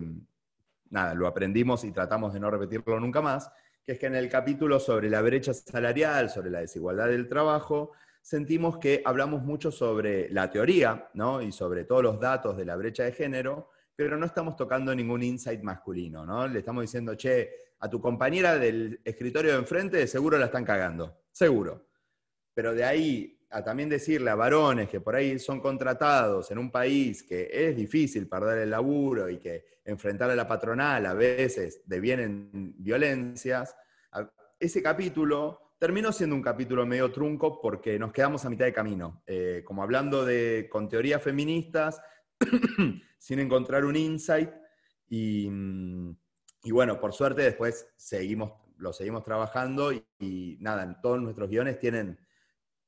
nada, 0.90 1.14
lo 1.14 1.26
aprendimos 1.26 1.84
y 1.84 1.90
tratamos 1.90 2.32
de 2.32 2.40
no 2.40 2.50
repetirlo 2.50 3.00
nunca 3.00 3.20
más, 3.20 3.50
que 3.84 3.92
es 3.92 3.98
que 3.98 4.06
en 4.06 4.14
el 4.14 4.28
capítulo 4.28 4.78
sobre 4.78 5.10
la 5.10 5.22
brecha 5.22 5.52
salarial, 5.52 6.30
sobre 6.30 6.50
la 6.50 6.60
desigualdad 6.60 7.08
del 7.08 7.28
trabajo, 7.28 7.92
sentimos 8.20 8.78
que 8.78 9.02
hablamos 9.04 9.42
mucho 9.42 9.72
sobre 9.72 10.30
la 10.30 10.50
teoría, 10.50 11.10
¿no? 11.14 11.42
Y 11.42 11.50
sobre 11.50 11.84
todos 11.84 12.02
los 12.02 12.20
datos 12.20 12.56
de 12.56 12.64
la 12.64 12.76
brecha 12.76 13.04
de 13.04 13.12
género, 13.12 13.70
pero 13.96 14.16
no 14.16 14.26
estamos 14.26 14.56
tocando 14.56 14.94
ningún 14.94 15.22
insight 15.22 15.62
masculino, 15.62 16.24
¿no? 16.24 16.46
Le 16.46 16.60
estamos 16.60 16.82
diciendo, 16.82 17.16
che, 17.16 17.50
a 17.80 17.90
tu 17.90 18.00
compañera 18.00 18.56
del 18.56 19.00
escritorio 19.04 19.52
de 19.52 19.58
enfrente 19.58 20.06
seguro 20.06 20.38
la 20.38 20.46
están 20.46 20.64
cagando, 20.64 21.24
seguro. 21.32 21.88
Pero 22.54 22.74
de 22.74 22.84
ahí 22.84 23.41
a 23.52 23.62
también 23.62 23.88
decirle 23.88 24.30
a 24.30 24.34
varones 24.34 24.88
que 24.88 25.00
por 25.00 25.14
ahí 25.14 25.38
son 25.38 25.60
contratados 25.60 26.50
en 26.50 26.58
un 26.58 26.70
país 26.70 27.22
que 27.22 27.48
es 27.52 27.76
difícil 27.76 28.26
perder 28.26 28.58
el 28.58 28.70
laburo 28.70 29.28
y 29.28 29.38
que 29.38 29.80
enfrentar 29.84 30.30
a 30.30 30.34
la 30.34 30.48
patronal 30.48 31.04
a 31.06 31.14
veces 31.14 31.82
devienen 31.84 32.74
violencias, 32.78 33.76
ese 34.58 34.82
capítulo 34.82 35.72
terminó 35.78 36.12
siendo 36.12 36.36
un 36.36 36.42
capítulo 36.42 36.86
medio 36.86 37.10
trunco 37.10 37.60
porque 37.60 37.98
nos 37.98 38.12
quedamos 38.12 38.44
a 38.44 38.50
mitad 38.50 38.64
de 38.64 38.72
camino, 38.72 39.22
eh, 39.26 39.62
como 39.66 39.82
hablando 39.82 40.24
de, 40.24 40.68
con 40.70 40.88
teorías 40.88 41.20
feministas, 41.20 42.00
sin 43.18 43.40
encontrar 43.40 43.84
un 43.84 43.96
insight. 43.96 44.50
Y, 45.08 45.50
y, 46.62 46.70
bueno, 46.70 47.00
por 47.00 47.12
suerte 47.12 47.42
después 47.42 47.88
seguimos, 47.96 48.52
lo 48.78 48.92
seguimos 48.92 49.24
trabajando 49.24 49.92
y, 49.92 50.04
y 50.20 50.56
nada, 50.60 51.00
todos 51.02 51.20
nuestros 51.20 51.50
guiones 51.50 51.80
tienen 51.80 52.16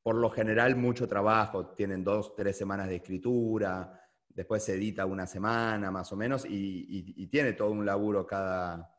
por 0.05 0.17
lo 0.17 0.29
general 0.29 0.77
mucho 0.77 1.09
trabajo, 1.09 1.69
tienen 1.69 2.05
dos, 2.05 2.37
tres 2.37 2.59
semanas 2.59 2.89
de 2.89 2.97
escritura, 2.97 3.99
después 4.29 4.63
se 4.63 4.75
edita 4.75 5.07
una 5.07 5.27
semana 5.27 5.91
más 5.91 6.13
o 6.13 6.17
menos 6.17 6.45
y, 6.47 7.27
tiene 7.29 7.55
todo 7.55 7.71
un 7.71 7.87
laburo 7.87 8.27
cada, 8.27 8.95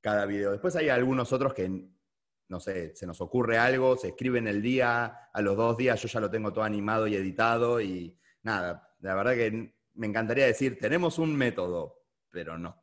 cada 0.00 0.26
video. 0.26 0.50
Después 0.50 0.74
hay 0.74 0.88
algunos 0.88 1.32
otros 1.32 1.54
que, 1.54 1.88
no 2.48 2.58
sé, 2.58 2.96
se 2.96 3.06
nos 3.06 3.20
ocurre 3.20 3.58
algo, 3.58 3.96
se 3.96 4.08
escribe 4.08 4.40
en 4.40 4.48
el 4.48 4.60
día, 4.60 5.30
a 5.32 5.40
los 5.40 5.56
dos 5.56 5.76
días 5.76 6.02
yo 6.02 6.08
ya 6.08 6.18
lo 6.18 6.28
tengo 6.28 6.52
todo 6.52 6.64
animado 6.64 7.06
y 7.06 7.14
editado 7.14 7.80
y 7.80 8.18
nada, 8.42 8.92
la 8.98 9.14
verdad 9.14 9.34
que 9.34 9.72
me 9.94 10.06
encantaría 10.08 10.46
decir, 10.46 10.80
tenemos 10.80 11.20
un 11.20 11.36
método, 11.36 12.02
pero 12.28 12.58
no 12.58 12.79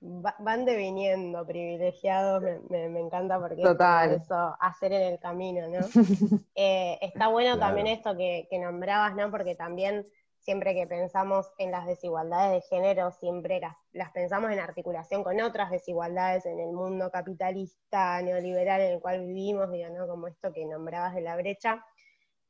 van 0.00 0.64
deviniendo 0.64 1.46
privilegiados, 1.46 2.42
me, 2.68 3.00
encanta 3.00 3.40
porque 3.40 3.62
Total. 3.62 4.12
es 4.12 4.22
eso 4.22 4.56
hacer 4.60 4.92
en 4.92 5.02
el 5.12 5.18
camino, 5.18 5.68
¿no? 5.68 5.80
Eh, 6.54 6.98
está 7.02 7.28
bueno 7.28 7.58
también 7.58 7.86
esto 7.86 8.16
que, 8.16 8.48
nombrabas, 8.52 9.14
¿no? 9.14 9.30
Porque 9.30 9.54
también 9.54 10.06
siempre 10.38 10.74
que 10.74 10.86
pensamos 10.86 11.50
en 11.58 11.70
las 11.70 11.86
desigualdades 11.86 12.62
de 12.62 12.68
género, 12.68 13.10
siempre 13.10 13.60
las, 13.92 14.10
pensamos 14.12 14.50
en 14.50 14.60
articulación 14.60 15.22
con 15.22 15.40
otras 15.40 15.70
desigualdades 15.70 16.46
en 16.46 16.60
el 16.60 16.72
mundo 16.72 17.10
capitalista, 17.10 18.22
neoliberal 18.22 18.80
en 18.80 18.94
el 18.94 19.00
cual 19.00 19.20
vivimos, 19.20 19.70
digo, 19.70 19.90
¿no? 19.90 20.06
Como 20.06 20.28
esto 20.28 20.52
que 20.52 20.64
nombrabas 20.64 21.14
de 21.14 21.22
la 21.22 21.36
brecha. 21.36 21.84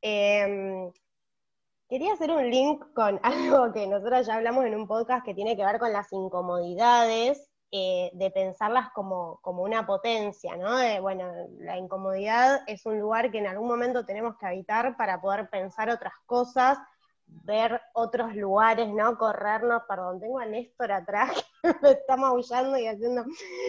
Em, 0.01 0.91
Quería 1.89 2.13
hacer 2.13 2.31
un 2.31 2.49
link 2.49 2.83
con 2.93 3.19
algo 3.23 3.71
que 3.71 3.87
nosotros 3.87 4.27
ya 4.27 4.35
hablamos 4.35 4.65
en 4.65 4.75
un 4.75 4.87
podcast 4.87 5.25
que 5.25 5.33
tiene 5.33 5.55
que 5.55 5.65
ver 5.65 5.79
con 5.79 5.93
las 5.93 6.11
incomodidades, 6.11 7.49
eh, 7.71 8.11
de 8.13 8.31
pensarlas 8.31 8.89
como, 8.93 9.39
como, 9.41 9.63
una 9.63 9.85
potencia, 9.85 10.55
¿no? 10.55 11.01
bueno, 11.01 11.29
la 11.59 11.77
incomodidad 11.77 12.61
es 12.65 12.85
un 12.85 12.97
lugar 12.97 13.29
que 13.29 13.39
en 13.39 13.47
algún 13.47 13.67
momento 13.67 14.05
tenemos 14.05 14.37
que 14.37 14.45
habitar 14.45 14.95
para 14.95 15.19
poder 15.19 15.49
pensar 15.49 15.89
otras 15.89 16.13
cosas, 16.25 16.77
ver 17.25 17.81
otros 17.93 18.33
lugares, 18.35 18.87
¿no? 18.87 19.17
Corrernos, 19.17 19.81
perdón, 19.87 20.21
tengo 20.21 20.39
a 20.39 20.45
Néstor 20.45 20.93
atrás, 20.93 21.29
me 21.81 21.91
está 21.91 22.15
maullando 22.15 22.77
y 22.77 22.87
haciendo... 22.87 23.25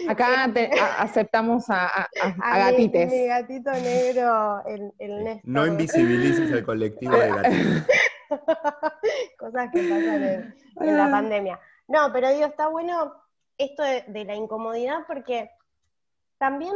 Acá 0.07 0.49
aceptamos 0.97 1.65
a, 1.67 2.07
gatites. 2.37 3.11
Mi, 3.11 3.27
gatito 3.27 3.71
negro, 3.71 4.63
el, 4.65 4.93
el 4.97 5.23
Néstor. 5.25 5.51
No 5.51 5.67
invisibilices 5.67 6.51
el 6.51 6.63
colectivo 6.63 7.17
de 7.17 7.29
gatitos. 7.29 7.87
Cosas 9.39 9.69
que 9.71 9.81
pasan 9.83 10.53
en, 10.79 10.97
la 10.97 11.09
pandemia. 11.09 11.59
No, 11.87 12.11
pero 12.13 12.29
digo, 12.29 12.45
está 12.45 12.67
bueno 12.67 13.13
esto 13.57 13.83
de, 13.83 14.25
la 14.25 14.35
incomodidad 14.35 14.99
porque 15.07 15.51
también 16.37 16.73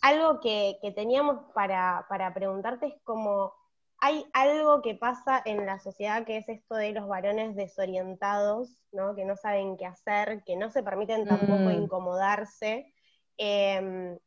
algo 0.00 0.40
que, 0.40 0.78
teníamos 0.94 1.40
para, 1.54 2.06
para 2.08 2.32
preguntarte 2.32 2.86
es 2.86 2.94
como 3.04 3.52
hay 3.98 4.26
algo 4.34 4.82
que 4.82 4.94
pasa 4.94 5.40
en 5.44 5.64
la 5.64 5.78
sociedad 5.78 6.26
que 6.26 6.36
es 6.36 6.48
esto 6.48 6.74
de 6.74 6.92
los 6.92 7.08
varones 7.08 7.56
desorientados, 7.56 8.76
¿no? 8.92 9.14
que 9.14 9.24
no 9.24 9.36
saben 9.36 9.76
qué 9.78 9.86
hacer, 9.86 10.42
que 10.44 10.56
no 10.56 10.68
se 10.70 10.82
permiten 10.82 11.26
tampoco 11.26 11.70
mm. 11.70 11.82
incomodarse. 11.82 12.92
Em, 13.38 14.18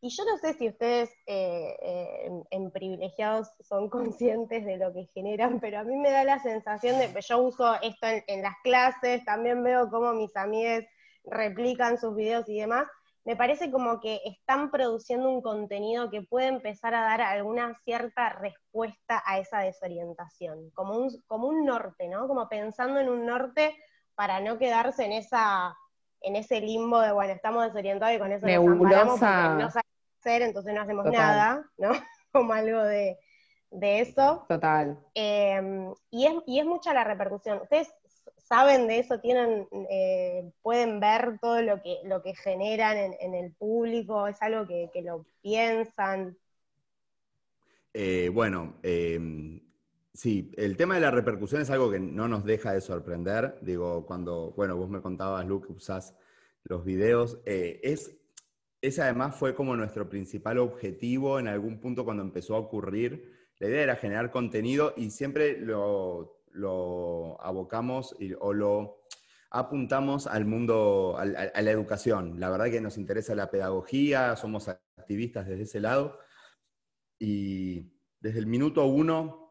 y 0.00 0.10
yo 0.10 0.24
no 0.24 0.36
sé 0.38 0.54
si 0.54 0.68
ustedes 0.68 1.10
eh, 1.26 1.76
eh, 1.82 2.30
en, 2.50 2.70
privilegiados 2.70 3.48
son 3.60 3.88
conscientes 3.90 4.64
de 4.64 4.76
lo 4.76 4.92
que 4.92 5.06
generan, 5.14 5.60
pero 5.60 5.80
a 5.80 5.84
mí 5.84 5.96
me 5.96 6.10
da 6.10 6.24
la 6.24 6.38
sensación 6.38 6.98
de 6.98 7.12
que 7.12 7.20
yo 7.22 7.38
uso 7.38 7.74
esto 7.82 8.06
en, 8.26 8.42
las 8.42 8.56
clases, 8.62 9.24
también 9.24 9.62
veo 9.62 9.88
cómo 9.90 10.12
mis 10.12 10.34
amigas 10.36 10.84
replican 11.24 11.98
sus 11.98 12.14
videos 12.14 12.48
y 12.48 12.60
demás, 12.60 12.86
me 13.24 13.34
parece 13.34 13.72
como 13.72 13.98
que 13.98 14.20
están 14.24 14.70
produciendo 14.70 15.28
un 15.28 15.42
contenido 15.42 16.10
que 16.10 16.22
puede 16.22 16.46
empezar 16.46 16.94
a 16.94 17.02
dar 17.02 17.20
alguna 17.20 17.74
cierta 17.84 18.28
respuesta 18.28 19.20
a 19.26 19.40
esa 19.40 19.60
desorientación, 19.60 20.70
como 20.70 20.96
un, 20.96 21.10
como 21.26 21.48
un 21.48 21.64
norte, 21.64 22.06
¿no? 22.06 22.28
Como 22.28 22.48
pensando 22.48 23.00
en 23.00 23.08
un 23.08 23.26
norte 23.26 23.76
para 24.14 24.40
no 24.40 24.58
quedarse 24.58 25.04
en 25.04 25.12
esa 25.12 25.76
en 26.20 26.36
ese 26.36 26.60
limbo 26.60 27.00
de, 27.00 27.12
bueno, 27.12 27.32
estamos 27.32 27.64
desorientados 27.64 28.16
y 28.16 28.18
con 28.18 28.32
eso 28.32 28.46
nos 28.46 28.64
no 28.64 29.16
sabemos 29.18 29.76
hacer, 30.20 30.42
entonces 30.42 30.74
no 30.74 30.82
hacemos 30.82 31.06
nada, 31.06 31.64
¿no? 31.78 31.90
como 32.32 32.52
algo 32.52 32.82
de, 32.82 33.18
eso. 33.80 34.44
Total. 34.48 34.98
Em, 35.14 35.92
y, 36.10 36.26
es, 36.26 36.34
y 36.46 36.60
es 36.60 36.66
mucha 36.66 36.94
la 36.94 37.04
repercusión. 37.04 37.60
Ustedes 37.62 37.92
saben 38.46 38.86
de 38.86 39.00
eso, 39.00 39.20
tienen, 39.20 39.68
eh, 39.90 40.50
pueden 40.62 41.00
ver 41.00 41.38
todo 41.40 41.60
lo 41.62 41.82
que, 41.82 41.98
lo 42.04 42.22
que 42.22 42.34
generan 42.34 42.96
en, 42.96 43.34
el 43.34 43.52
público, 43.54 44.28
es 44.28 44.40
algo 44.40 44.66
que, 44.66 44.90
lo 45.02 45.26
piensan. 45.42 46.36
Eh, 47.92 48.30
bueno, 48.32 48.74
em, 48.82 49.60
sí, 50.16 50.50
el 50.56 50.76
tema 50.76 50.96
de 50.96 51.00
la 51.02 51.10
repercusión 51.10 51.62
es 51.62 51.70
algo 51.70 51.90
que 51.90 52.00
no 52.00 52.26
nos 52.26 52.44
deja 52.44 52.72
de 52.72 52.80
sorprender. 52.80 53.58
Digo, 53.62 54.04
cuando, 54.06 54.52
bueno, 54.56 54.76
vos 54.76 54.90
me 54.90 55.00
contabas, 55.00 55.46
Luke, 55.46 55.68
que 55.68 55.74
usás 55.74 56.14
los 56.64 56.84
videos, 56.84 57.38
eh, 57.46 57.80
es, 57.84 58.16
ese 58.80 59.02
además 59.02 59.36
fue 59.36 59.54
como 59.54 59.76
nuestro 59.76 60.08
principal 60.08 60.58
objetivo 60.58 61.38
en 61.38 61.46
algún 61.46 61.80
punto 61.80 62.04
cuando 62.04 62.22
empezó 62.22 62.56
a 62.56 62.58
ocurrir. 62.58 63.36
La 63.58 63.68
idea 63.68 63.82
era 63.82 63.96
generar 63.96 64.30
contenido 64.32 64.92
y 64.96 65.10
siempre 65.10 65.58
lo 65.60 66.36
lo 66.56 67.40
abocamos 67.40 68.16
o 68.40 68.52
lo 68.52 69.06
apuntamos 69.50 70.26
al 70.26 70.44
mundo, 70.44 71.16
a, 71.18 71.24
la 71.24 71.70
educación. 71.70 72.40
La 72.40 72.50
verdad 72.50 72.70
que 72.70 72.80
nos 72.80 72.98
interesa 72.98 73.34
la 73.34 73.50
pedagogía, 73.50 74.36
somos 74.36 74.68
activistas 74.68 75.46
desde 75.46 75.62
ese 75.62 75.80
lado 75.80 76.18
y 77.18 77.92
desde 78.20 78.40
el 78.40 78.46
minuto 78.46 78.84
uno, 78.86 79.45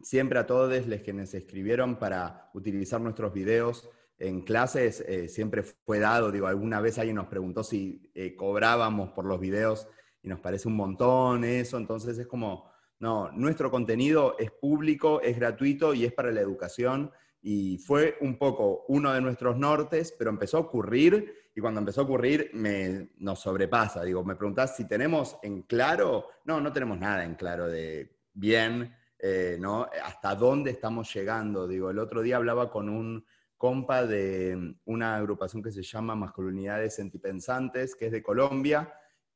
siempre 0.00 0.38
a 0.38 0.46
todos 0.46 0.86
los 0.86 1.00
que 1.00 1.12
nos 1.12 1.34
escribieron 1.34 1.96
para 1.96 2.50
utilizar 2.54 3.00
nuestros 3.00 3.32
videos 3.32 3.88
en 4.18 4.42
clases, 4.42 5.00
eh, 5.00 5.28
siempre 5.28 5.62
fue 5.62 5.98
dado, 5.98 6.30
digo, 6.30 6.46
alguna 6.46 6.80
vez 6.80 6.98
alguien 6.98 7.16
nos 7.16 7.26
preguntó 7.26 7.64
si 7.64 8.10
eh, 8.14 8.36
cobrábamos 8.36 9.10
por 9.10 9.24
los 9.24 9.40
videos 9.40 9.88
y 10.22 10.28
nos 10.28 10.38
parece 10.38 10.68
un 10.68 10.76
montón 10.76 11.44
eso, 11.44 11.76
entonces 11.76 12.16
es 12.18 12.26
como 12.28 12.72
no, 13.02 13.32
nuestro 13.32 13.68
contenido 13.68 14.36
es 14.38 14.52
público, 14.52 15.20
es 15.22 15.36
gratuito 15.36 15.92
y 15.92 16.04
es 16.04 16.12
para 16.12 16.30
la 16.30 16.40
educación. 16.40 17.10
Y 17.42 17.78
fue 17.78 18.16
un 18.20 18.38
poco 18.38 18.84
uno 18.86 19.12
de 19.12 19.20
nuestros 19.20 19.58
nortes, 19.58 20.14
pero 20.16 20.30
empezó 20.30 20.58
a 20.58 20.60
ocurrir 20.60 21.50
y 21.52 21.60
cuando 21.60 21.80
empezó 21.80 22.02
a 22.02 22.04
ocurrir 22.04 22.50
me, 22.54 23.08
nos 23.16 23.40
sobrepasa. 23.40 24.04
Digo, 24.04 24.22
me 24.22 24.36
preguntás 24.36 24.76
si 24.76 24.86
tenemos 24.86 25.36
en 25.42 25.62
claro, 25.62 26.28
no, 26.44 26.60
no 26.60 26.72
tenemos 26.72 26.96
nada 26.96 27.24
en 27.24 27.34
claro 27.34 27.66
de 27.66 28.20
bien, 28.34 28.94
eh, 29.24 29.56
¿no? 29.60 29.88
Hasta 30.04 30.34
dónde 30.34 30.72
estamos 30.72 31.14
llegando. 31.14 31.68
Digo, 31.68 31.90
el 31.90 32.00
otro 32.00 32.22
día 32.22 32.36
hablaba 32.36 32.68
con 32.68 32.88
un 32.88 33.24
compa 33.56 34.04
de 34.04 34.74
una 34.86 35.14
agrupación 35.14 35.62
que 35.62 35.70
se 35.70 35.84
llama 35.84 36.16
Masculinidades 36.16 36.96
Sentipensantes, 36.96 37.94
que 37.94 38.06
es 38.06 38.12
de 38.12 38.20
Colombia, 38.20 38.92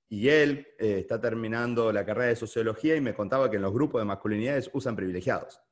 y 0.09 0.29
él 0.29 0.67
eh, 0.81 0.99
está 0.99 1.21
terminando 1.21 1.93
la 1.93 2.05
carrera 2.05 2.27
de 2.31 2.37
sociología 2.37 2.97
y 2.97 3.01
me 3.01 3.15
contaba 3.15 3.49
que 3.49 3.57
en 3.57 3.63
los 3.63 3.73
grupos 3.73 4.01
de 4.01 4.07
masculinidades 4.07 4.69
usan 4.73 4.97
privilegiados. 4.97 5.63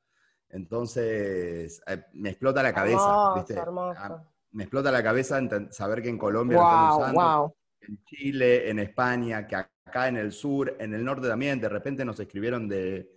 Entonces, 0.49 1.83
eh, 1.85 2.05
me 2.12 2.31
explota 2.31 2.62
la 2.62 2.73
cabeza. 2.73 3.01
Ah, 3.05 4.25
me 4.53 4.62
explota 4.62 4.93
la 4.93 5.03
cabeza 5.03 5.41
saber 5.73 6.01
que 6.01 6.11
en 6.11 6.19
Colombia 6.19 6.59
lo 6.59 6.62
están 6.62 7.11
usando, 7.17 7.57
en 7.81 8.05
Chile, 8.05 8.71
en 8.71 8.79
España, 8.79 9.45
que 9.49 9.57
acá 9.57 10.07
en 10.07 10.17
el 10.17 10.31
sur, 10.31 10.77
en 10.79 10.95
el 10.95 11.05
norte 11.05 11.27
también, 11.27 11.61
de 11.61 11.69
repente 11.69 12.05
nos 12.05 12.21
escribieron 12.21 12.69
de 12.69 13.14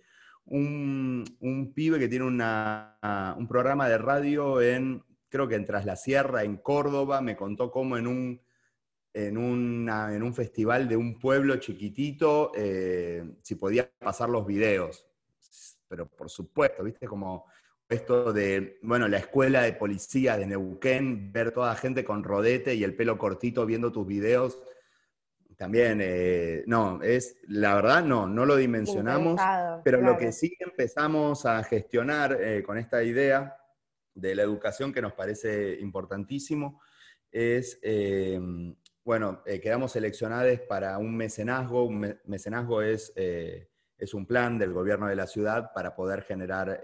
un, 0.50 1.72
pibe 1.74 1.98
que 1.98 2.08
tiene 2.08 2.24
un 2.26 3.46
programa 3.48 3.88
de 3.88 3.98
radio 3.98 4.60
en 4.60 5.02
creo 5.28 5.46
que 5.46 5.56
en 5.56 5.64
Tras 5.64 5.84
la 5.84 5.96
Sierra, 5.96 6.42
en 6.42 6.56
Córdoba, 6.56 7.20
me 7.20 7.36
contó 7.36 7.70
cómo 7.70 7.96
en 7.98 8.06
un, 8.06 8.40
en 9.12 9.36
una- 9.36 10.14
en 10.14 10.22
un 10.22 10.34
festival 10.34 10.88
de 10.88 10.96
un 10.96 11.18
pueblo 11.18 11.56
chiquitito, 11.56 12.52
eh, 12.54 13.24
si 13.42 13.54
podía 13.56 13.90
pasar 13.98 14.30
los 14.30 14.46
videos. 14.46 15.06
Pero 15.88 16.06
por 16.08 16.30
supuesto, 16.30 16.82
viste, 16.82 17.06
como 17.06 17.44
esto 17.88 18.32
de, 18.32 18.78
bueno, 18.82 19.08
la 19.08 19.18
escuela 19.18 19.62
de 19.62 19.72
policía 19.72 20.36
de 20.36 20.46
Neuquén, 20.46 21.32
ver 21.32 21.52
toda 21.52 21.68
la 21.70 21.76
gente 21.76 22.04
con 22.04 22.22
rodete 22.24 22.74
y 22.74 22.84
el 22.84 22.94
pelo 22.94 23.16
cortito 23.18 23.64
viendo 23.66 23.92
tus 23.92 24.06
videos. 24.06 24.58
También, 25.58 25.98
eh, 26.00 26.62
no, 26.68 27.02
es, 27.02 27.36
la 27.48 27.74
verdad, 27.74 28.04
no, 28.04 28.28
no 28.28 28.46
lo 28.46 28.54
dimensionamos. 28.54 29.40
Pero 29.82 30.00
lo 30.00 30.16
que 30.16 30.30
sí 30.30 30.56
empezamos 30.60 31.44
a 31.46 31.64
gestionar 31.64 32.38
eh, 32.40 32.62
con 32.62 32.78
esta 32.78 33.02
idea 33.02 33.56
de 34.14 34.36
la 34.36 34.42
educación 34.42 34.92
que 34.92 35.02
nos 35.02 35.14
parece 35.14 35.76
importantísimo 35.80 36.80
es, 37.32 37.76
eh, 37.82 38.40
bueno, 39.02 39.42
quedamos 39.60 39.90
seleccionados 39.90 40.60
para 40.60 40.96
un 40.98 41.16
mecenazgo. 41.16 41.84
Un 41.84 41.98
me- 41.98 42.18
mecenazgo 42.26 42.80
es, 42.80 43.12
es 43.16 44.14
un 44.14 44.26
plan 44.26 44.58
del 44.58 44.72
gobierno 44.72 45.08
de 45.08 45.16
la 45.16 45.26
ciudad 45.26 45.72
para 45.74 45.96
poder 45.96 46.22
generar, 46.22 46.80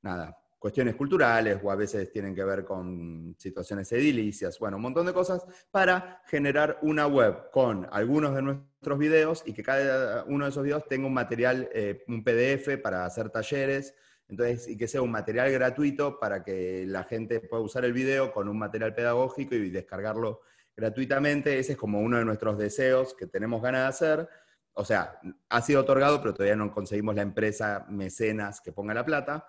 nada, 0.00 0.38
cuestiones 0.58 0.96
culturales 0.96 1.58
o 1.62 1.70
a 1.70 1.76
veces 1.76 2.10
tienen 2.10 2.34
que 2.34 2.44
ver 2.44 2.64
con 2.64 3.34
situaciones 3.38 3.90
edilicias, 3.92 4.58
bueno, 4.58 4.76
un 4.76 4.82
montón 4.82 5.06
de 5.06 5.12
cosas 5.12 5.46
para 5.70 6.22
generar 6.26 6.78
una 6.82 7.06
web 7.06 7.50
con 7.52 7.86
algunos 7.92 8.34
de 8.34 8.42
nuestros 8.42 8.98
videos 8.98 9.42
y 9.46 9.52
que 9.52 9.62
cada 9.62 10.24
uno 10.24 10.44
de 10.44 10.50
esos 10.50 10.64
videos 10.64 10.86
tenga 10.88 11.06
un 11.06 11.14
material, 11.14 11.68
eh, 11.72 12.04
un 12.08 12.24
PDF 12.24 12.76
para 12.82 13.04
hacer 13.04 13.30
talleres, 13.30 13.94
entonces, 14.28 14.68
y 14.68 14.76
que 14.76 14.88
sea 14.88 15.00
un 15.00 15.10
material 15.10 15.50
gratuito 15.50 16.18
para 16.18 16.42
que 16.42 16.84
la 16.86 17.04
gente 17.04 17.40
pueda 17.40 17.62
usar 17.62 17.84
el 17.84 17.94
video 17.94 18.30
con 18.32 18.48
un 18.48 18.58
material 18.58 18.94
pedagógico 18.94 19.54
y 19.54 19.70
descargarlo 19.70 20.42
gratuitamente. 20.76 21.58
Ese 21.58 21.72
es 21.72 21.78
como 21.78 22.00
uno 22.00 22.18
de 22.18 22.26
nuestros 22.26 22.58
deseos 22.58 23.14
que 23.14 23.26
tenemos 23.26 23.62
ganas 23.62 23.82
de 23.82 23.88
hacer. 23.88 24.28
O 24.74 24.84
sea, 24.84 25.18
ha 25.48 25.62
sido 25.62 25.80
otorgado, 25.80 26.20
pero 26.20 26.34
todavía 26.34 26.56
no 26.56 26.70
conseguimos 26.70 27.14
la 27.14 27.22
empresa 27.22 27.86
mecenas 27.88 28.60
que 28.60 28.70
ponga 28.70 28.92
la 28.92 29.04
plata 29.04 29.48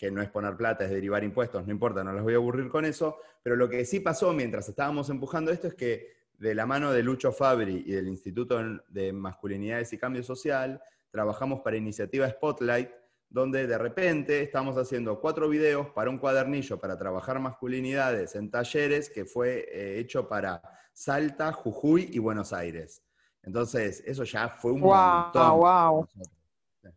que 0.00 0.10
no 0.10 0.22
es 0.22 0.30
poner 0.30 0.56
plata, 0.56 0.84
es 0.84 0.90
derivar 0.90 1.22
impuestos, 1.22 1.66
no 1.66 1.70
importa, 1.72 2.02
no 2.02 2.14
los 2.14 2.22
voy 2.22 2.32
a 2.32 2.36
aburrir 2.38 2.70
con 2.70 2.86
eso, 2.86 3.18
pero 3.42 3.54
lo 3.54 3.68
que 3.68 3.84
sí 3.84 4.00
pasó 4.00 4.32
mientras 4.32 4.66
estábamos 4.66 5.10
empujando 5.10 5.50
esto 5.52 5.66
es 5.68 5.74
que 5.74 6.14
de 6.38 6.54
la 6.54 6.64
mano 6.64 6.90
de 6.90 7.02
Lucho 7.02 7.32
Fabri 7.32 7.84
y 7.86 7.92
del 7.92 8.08
Instituto 8.08 8.58
de 8.88 9.12
Masculinidades 9.12 9.92
y 9.92 9.98
Cambio 9.98 10.22
Social, 10.22 10.82
trabajamos 11.10 11.60
para 11.60 11.76
iniciativa 11.76 12.26
Spotlight, 12.30 12.88
donde 13.28 13.66
de 13.66 13.76
repente 13.76 14.40
estamos 14.40 14.78
haciendo 14.78 15.20
cuatro 15.20 15.50
videos 15.50 15.88
para 15.90 16.08
un 16.08 16.16
cuadernillo 16.16 16.80
para 16.80 16.96
trabajar 16.96 17.38
masculinidades 17.38 18.34
en 18.36 18.50
talleres 18.50 19.10
que 19.10 19.26
fue 19.26 19.66
eh, 19.70 19.98
hecho 19.98 20.26
para 20.26 20.62
Salta, 20.94 21.52
Jujuy 21.52 22.08
y 22.10 22.18
Buenos 22.20 22.54
Aires. 22.54 23.02
Entonces, 23.42 24.02
eso 24.06 24.24
ya 24.24 24.48
fue 24.48 24.72
un 24.72 24.80
Guau, 24.80 25.24
montón. 25.24 25.60
nosotros. 25.60 26.34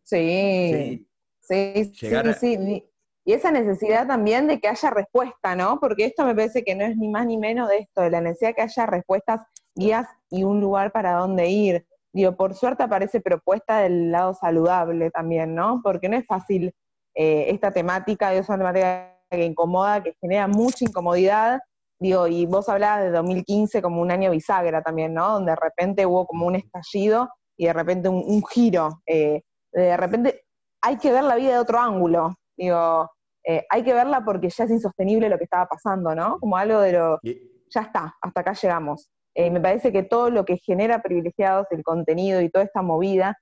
Sí, 0.04 0.70
Sí. 0.72 1.08
sí, 1.42 1.92
Llegar 2.08 2.24
sí, 2.26 2.32
a- 2.32 2.34
sí. 2.66 2.90
Y 3.26 3.34
esa 3.34 3.52
necesidad 3.52 4.06
también 4.06 4.48
de 4.48 4.60
que 4.60 4.68
haya 4.68 4.90
respuesta, 4.90 5.56
¿no? 5.56 5.80
Porque 5.80 6.06
esto 6.06 6.26
me 6.26 6.36
parece 6.36 6.64
que 6.64 6.76
no 6.76 6.84
es 6.84 6.98
ni 6.98 7.08
más 7.08 7.26
ni 7.26 7.38
menos 7.38 7.70
de 7.70 7.78
esto, 7.80 8.02
de 8.02 8.10
la 8.10 8.20
necesidad 8.20 8.50
de 8.50 8.56
que 8.56 8.62
haya 8.64 8.86
respuestas, 8.86 9.42
guías 9.76 10.08
y 10.30 10.44
un 10.44 10.60
lugar 10.60 10.92
para 10.92 11.14
dónde 11.14 11.48
ir. 11.48 11.86
Digo, 12.12 12.36
por 12.36 12.54
suerte 12.54 12.84
aparece 12.84 13.22
propuesta 13.22 13.80
del 13.80 14.12
lado 14.12 14.34
saludable 14.34 15.10
también, 15.10 15.56
¿no? 15.56 15.82
Porque 15.82 16.10
no 16.10 16.18
es 16.18 16.26
fácil 16.26 16.74
eh, 17.16 17.46
esta 17.50 17.72
temática, 17.72 18.34
es 18.34 18.48
una 18.50 18.58
temática 18.58 19.18
que 19.32 19.46
incomoda, 19.46 20.04
que 20.04 20.16
genera 20.20 20.48
mucha 20.48 20.86
incomodidad. 20.86 21.62
Digo, 22.00 22.28
y 22.28 22.46
vos 22.46 22.68
hablabas 22.68 23.04
de 23.04 23.12
2015 23.12 23.82
como 23.82 24.02
un 24.02 24.12
año 24.12 24.32
bisagra 24.32 24.82
también, 24.82 25.14
¿no? 25.14 25.30
Donde 25.32 25.52
de 25.52 25.56
repente 25.56 26.06
hubo 26.06 26.28
como 26.28 26.46
un 26.46 26.56
estallido 26.56 27.30
y 27.58 27.68
de 27.68 27.74
repente 27.74 28.10
un, 28.10 28.22
un 28.26 28.44
giro. 28.46 29.02
eh, 29.08 29.42
de 29.72 29.98
repente 29.98 30.44
hay 30.82 30.98
que 30.98 31.12
ver 31.12 31.24
la 31.24 31.36
vida 31.36 31.54
de 31.54 31.60
otro 31.60 31.80
ángulo. 31.80 32.36
Digo, 32.58 33.10
eh, 33.44 33.66
hay 33.70 33.84
que 33.84 33.94
verla 33.94 34.24
porque 34.24 34.50
ya 34.50 34.64
es 34.64 34.72
insostenible 34.72 35.30
lo 35.30 35.38
que 35.38 35.44
estaba 35.44 35.68
pasando, 35.68 36.16
¿no? 36.16 36.40
Como 36.40 36.56
algo 36.58 36.80
de 36.80 36.94
lo, 36.94 37.20
ya 37.24 37.82
está, 37.82 38.16
hasta 38.22 38.42
acá 38.42 38.54
llegamos. 38.54 39.10
Eh, 39.36 39.50
me 39.50 39.60
parece 39.60 39.92
que 39.92 40.04
todo 40.04 40.30
lo 40.30 40.46
que 40.46 40.58
genera 40.58 41.02
privilegiados, 41.02 41.68
el 41.72 41.84
contenido 41.84 42.42
y 42.42 42.50
toda 42.50 42.64
esta 42.66 42.82
movida, 42.82 43.38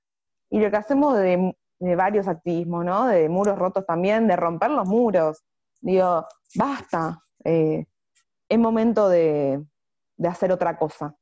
y 0.50 0.60
lo 0.60 0.72
que 0.72 0.78
hacemos 0.78 1.18
de, 1.18 1.54
de 1.80 1.96
varios 1.96 2.28
activismos, 2.28 2.86
¿no? 2.86 3.08
De 3.08 3.28
muros 3.30 3.58
rotos 3.60 3.86
también, 3.86 4.28
de 4.28 4.36
romper 4.36 4.72
los 4.72 4.88
muros. 4.88 5.44
Digo, 5.82 6.26
basta, 6.56 7.20
eh, 7.44 7.86
es 8.48 8.60
momento 8.60 9.10
de, 9.10 9.64
de 10.16 10.28
hacer 10.28 10.52
otra 10.52 10.78
cosa. 10.78 11.16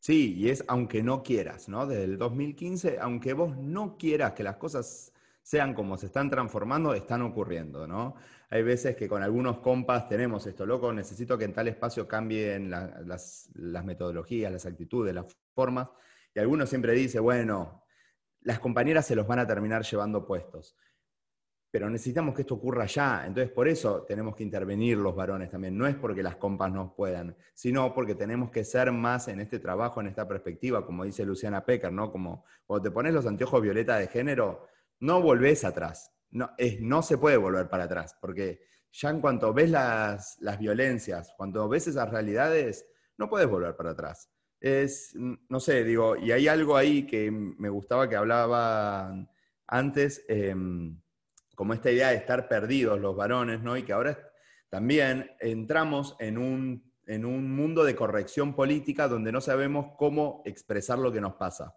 Sí, 0.00 0.34
y 0.34 0.50
es 0.50 0.62
aunque 0.68 1.02
no 1.02 1.22
quieras, 1.22 1.68
¿no? 1.68 1.86
Desde 1.86 2.04
el 2.04 2.18
2015, 2.18 2.98
aunque 3.00 3.32
vos 3.32 3.56
no 3.56 3.96
quieras 3.96 4.32
que 4.32 4.42
las 4.42 4.56
cosas 4.56 5.13
sean 5.44 5.74
como 5.74 5.98
se 5.98 6.06
están 6.06 6.30
transformando, 6.30 6.94
están 6.94 7.20
ocurriendo, 7.20 7.86
¿no? 7.86 8.14
Hay 8.48 8.62
veces 8.62 8.96
que 8.96 9.06
con 9.08 9.22
algunos 9.22 9.58
compas 9.58 10.08
tenemos 10.08 10.46
esto, 10.46 10.64
loco, 10.64 10.90
necesito 10.90 11.36
que 11.36 11.44
en 11.44 11.52
tal 11.52 11.68
espacio 11.68 12.08
cambien 12.08 12.70
la- 12.70 13.00
las, 13.04 13.50
las 13.54 13.84
metodologías, 13.84 14.50
las 14.50 14.64
actitudes, 14.64 15.14
las 15.14 15.26
formas, 15.54 15.88
y 16.34 16.40
algunos 16.40 16.70
siempre 16.70 16.94
dice, 16.94 17.20
bueno, 17.20 17.84
las 18.40 18.58
compañeras 18.58 19.06
se 19.06 19.14
los 19.14 19.26
van 19.26 19.40
a 19.40 19.46
terminar 19.46 19.82
llevando 19.84 20.26
puestos. 20.26 20.76
Pero 21.70 21.90
necesitamos 21.90 22.34
que 22.34 22.42
esto 22.42 22.54
ocurra 22.54 22.86
ya. 22.86 23.26
Entonces, 23.26 23.50
por 23.52 23.66
eso 23.68 24.02
tenemos 24.04 24.36
que 24.36 24.44
intervenir 24.44 24.96
los 24.96 25.14
varones 25.14 25.50
también. 25.50 25.76
No 25.76 25.86
es 25.88 25.96
porque 25.96 26.22
las 26.22 26.36
compas 26.36 26.72
no 26.72 26.94
puedan, 26.94 27.36
sino 27.52 27.92
porque 27.92 28.14
tenemos 28.14 28.50
que 28.50 28.64
ser 28.64 28.92
más 28.92 29.26
en 29.28 29.40
este 29.40 29.58
trabajo, 29.58 30.00
en 30.00 30.06
esta 30.06 30.26
perspectiva, 30.28 30.86
como 30.86 31.04
dice 31.04 31.24
Luciana 31.24 31.64
Pecker, 31.64 31.92
¿no? 31.92 32.12
Como 32.12 32.44
cuando 32.64 32.84
te 32.84 32.90
pones 32.92 33.12
los 33.12 33.26
anteojos 33.26 33.60
violeta 33.60 33.98
de 33.98 34.06
género, 34.06 34.68
no 35.00 35.20
volvés 35.20 35.64
atrás. 35.64 36.12
No, 36.30 37.02
se 37.02 37.16
puede 37.18 37.36
volver 37.36 37.68
para 37.68 37.84
atrás, 37.84 38.16
porque 38.20 38.60
ya 38.92 39.10
en 39.10 39.20
cuanto 39.20 39.52
ves 39.52 39.70
las, 39.70 40.38
violencias, 40.58 41.32
cuando 41.36 41.68
ves 41.68 41.86
esas 41.86 42.10
realidades, 42.10 42.86
no 43.16 43.28
puedes 43.28 43.48
volver 43.48 43.76
para 43.76 43.90
atrás. 43.90 44.30
Es, 44.58 45.14
no 45.14 45.60
sé, 45.60 45.84
digo, 45.84 46.16
y 46.16 46.32
hay 46.32 46.48
algo 46.48 46.76
ahí 46.76 47.06
que 47.06 47.30
me 47.30 47.68
gustaba 47.68 48.08
que 48.08 48.16
hablaban 48.16 49.30
antes, 49.68 50.24
em, 50.28 51.00
como 51.54 51.72
esta 51.74 51.90
idea 51.90 52.08
de 52.08 52.16
estar 52.16 52.48
perdidos 52.48 53.00
los 53.00 53.14
varones, 53.14 53.60
¿no? 53.60 53.76
Y 53.76 53.84
que 53.84 53.92
ahora 53.92 54.18
también 54.70 55.30
entramos 55.38 56.16
en 56.18 56.38
un 56.38 57.56
mundo 57.56 57.84
de 57.84 57.94
corrección 57.94 58.56
política 58.56 59.06
donde 59.06 59.30
no 59.30 59.40
sabemos 59.40 59.94
cómo 59.96 60.42
expresar 60.44 60.98
lo 60.98 61.12
que 61.12 61.20
nos 61.20 61.34
pasa. 61.34 61.76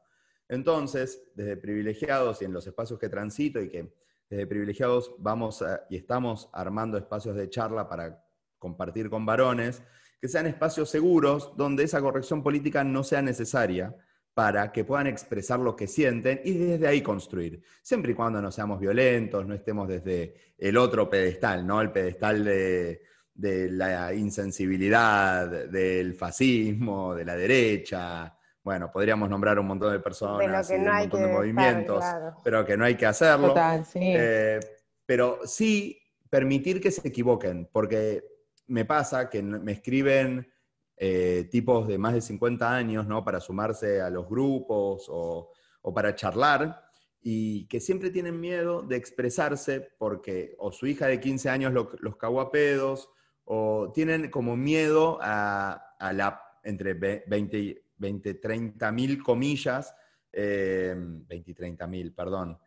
Entonces, 0.50 1.22
desde 1.36 1.58
privilegiados 1.58 2.42
y 2.42 2.46
en 2.46 2.54
los 2.54 2.66
espacios 2.66 3.00
que 3.00 3.10
transito 3.10 3.62
y 3.62 3.70
que 3.70 3.94
desde 4.30 4.48
privilegiados 4.48 5.14
vamos 5.20 5.64
y 5.90 5.98
estamos 5.98 6.50
armando 6.54 6.98
espacios 6.98 7.36
de 7.36 7.50
charla 7.50 7.88
para 7.88 8.24
compartir 8.58 9.10
con 9.10 9.26
varones, 9.26 9.84
que 10.20 10.28
sean 10.28 10.48
espacios 10.48 10.90
seguros 10.90 11.54
donde 11.56 11.84
esa 11.84 12.02
corrección 12.02 12.42
política 12.42 12.84
no 12.84 13.04
sea 13.04 13.22
necesaria 13.22 13.96
para 14.34 14.72
que 14.72 14.84
puedan 14.84 15.08
expresar 15.08 15.60
lo 15.60 15.76
que 15.76 15.88
sienten 15.88 16.42
y 16.44 16.54
desde 16.54 16.88
ahí 16.88 17.02
construir. 17.02 17.62
Siempre 17.82 18.12
y 18.12 18.16
cuando 18.16 18.42
no 18.42 18.52
seamos 18.52 18.80
violentos, 18.80 19.46
no 19.48 19.54
estemos 19.54 19.88
desde 19.88 20.54
el 20.58 20.78
otro 20.78 21.10
pedestal, 21.10 21.66
¿no? 21.66 21.82
El 21.82 21.92
pedestal 21.92 22.44
de, 22.44 23.02
de 23.34 23.72
la 23.72 24.14
insensibilidad, 24.14 25.48
del 25.70 26.14
fascismo, 26.14 27.16
de 27.16 27.26
la 27.26 27.36
derecha. 27.36 28.37
Bueno, 28.68 28.92
podríamos 28.92 29.30
nombrar 29.30 29.58
un 29.60 29.66
montón 29.66 29.94
de 29.94 30.00
personas 30.02 30.68
que 30.68 30.78
no 30.78 30.84
un 30.84 30.90
hay 30.90 31.04
montón 31.04 31.20
que 31.22 31.26
de 31.26 31.32
estar, 31.32 31.40
movimientos, 31.40 31.98
claro. 32.00 32.36
pero 32.44 32.66
que 32.66 32.76
no 32.76 32.84
hay 32.84 32.96
que 32.96 33.06
hacerlo. 33.06 33.48
Total, 33.48 33.86
sí. 33.86 34.00
Eh, 34.02 34.60
pero 35.06 35.40
sí 35.46 35.98
permitir 36.30 36.82
que 36.82 36.92
se 36.92 37.08
equivoquen, 37.08 37.70
porque 37.72 38.26
me 38.66 38.84
pasa 38.84 39.30
que 39.30 39.42
me 39.42 39.72
escriben 39.72 40.52
eh, 40.98 41.48
tipos 41.50 41.88
de 41.88 41.98
más 41.98 42.14
de 42.14 42.20
50 42.20 42.70
años, 42.76 43.08
¿no? 43.08 43.24
Para 43.24 43.40
sumarse 43.40 44.02
a 44.02 44.10
los 44.10 44.28
grupos 44.28 45.06
o, 45.08 45.54
o 45.82 45.94
para 45.94 46.14
charlar, 46.14 46.84
y 47.22 47.70
que 47.70 47.80
siempre 47.80 48.10
tienen 48.10 48.38
miedo 48.38 48.82
de 48.82 48.98
expresarse 48.98 49.92
porque 49.98 50.56
o 50.60 50.74
su 50.74 50.88
hija 50.88 51.08
de 51.08 51.22
15 51.22 51.50
años 51.50 51.72
lo- 51.72 51.90
los 52.02 52.18
cagó 52.18 52.42
a 52.42 52.52
pedos, 52.52 53.10
o 53.46 53.94
tienen 53.94 54.30
como 54.30 54.58
miedo 54.58 55.20
a, 55.22 55.96
a 55.98 56.12
la, 56.12 56.42
entre 56.66 56.96
ve- 56.96 57.24
20, 57.28 57.58
y- 57.58 57.82
20 57.98 58.36
30 58.36 58.92
mil 58.92 59.22
comillas, 59.24 59.94
eh, 60.32 60.94
20 60.98 61.52
y 61.52 61.54
30 61.54 61.88
mil, 61.88 62.14
perdón, 62.14 62.58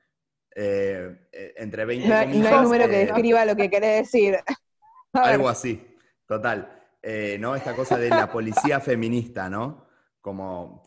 eh, 0.54 1.28
eh, 1.32 1.54
entre 1.56 1.84
20 1.84 2.08
No, 2.08 2.14
hay- 2.14 2.26
no 2.26 2.32
hay 2.32 2.38
comillas, 2.40 2.62
número 2.62 2.88
que 2.88 3.02
eh, 3.02 3.06
describa 3.06 3.44
lo 3.44 3.56
que 3.56 3.70
querés 3.70 4.02
decir. 4.12 4.36
Algo 5.12 5.48
así, 5.48 5.96
total. 6.26 6.76
Eh, 7.02 7.38
¿no? 7.40 7.54
Esta 7.56 7.74
cosa 7.74 7.96
de 7.98 8.10
la 8.10 8.30
policía 8.30 8.78
feminista, 8.80 9.48
¿no? 9.48 9.86
Como 10.20 10.82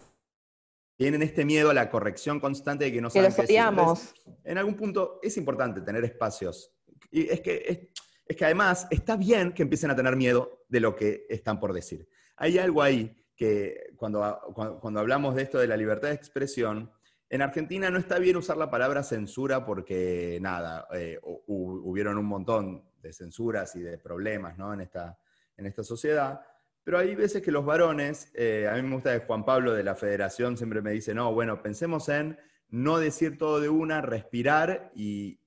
tienen 0.95 1.23
este 1.23 1.43
miedo 1.43 1.71
a 1.71 1.73
la 1.73 1.89
corrección 1.89 2.39
constante 2.39 2.85
de 2.85 2.91
que 2.93 3.01
no 3.01 3.09
que 3.09 3.13
saben 3.19 3.47
qué. 3.47 3.57
Entonces, 3.57 4.13
en 4.43 4.57
algún 4.59 4.75
punto 4.75 5.19
es 5.23 5.35
importante 5.37 5.81
tener 5.81 6.03
espacios. 6.05 6.71
Y 7.09 7.27
es 7.29 7.41
que 7.41 7.63
es, 7.67 7.79
es 8.27 8.37
que 8.37 8.45
además 8.45 8.87
está 8.91 9.15
bien 9.15 9.53
que 9.53 9.63
empiecen 9.63 9.89
a 9.89 9.95
tener 9.95 10.15
miedo 10.15 10.65
de 10.69 10.79
lo 10.79 10.95
que 10.95 11.25
están 11.29 11.59
por 11.59 11.73
decir. 11.73 12.07
Hay 12.37 12.59
algo 12.59 12.81
ahí 12.83 13.22
que 13.35 13.93
cuando, 13.95 14.39
cuando, 14.81 14.99
hablamos 14.99 15.35
de 15.35 15.43
esto 15.43 15.57
de 15.59 15.67
la 15.67 15.77
libertad 15.77 16.09
de 16.09 16.15
expresión, 16.15 16.91
en 17.29 17.41
Argentina 17.41 17.89
no 17.89 17.97
está 17.97 18.19
bien 18.19 18.37
usar 18.37 18.57
la 18.57 18.69
palabra 18.69 19.01
censura 19.01 19.65
porque, 19.65 20.37
nada, 20.41 20.87
eh, 20.93 21.19
hubieron 21.23 22.17
un 22.17 22.25
montón 22.25 22.83
de 23.01 23.11
censuras 23.11 23.75
y 23.75 23.81
de 23.81 23.97
problemas 23.97 24.57
¿no? 24.57 24.73
en, 24.73 24.81
esta, 24.81 25.17
en 25.57 25.65
esta 25.65 25.83
sociedad. 25.83 26.41
Pero 26.83 26.99
hay 26.99 27.15
veces 27.15 27.41
que 27.41 27.51
los 27.51 27.65
varones, 27.65 28.31
eh, 28.35 28.67
a 28.69 28.75
mí 28.75 28.83
me 28.83 28.95
gusta 28.95 29.17
que 29.17 29.25
Juan 29.25 29.45
Pablo 29.45 29.73
de 29.73 29.83
la 29.83 29.95
Federación 29.95 30.57
siempre 30.57 30.81
me 30.81 30.91
dice, 30.91 31.13
no, 31.13 31.33
bueno, 31.33 31.61
pensemos 31.61 32.09
en 32.09 32.37
no 32.69 32.99
decir 32.99 33.37
todo 33.37 33.61
de 33.61 33.69
una, 33.69 34.01
respirar 34.01 34.91
y 34.93 35.39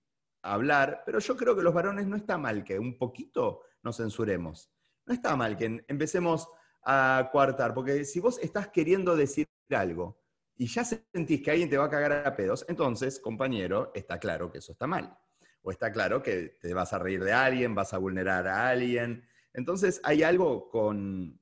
hablar, 0.42 1.02
pero 1.04 1.18
yo 1.18 1.36
creo 1.36 1.56
que 1.56 1.62
los 1.62 1.74
varones 1.74 2.06
no 2.06 2.16
está 2.16 2.38
mal 2.38 2.64
que 2.64 2.78
un 2.78 2.96
poquito 2.96 3.62
nos 3.82 3.98
censuremos. 3.98 4.70
No 5.04 5.12
está 5.12 5.36
mal 5.36 5.56
que 5.56 5.84
empecemos 5.88 6.48
a 6.86 7.28
coartar, 7.32 7.74
porque 7.74 8.04
si 8.04 8.20
vos 8.20 8.38
estás 8.40 8.68
queriendo 8.68 9.16
decir 9.16 9.48
algo 9.70 10.22
y 10.56 10.68
ya 10.68 10.84
sentís 10.84 11.42
que 11.42 11.50
alguien 11.50 11.68
te 11.68 11.76
va 11.76 11.86
a 11.86 11.90
cagar 11.90 12.26
a 12.26 12.36
pedos, 12.36 12.64
entonces, 12.68 13.18
compañero, 13.18 13.90
está 13.94 14.18
claro 14.18 14.50
que 14.50 14.58
eso 14.58 14.72
está 14.72 14.86
mal. 14.86 15.18
O 15.62 15.72
está 15.72 15.90
claro 15.90 16.22
que 16.22 16.56
te 16.60 16.72
vas 16.72 16.92
a 16.92 16.98
reír 17.00 17.24
de 17.24 17.32
alguien, 17.32 17.74
vas 17.74 17.92
a 17.92 17.98
vulnerar 17.98 18.46
a 18.46 18.68
alguien, 18.68 19.26
entonces 19.56 20.00
hay 20.04 20.22
algo 20.22 20.68
con, 20.68 21.40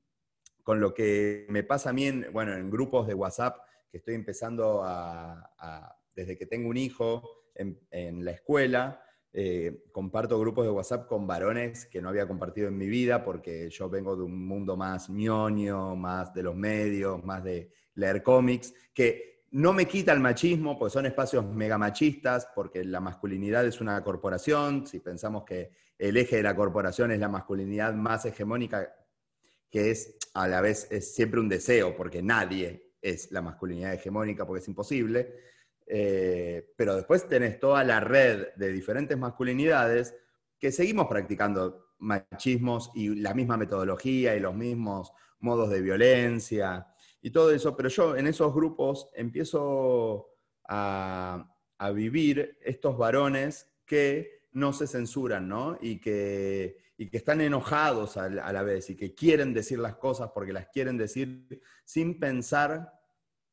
lo 0.65 0.93
que 0.93 1.45
me 1.49 1.63
pasa 1.63 1.89
a 1.89 1.93
mí 1.93 2.05
en, 2.05 2.31
bueno, 2.31 2.53
en 2.53 2.71
grupos 2.71 3.07
de 3.07 3.13
WhatsApp 3.13 3.57
que 3.91 3.97
estoy 3.97 4.15
empezando 4.15 4.81
a, 4.83 5.95
desde 6.15 6.37
que 6.37 6.45
tengo 6.45 6.69
un 6.69 6.77
hijo 6.77 7.29
en, 7.53 8.25
la 8.25 8.31
escuela, 8.31 9.04
eh, 9.37 9.83
comparto 9.91 10.39
grupos 10.39 10.63
de 10.63 10.71
WhatsApp 10.71 11.09
con 11.09 11.27
varones 11.27 11.87
que 11.87 12.01
no 12.01 12.07
había 12.07 12.25
compartido 12.25 12.69
en 12.69 12.77
mi 12.77 12.87
vida 12.87 13.21
porque 13.21 13.69
yo 13.69 13.89
vengo 13.89 14.15
de 14.15 14.23
un 14.23 14.47
mundo 14.47 14.77
más 14.77 15.09
ñoño, 15.09 15.93
más 15.97 16.33
de 16.33 16.41
los 16.41 16.55
medios, 16.55 17.21
más 17.21 17.43
de 17.43 17.69
leer 17.95 18.23
cómics, 18.23 18.73
que 18.93 19.43
no 19.51 19.73
me 19.73 19.87
quita 19.89 20.13
el 20.13 20.21
machismo, 20.21 20.79
pues 20.79 20.93
son 20.93 21.05
espacios 21.05 21.45
mega 21.45 21.77
machistas, 21.77 22.47
porque 22.55 22.85
la 22.85 23.01
masculinidad 23.01 23.65
es 23.65 23.81
una 23.81 24.01
corporación, 24.05 24.87
si 24.87 25.01
pensamos 25.01 25.43
que 25.43 25.71
el 25.97 26.15
eje 26.15 26.37
de 26.37 26.43
la 26.43 26.55
corporación 26.55 27.11
es 27.11 27.19
la 27.19 27.27
masculinidad 27.27 27.93
más 27.93 28.23
hegemónica, 28.23 28.95
que 29.69 29.91
es 29.91 30.15
a 30.33 30.47
la 30.47 30.61
vez 30.61 30.87
es 30.91 31.13
siempre 31.13 31.41
un 31.41 31.49
deseo, 31.49 31.93
porque 31.97 32.21
nadie 32.21 32.93
es 33.01 33.33
la 33.33 33.41
masculinidad 33.41 33.93
hegemónica, 33.93 34.47
porque 34.47 34.61
es 34.61 34.67
imposible. 34.69 35.35
Eh, 35.87 36.73
pero 36.75 36.95
después 36.95 37.27
tenés 37.27 37.59
toda 37.59 37.83
la 37.83 37.99
red 37.99 38.47
de 38.55 38.71
diferentes 38.71 39.17
masculinidades 39.17 40.15
que 40.57 40.71
seguimos 40.71 41.07
practicando 41.07 41.93
machismos 41.99 42.91
y 42.95 43.15
la 43.15 43.33
misma 43.33 43.57
metodología 43.57 44.35
y 44.35 44.39
los 44.39 44.55
mismos 44.55 45.11
modos 45.39 45.69
de 45.69 45.81
violencia 45.81 46.87
y 47.21 47.31
todo 47.31 47.51
eso, 47.51 47.75
pero 47.75 47.89
yo 47.89 48.15
en 48.15 48.27
esos 48.27 48.53
grupos 48.53 49.09
empiezo 49.15 50.29
a, 50.67 51.51
vivir 51.93 52.57
estos 52.61 52.97
varones 52.97 53.67
que 53.85 54.47
no 54.53 54.73
se 54.73 54.87
censuran, 54.87 55.47
¿no? 55.47 55.77
Y 55.81 55.99
que, 55.99 56.77
que 56.97 57.17
están 57.17 57.41
enojados 57.41 58.17
a, 58.17 58.29
la 58.29 58.63
vez 58.63 58.91
y 58.91 58.95
que 58.95 59.13
quieren 59.13 59.53
decir 59.53 59.79
las 59.79 59.95
cosas 59.95 60.31
porque 60.33 60.53
las 60.53 60.67
quieren 60.67 60.97
decir 60.97 61.61
sin 61.83 62.19
pensar 62.19 62.93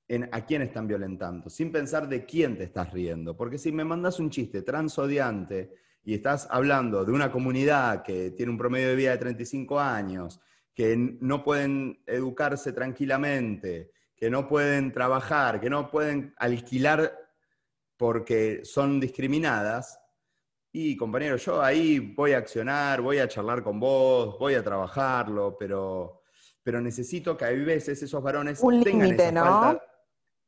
en 0.09 0.29
a 0.33 0.45
quién 0.45 0.63
están 0.63 0.87
violentando, 0.87 1.49
sin 1.49 1.73
pensar 1.73 2.09
de 2.09 2.25
quién 2.25 2.57
te 2.57 2.65
estás 2.65 2.93
riendo. 2.93 3.37
Porque 3.37 3.59
si 3.59 3.73
me 3.73 3.85
mandas 3.85 4.19
un 4.21 4.31
chiste 4.31 4.63
transodiante 4.63 5.75
y 6.05 6.15
estás 6.15 6.47
hablando 6.51 7.05
de 7.05 7.13
una 7.13 7.31
comunidad 7.31 8.03
que 8.03 8.33
tiene 8.33 8.53
un 8.53 8.59
promedio 8.59 8.89
de 8.89 8.97
vida 8.97 9.13
de 9.13 9.19
35 9.19 9.81
años, 9.81 10.41
que 10.75 10.97
no 10.97 11.45
pueden 11.45 12.03
educarse 12.07 12.73
tranquilamente, 12.73 13.93
que 14.17 14.31
no 14.31 14.49
pueden 14.49 14.93
trabajar, 14.93 15.61
que 15.61 15.71
no 15.71 15.91
pueden 15.91 16.35
alquilar 16.39 17.19
porque 17.97 18.63
son 18.65 19.01
discriminadas, 19.01 19.99
y 20.75 20.97
compañero, 20.97 21.37
yo 21.37 21.63
ahí 21.63 21.99
voy 21.99 22.33
a 22.33 22.39
accionar, 22.39 23.03
voy 23.03 23.19
a 23.19 23.29
charlar 23.29 23.63
con 23.63 23.79
vos, 23.79 24.39
voy 24.39 24.55
a 24.55 24.65
trabajarlo, 24.65 25.55
pero, 25.59 26.23
pero 26.63 26.81
necesito 26.81 27.37
que 27.37 27.45
hay 27.45 27.63
veces 27.63 28.03
esos 28.03 28.23
varones 28.23 28.63
tengan 28.83 29.13
esa 29.13 29.33
¿no? 29.33 29.45
falta. 29.45 29.85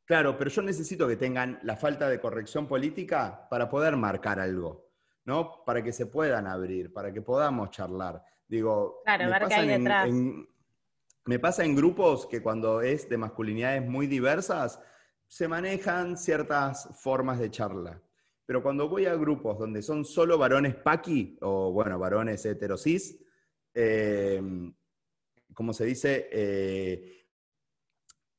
Claro, 0.05 0.37
pero 0.37 0.51
yo 0.51 0.61
necesito 0.61 1.07
que 1.07 1.17
tengan 1.17 1.59
la 1.63 1.75
falta 1.75 2.07
de 2.07 2.19
corrección 2.19 2.67
política 2.67 3.47
para 3.49 3.67
poder 3.67 3.97
marcar 3.97 4.39
algo, 4.39 4.91
¿no? 5.25 5.63
Para 5.65 5.83
que 5.83 5.91
se 5.91 6.05
puedan 6.05 6.45
abrir, 6.45 6.93
para 6.93 7.11
que 7.11 7.23
podamos 7.23 7.71
charlar. 7.71 8.23
Digo, 8.47 9.01
claro, 9.03 9.25
me, 9.25 9.39
pasa 9.39 10.05
en, 10.05 10.49
me 11.25 11.39
pasa 11.39 11.65
en 11.65 11.75
grupos 11.75 12.27
que 12.27 12.43
cuando 12.43 12.81
es 12.81 13.09
de 13.09 13.17
masculinidades 13.17 13.83
muy 13.83 14.05
diversas, 14.05 14.79
se 15.27 15.47
manejan 15.47 16.17
ciertas 16.17 16.87
formas 17.01 17.39
de 17.39 17.49
charla. 17.49 17.99
Pero 18.45 18.61
cuando 18.61 18.87
voy 18.87 19.07
a 19.07 19.15
grupos 19.15 19.57
donde 19.57 19.81
son 19.81 20.05
solo 20.05 20.37
varones 20.37 20.75
paqui, 20.75 21.35
o 21.41 21.71
bueno, 21.71 21.97
varones 21.97 22.45
heterosis, 22.45 23.19
eh, 23.73 24.39
como 25.51 25.73
se 25.73 25.85
dice, 25.85 26.29
eh, 26.31 27.25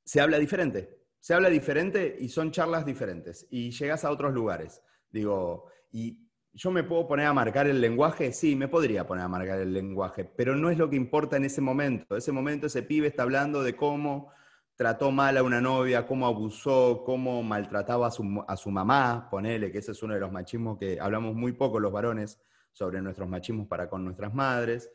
se 0.05 0.21
habla 0.21 0.39
diferente. 0.39 0.96
Se 1.27 1.35
habla 1.35 1.49
diferente 1.49 2.17
y 2.21 2.29
son 2.29 2.53
charlas 2.53 2.87
diferentes. 2.87 3.49
Y 3.51 3.73
llegas 3.73 4.05
a 4.05 4.13
otros 4.13 4.33
lugares. 4.33 4.81
Digo, 5.11 5.65
y 5.91 6.21
yo 6.53 6.71
me 6.71 6.85
puedo 6.85 7.09
poner 7.09 7.27
a 7.27 7.33
marcar 7.33 7.67
el 7.67 7.81
lenguaje, 7.81 8.33
sí, 8.33 8.55
me 8.55 8.69
podría 8.69 9.09
poner 9.09 9.25
a 9.25 9.29
marcar 9.29 9.59
el 9.59 9.73
lenguaje, 9.73 10.25
pero 10.25 10.55
no 10.55 10.71
es 10.71 10.79
lo 10.79 10.89
que 10.89 10.95
importa 10.95 11.37
en 11.37 11.45
ese 11.45 11.61
momento. 11.61 12.15
En 12.15 12.19
ese 12.19 12.31
momento 12.31 12.69
ese 12.69 12.85
pibe 12.85 13.09
está 13.09 13.25
hablando 13.25 13.65
de 13.65 13.75
cómo 13.75 14.31
trató 14.77 15.11
mal 15.11 15.37
a 15.37 15.43
una 15.43 15.61
novia, 15.61 16.07
cómo 16.07 16.29
abusó, 16.29 17.03
cómo 17.05 17.43
maltrataba 17.43 18.07
a 18.07 18.13
su, 18.13 18.45
a 18.47 18.57
su, 18.57 18.71
mamá, 18.71 19.27
ponele, 19.29 19.73
que 19.73 19.79
ese 19.79 19.91
es 19.91 20.03
uno 20.05 20.15
de 20.15 20.21
los 20.21 20.31
machismos 20.31 20.79
que 20.79 21.01
hablamos 21.01 21.35
muy 21.35 21.55
poco 21.55 21.81
los 21.81 21.91
varones 21.91 22.41
sobre 22.71 23.03
nuestros 23.03 23.29
machismos 23.29 23.67
para 23.67 23.89
con 23.89 24.05
nuestras 24.05 24.33
madres. 24.33 24.89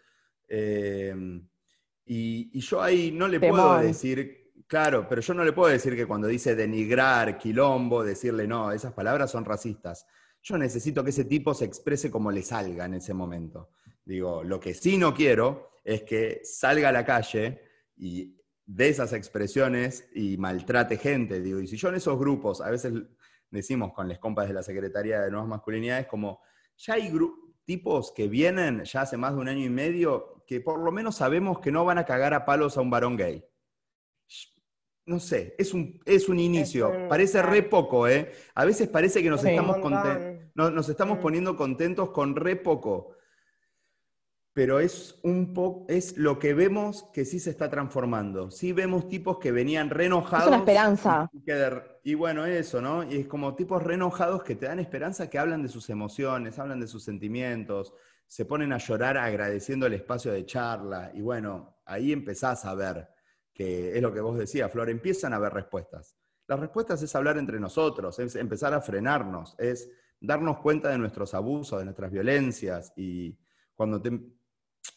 Eh, 0.48 1.14
y, 2.06 2.58
yo 2.58 2.82
ahí 2.82 3.12
no 3.12 3.28
le 3.28 3.38
puedo 3.38 3.80
decir, 3.80 4.41
claro, 4.68 5.07
pero 5.07 5.22
yo 5.22 5.34
no 5.34 5.43
le 5.43 5.53
puedo 5.53 5.72
decir 5.72 5.95
que 5.95 6.05
cuando 6.05 6.28
dice 6.28 6.55
denigrar, 6.55 7.38
quilombo, 7.38 8.03
decirle 8.03 8.47
no, 8.47 8.72
esas 8.72 8.93
palabras 8.93 9.32
son 9.32 9.45
racistas. 9.45 10.05
Yo 10.43 10.57
necesito 10.57 11.03
que 11.03 11.12
ese 11.12 11.26
tipo 11.26 11.53
se 11.53 11.66
exprese 11.66 12.09
como 12.09 12.32
le 12.32 12.41
salga 12.41 12.86
en 12.86 12.95
ese 12.95 13.14
momento. 13.14 13.70
Digo, 14.03 14.43
lo 14.43 14.59
que 14.59 14.74
sí 14.74 14.97
no 14.97 15.14
quiero 15.14 15.72
es 15.84 16.03
que 16.03 16.41
salga 16.43 16.89
a 16.89 16.91
la 16.91 17.05
calle 17.05 17.62
y 17.97 18.36
de 18.66 18.89
esas 18.89 19.14
expresiones 19.14 20.09
y 20.16 20.38
maltrate 20.38 20.97
gente. 20.97 21.41
Digo, 21.41 21.59
y 21.59 21.68
si 21.68 21.78
yo 21.78 21.89
en 21.89 21.95
esos 21.95 22.18
grupos, 22.18 22.62
a 22.62 22.70
veces 22.70 22.93
decimos 23.49 23.93
con 23.93 24.07
las 24.07 24.20
compas 24.20 24.47
de 24.47 24.53
la 24.53 24.64
Secretaría 24.64 25.22
de 25.22 25.30
Nuevas 25.30 25.49
Masculinidades, 25.49 26.07
como 26.07 26.41
ya 26.78 26.95
hay 26.95 27.12
tipos 27.66 28.12
que 28.12 28.28
vienen 28.28 28.84
ya 28.84 29.01
hace 29.01 29.18
más 29.18 29.34
de 29.34 29.39
un 29.39 29.47
año 29.47 29.66
y 29.66 29.70
medio 29.70 30.43
que 30.47 30.62
por 30.62 30.80
lo 30.80 30.91
menos 30.91 31.16
sabemos 31.16 31.59
que 31.59 31.72
no 31.72 31.86
van 31.86 31.97
a 31.97 32.05
cagar 32.05 32.34
a 32.34 32.45
palos 32.45 32.78
a 32.78 32.82
un 32.82 32.89
varón 32.89 33.18
gay. 33.18 33.43
No 35.06 35.20
sé, 35.20 35.56
es 35.58 35.74
un, 35.74 36.00
es 36.06 36.30
un 36.30 36.40
inicio. 36.40 37.08
parece 37.10 37.42
re 37.42 37.64
poco, 37.64 38.08
¿eh? 38.08 38.32
A 38.56 38.66
veces 38.66 38.88
parece 38.88 39.24
que 39.24 39.30
nos, 39.30 39.44
estamos, 39.44 39.78
nos 40.54 40.90
estamos 40.90 41.18
mm. 41.18 41.22
poniendo 41.22 41.56
contentos 41.56 42.12
con 42.12 42.36
re 42.36 42.56
poco 42.56 43.16
pero 44.54 44.82
es 44.82 45.18
un 45.24 45.54
poco, 45.54 45.86
es 45.88 46.18
lo 46.18 46.38
que 46.38 46.54
vemos 46.54 47.10
que 47.14 47.24
sí 47.24 47.40
se 47.40 47.52
está 47.52 47.70
transformando. 47.70 48.52
Sí 48.52 48.74
vemos 48.74 49.08
tipos 49.08 49.40
que 49.40 49.52
venían 49.52 49.90
renojados. 49.90 50.46
Es 50.46 50.50
una 50.50 50.58
esperanza. 50.58 51.32
Y, 52.04 52.16
bueno, 52.16 52.46
eso, 52.46 52.82
¿no? 52.82 53.04
Y 53.04 53.18
es 53.18 53.28
como 53.28 53.56
tipos 53.56 53.82
renojados 53.82 54.44
que 54.44 54.56
te 54.56 54.66
dan 54.66 54.80
esperanza, 54.80 55.30
que 55.30 55.40
hablan 55.40 55.64
de 55.64 55.70
sus 55.70 55.90
emociones, 55.90 56.60
hablan 56.60 56.82
de 56.82 56.88
sus 56.88 57.04
sentimientos, 57.04 57.94
se 58.26 58.44
ponen 58.44 58.74
a 58.74 58.78
llorar 58.78 59.18
agradeciendo 59.18 59.86
el 59.86 59.94
espacio 59.94 60.34
de 60.34 60.46
charla. 60.46 61.12
Y 61.14 61.22
bueno, 61.22 61.78
ahí 61.86 62.12
empezás 62.12 62.66
a 62.66 62.76
ver, 62.76 63.08
que 63.54 63.95
es 63.95 64.02
lo 64.02 64.14
que 64.14 64.22
vos 64.22 64.38
decías, 64.38 64.72
Flor, 64.72 64.89
empiezan 64.89 65.34
a 65.34 65.38
haber 65.38 65.54
respuestas. 65.54 66.16
Las 66.47 66.60
respuestas 66.60 67.02
es 67.02 67.16
hablar 67.16 67.38
entre 67.38 67.60
nosotros, 67.60 68.18
es 68.20 68.36
empezar 68.36 68.74
a 68.74 68.82
frenarnos, 68.82 69.56
es 69.58 69.89
darnos 70.20 70.60
cuenta 70.60 70.89
de 70.89 70.97
nuestros 70.97 71.34
abusos, 71.34 71.80
de 71.80 71.86
nuestras 71.86 72.12
violencias 72.12 72.93
y 72.95 73.38
cuando 73.76 74.02
te, 74.02 74.20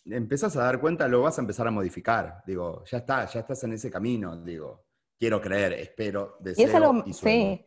empezás 0.07 0.57
a 0.57 0.65
dar 0.65 0.81
cuenta, 0.81 1.09
lo 1.09 1.23
vas 1.23 1.39
a 1.39 1.41
empezar 1.41 1.67
a 1.67 1.71
modificar. 1.71 2.43
Digo, 2.47 2.85
ya 2.85 2.99
está, 2.99 3.27
ya 3.27 3.41
estás 3.41 3.63
en 3.65 3.73
ese 3.73 3.91
camino. 3.91 4.37
Digo, 4.43 4.85
quiero 5.19 5.41
creer, 5.41 5.75
espero, 5.75 6.37
deseo 6.41 6.67
y, 6.67 6.69
es 6.69 6.75
algo, 6.75 7.05
Sí, 7.13 7.67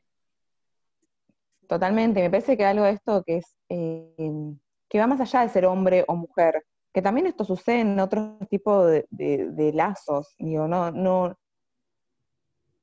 totalmente. 1.67 2.21
Me 2.21 2.29
parece 2.29 2.57
que 2.57 2.65
algo 2.65 2.83
de 2.83 2.91
esto 2.91 3.23
que 3.25 3.37
es 3.37 3.57
eh, 3.69 4.53
que 4.89 4.99
va 4.99 5.07
más 5.07 5.19
allá 5.19 5.41
de 5.41 5.49
ser 5.49 5.65
hombre 5.65 6.05
o 6.07 6.15
mujer, 6.15 6.63
que 6.97 7.03
también 7.03 7.27
esto 7.27 7.45
sucede 7.45 7.81
en 7.81 7.99
otro 7.99 8.39
tipo 8.49 8.83
de, 8.83 9.71
lazos. 9.75 10.33
Digo, 10.39 10.67
no, 10.67 10.89
no. 10.89 11.37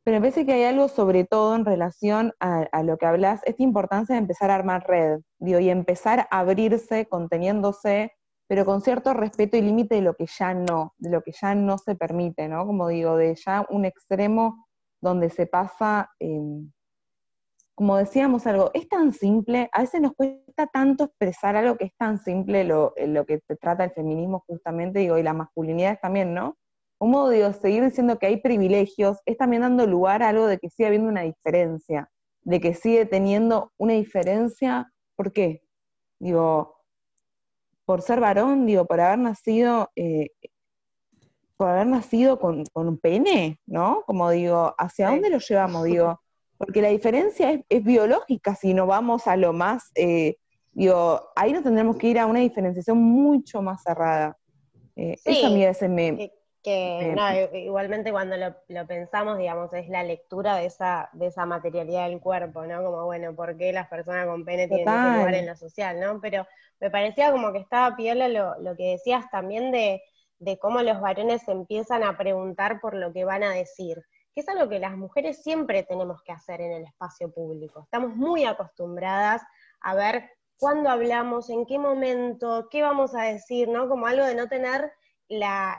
Pero 0.04 0.18
me 0.18 0.20
parece 0.20 0.46
que 0.46 0.52
hay 0.52 0.62
algo 0.62 0.86
sobre 0.86 1.24
todo 1.24 1.56
en 1.56 1.64
relación 1.64 2.32
a, 2.38 2.84
lo 2.84 2.96
que 2.96 3.06
hablas, 3.06 3.40
esta 3.44 3.64
importancia 3.64 4.14
de 4.14 4.20
empezar 4.20 4.52
a 4.52 4.54
armar 4.54 4.86
red, 4.86 5.18
digo, 5.40 5.58
y 5.58 5.68
empezar 5.68 6.28
a 6.30 6.38
abrirse 6.38 7.06
conteniéndose 7.06 8.12
pero 8.46 8.64
con 8.64 8.82
cierto 8.82 9.14
respeto 9.14 9.56
y 9.56 9.62
límite 9.62 9.96
de 9.96 10.02
lo 10.02 10.14
que 10.14 10.26
ya 10.26 10.54
no, 10.54 10.94
de 10.98 11.10
lo 11.10 11.22
que 11.22 11.32
ya 11.32 11.56
no 11.56 11.76
se 11.76 11.96
permite, 11.96 12.46
¿no? 12.46 12.66
Como 12.66 12.86
digo, 12.86 13.16
de 13.16 13.34
ya 13.34 13.66
un 13.68 13.84
extremo 13.84 14.68
donde 15.00 15.28
se 15.28 15.46
pasa, 15.48 16.08
em, 16.20 16.70
como 17.74 17.96
decíamos 17.96 18.46
algo, 18.46 18.70
es 18.74 18.88
tan 18.88 19.12
simple, 19.12 19.68
a 19.72 19.80
veces 19.80 20.00
nos 20.00 20.14
cuesta 20.14 20.66
tanto 20.68 21.04
expresar 21.04 21.56
algo 21.56 21.76
que 21.76 21.86
es 21.86 21.96
tan 21.96 22.18
simple 22.18 22.64
lo, 22.64 22.94
lo 23.06 23.26
que 23.26 23.38
te 23.40 23.56
trata 23.56 23.84
el 23.84 23.90
feminismo 23.90 24.44
justamente, 24.46 25.00
digo, 25.00 25.18
y 25.18 25.22
la 25.22 25.32
masculinidad 25.32 25.98
también, 26.00 26.34
¿no? 26.34 26.56
Un 27.00 27.10
modo, 27.10 27.30
digo, 27.30 27.52
seguir 27.52 27.84
diciendo 27.84 28.18
que 28.18 28.26
hay 28.26 28.36
privilegios, 28.36 29.18
es 29.26 29.36
también 29.36 29.62
dando 29.62 29.86
lugar 29.86 30.22
a 30.22 30.28
algo 30.28 30.46
de 30.46 30.58
que 30.58 30.70
sigue 30.70 30.86
habiendo 30.86 31.08
una 31.08 31.22
diferencia, 31.22 32.08
de 32.42 32.60
que 32.60 32.74
sigue 32.74 33.06
teniendo 33.06 33.72
una 33.76 33.94
diferencia, 33.94 34.92
¿por 35.16 35.32
qué? 35.32 35.62
Digo, 36.20 36.76
por 37.84 38.02
ser 38.02 38.20
varón, 38.20 38.66
digo, 38.66 38.86
por 38.86 39.00
haber 39.00 39.18
nacido, 39.18 39.90
eh, 39.96 40.28
por 41.56 41.68
haber 41.68 41.88
nacido 41.88 42.38
con, 42.38 42.64
un 42.74 42.98
pene, 42.98 43.60
¿no? 43.66 44.02
Como 44.06 44.30
digo, 44.30 44.74
¿hacia 44.78 45.10
dónde 45.10 45.30
lo 45.30 45.38
llevamos? 45.38 45.84
Digo, 45.84 46.20
porque 46.58 46.82
la 46.82 46.88
diferencia 46.88 47.62
es, 47.68 47.84
biológica 47.84 48.54
si 48.54 48.74
no 48.74 48.86
vamos 48.86 49.26
a 49.26 49.36
lo 49.36 49.52
más, 49.52 49.90
eh, 49.94 50.36
digo, 50.72 51.30
ahí 51.36 51.52
nos 51.52 51.62
tendremos 51.62 51.96
que 51.96 52.08
ir 52.08 52.18
a 52.18 52.26
una 52.26 52.40
diferenciación 52.40 52.98
mucho 52.98 53.62
más 53.62 53.82
cerrada. 53.82 54.36
Eh, 54.96 55.16
eso 55.24 55.46
a 55.46 55.50
mí 55.50 55.64
a 55.64 55.68
veces 55.68 55.90
me... 55.90 56.32
Que, 56.62 57.14
igualmente 57.52 58.10
cuando 58.10 58.36
lo, 58.38 58.86
pensamos, 58.86 59.36
digamos, 59.36 59.70
es 59.74 59.86
la 59.90 60.02
lectura 60.02 60.56
de 60.56 60.64
esa, 60.64 61.10
de 61.12 61.26
esa 61.26 61.44
materialidad 61.44 62.08
del 62.08 62.20
cuerpo, 62.20 62.64
¿no? 62.64 62.82
Como, 62.82 63.04
bueno, 63.04 63.34
¿por 63.34 63.58
qué 63.58 63.70
las 63.70 63.86
personas 63.88 64.26
con 64.26 64.46
pene 64.46 64.66
tienen 64.66 64.88
ese 64.88 65.18
lugar 65.18 65.34
en 65.34 65.46
lo 65.46 65.56
social, 65.56 66.00
¿no? 66.00 66.22
Pero 66.22 66.46
me 66.80 66.90
parecía 66.90 67.30
como 67.32 67.52
que 67.52 67.58
estaba 67.58 67.94
piola 67.96 68.28
lo, 68.28 68.58
lo 68.62 68.74
que 68.76 68.92
decías 68.92 69.30
también 69.30 69.72
de, 69.72 70.02
de 70.38 70.58
cómo 70.58 70.82
los 70.82 71.00
varones 71.02 71.46
empiezan 71.48 72.02
a 72.02 72.16
preguntar 72.16 72.80
por 72.80 72.94
lo 72.94 73.12
que 73.12 73.26
van 73.26 73.42
a 73.42 73.52
decir, 73.52 74.02
que 74.34 74.40
es 74.40 74.48
algo 74.48 74.68
que 74.68 74.80
las 74.80 74.96
mujeres 74.96 75.42
siempre 75.42 75.84
tenemos 75.84 76.22
que 76.22 76.32
hacer 76.32 76.60
en 76.60 76.72
el 76.72 76.84
espacio 76.84 77.32
público. 77.32 77.82
Estamos 77.82 78.16
muy 78.16 78.44
acostumbradas 78.44 79.42
a 79.80 79.94
ver 79.94 80.28
cuándo 80.58 80.90
hablamos, 80.90 81.50
en 81.50 81.66
qué 81.66 81.78
momento, 81.78 82.68
qué 82.70 82.82
vamos 82.82 83.14
a 83.14 83.22
decir, 83.22 83.68
¿no? 83.68 83.88
Como 83.88 84.06
algo 84.06 84.24
de 84.24 84.34
no 84.34 84.48
tener 84.48 84.92
la, 85.28 85.78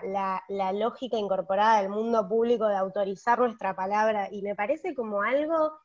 lógica 0.73 1.17
incorporada 1.17 1.81
del 1.81 1.89
mundo 1.89 2.27
público 2.27 2.67
de 2.67 2.77
autorizar 2.77 3.39
nuestra 3.39 3.75
palabra, 3.75 4.29
y 4.31 4.41
me 4.41 4.55
parece 4.55 4.95
como 4.95 5.21
algo 5.21 5.77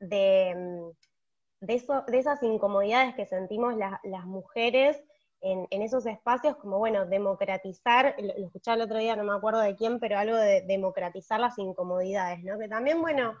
de, 0.00 0.54
mm, 0.56 1.66
de 1.66 2.18
esas 2.18 2.42
incomodidades 2.42 3.14
que 3.14 3.26
sentimos 3.26 3.74
las 3.76 4.24
mujeres 4.26 5.02
en, 5.40 5.82
esos 5.82 6.06
espacios, 6.06 6.56
como 6.56 6.78
bueno, 6.78 7.06
democratizar, 7.06 8.14
lo, 8.18 8.32
escuché 8.46 8.72
el 8.72 8.82
otro 8.82 8.98
día, 8.98 9.16
no 9.16 9.24
me 9.24 9.34
acuerdo 9.34 9.60
de 9.60 9.76
quién, 9.76 10.00
pero 10.00 10.18
algo 10.18 10.36
de 10.36 10.62
democratizar 10.62 11.40
las 11.40 11.58
incomodidades, 11.58 12.42
¿no? 12.42 12.58
Que 12.58 12.68
también, 12.68 13.00
bueno, 13.00 13.34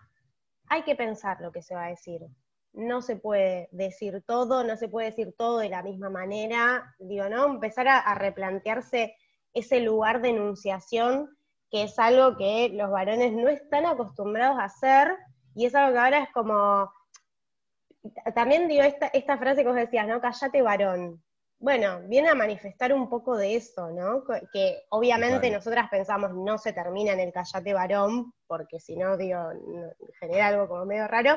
hay 0.68 0.82
que 0.82 0.94
pensar 0.94 1.40
lo 1.40 1.50
que 1.52 1.62
se 1.62 1.74
va 1.74 1.86
a 1.86 1.90
decir. 1.90 2.20
No 2.72 3.02
se 3.02 3.16
puede 3.16 3.68
decir 3.72 4.22
todo, 4.26 4.62
no 4.62 4.76
se 4.76 4.88
puede 4.88 5.10
decir 5.10 5.34
todo 5.36 5.58
de 5.58 5.70
la 5.70 5.82
misma 5.82 6.10
manera, 6.10 6.94
digo, 6.98 7.28
¿no? 7.28 7.46
Empezar 7.46 7.88
a 7.88 8.14
replantearse 8.14 9.16
ese 9.52 9.80
lugar 9.80 10.22
de 10.22 10.30
enunciación, 10.30 11.36
que 11.70 11.82
es 11.82 11.98
algo 11.98 12.36
que 12.36 12.70
los 12.70 12.90
varones 12.90 13.32
no 13.32 13.48
están 13.48 13.86
acostumbrados 13.86 14.58
a 14.58 14.64
hacer, 14.64 15.16
y 15.54 15.66
es 15.66 15.74
algo 15.74 15.92
que 15.92 15.98
ahora 15.98 16.22
es 16.22 16.30
como, 16.32 16.90
también 18.34 18.68
digo 18.68 18.82
esta, 18.82 19.08
esta 19.08 19.38
frase 19.38 19.62
que 19.62 19.68
vos 19.68 19.76
decías, 19.76 20.06
¿no? 20.06 20.20
Callate 20.20 20.62
varón. 20.62 21.22
Bueno, 21.60 22.00
viene 22.04 22.28
a 22.28 22.36
manifestar 22.36 22.92
un 22.92 23.08
poco 23.08 23.36
de 23.36 23.56
eso, 23.56 23.90
¿no? 23.90 24.22
Que 24.52 24.84
obviamente 24.90 25.50
nosotras 25.50 25.88
pensamos 25.90 26.32
no 26.32 26.56
se 26.56 26.72
termina 26.72 27.12
en 27.12 27.20
el 27.20 27.32
callate 27.32 27.74
varón, 27.74 28.32
porque 28.46 28.78
si 28.78 28.96
no, 28.96 29.16
digo, 29.16 29.40
genera 30.20 30.48
algo 30.48 30.68
como 30.68 30.84
medio 30.84 31.08
raro, 31.08 31.36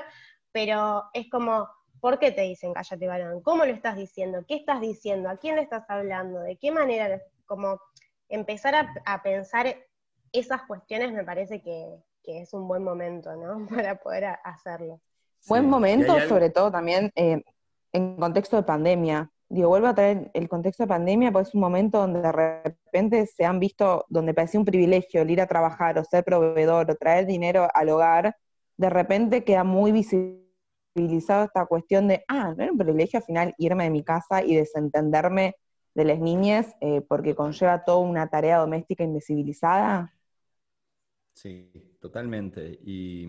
pero 0.51 1.05
es 1.13 1.27
como, 1.31 1.67
¿por 1.99 2.19
qué 2.19 2.31
te 2.31 2.41
dicen 2.41 2.73
callate 2.73 3.07
varón? 3.07 3.41
¿Cómo 3.41 3.65
lo 3.65 3.73
estás 3.73 3.95
diciendo? 3.95 4.45
¿Qué 4.47 4.55
estás 4.55 4.79
diciendo? 4.79 5.27
¿A 5.27 5.37
quién 5.37 5.55
le 5.55 5.63
estás 5.63 5.89
hablando? 5.89 6.41
¿De 6.41 6.55
qué 6.57 6.71
manera? 6.71 7.19
Como 7.47 7.79
empezar 8.29 8.75
a, 9.03 9.23
pensar 9.23 9.75
esas 10.31 10.61
cuestiones 10.63 11.13
me 11.13 11.23
parece 11.23 11.63
que, 11.63 11.95
es 12.23 12.53
un 12.53 12.67
buen 12.67 12.83
momento, 12.83 13.35
¿no? 13.35 13.67
Para 13.75 13.95
poder 13.95 14.25
hacerlo. 14.43 15.01
Buen 15.47 15.67
momento, 15.67 16.19
sobre 16.27 16.51
todo 16.51 16.71
también 16.71 17.11
eh, 17.15 17.41
en 17.91 18.17
contexto 18.17 18.57
de 18.57 18.63
pandemia. 18.63 19.31
Digo, 19.51 19.67
vuelvo 19.67 19.87
a 19.87 19.95
traer 19.95 20.31
el 20.33 20.47
contexto 20.47 20.83
de 20.83 20.87
pandemia 20.87 21.29
porque 21.29 21.49
es 21.49 21.53
un 21.53 21.59
momento 21.59 21.99
donde 21.99 22.21
de 22.21 22.31
repente 22.31 23.25
se 23.25 23.43
han 23.43 23.59
visto, 23.59 24.05
donde 24.07 24.33
parecía 24.33 24.61
un 24.61 24.65
privilegio 24.65 25.21
el 25.21 25.29
ir 25.29 25.41
a 25.41 25.45
trabajar 25.45 25.99
o 25.99 26.05
ser 26.05 26.23
proveedor 26.23 26.89
o 26.89 26.95
traer 26.95 27.25
dinero 27.25 27.67
al 27.73 27.89
hogar, 27.89 28.37
de 28.77 28.89
repente 28.89 29.43
queda 29.43 29.65
muy 29.65 29.91
visibilizado 29.91 31.43
esta 31.43 31.65
cuestión 31.65 32.07
de, 32.07 32.23
ah, 32.29 32.53
no 32.55 32.63
era 32.63 32.71
un 32.71 32.77
privilegio 32.77 33.17
al 33.19 33.25
final 33.25 33.53
irme 33.57 33.83
de 33.83 33.89
mi 33.89 34.05
casa 34.05 34.41
y 34.41 34.55
desentenderme 34.55 35.55
de 35.95 36.05
las 36.05 36.19
niñas 36.19 36.73
eh, 36.79 37.01
porque 37.01 37.35
conlleva 37.35 37.83
toda 37.83 37.99
una 37.99 38.29
tarea 38.29 38.57
doméstica 38.57 39.03
invisibilizada? 39.03 40.13
Sí, 41.33 41.97
totalmente. 41.99 42.79
Y 42.85 43.27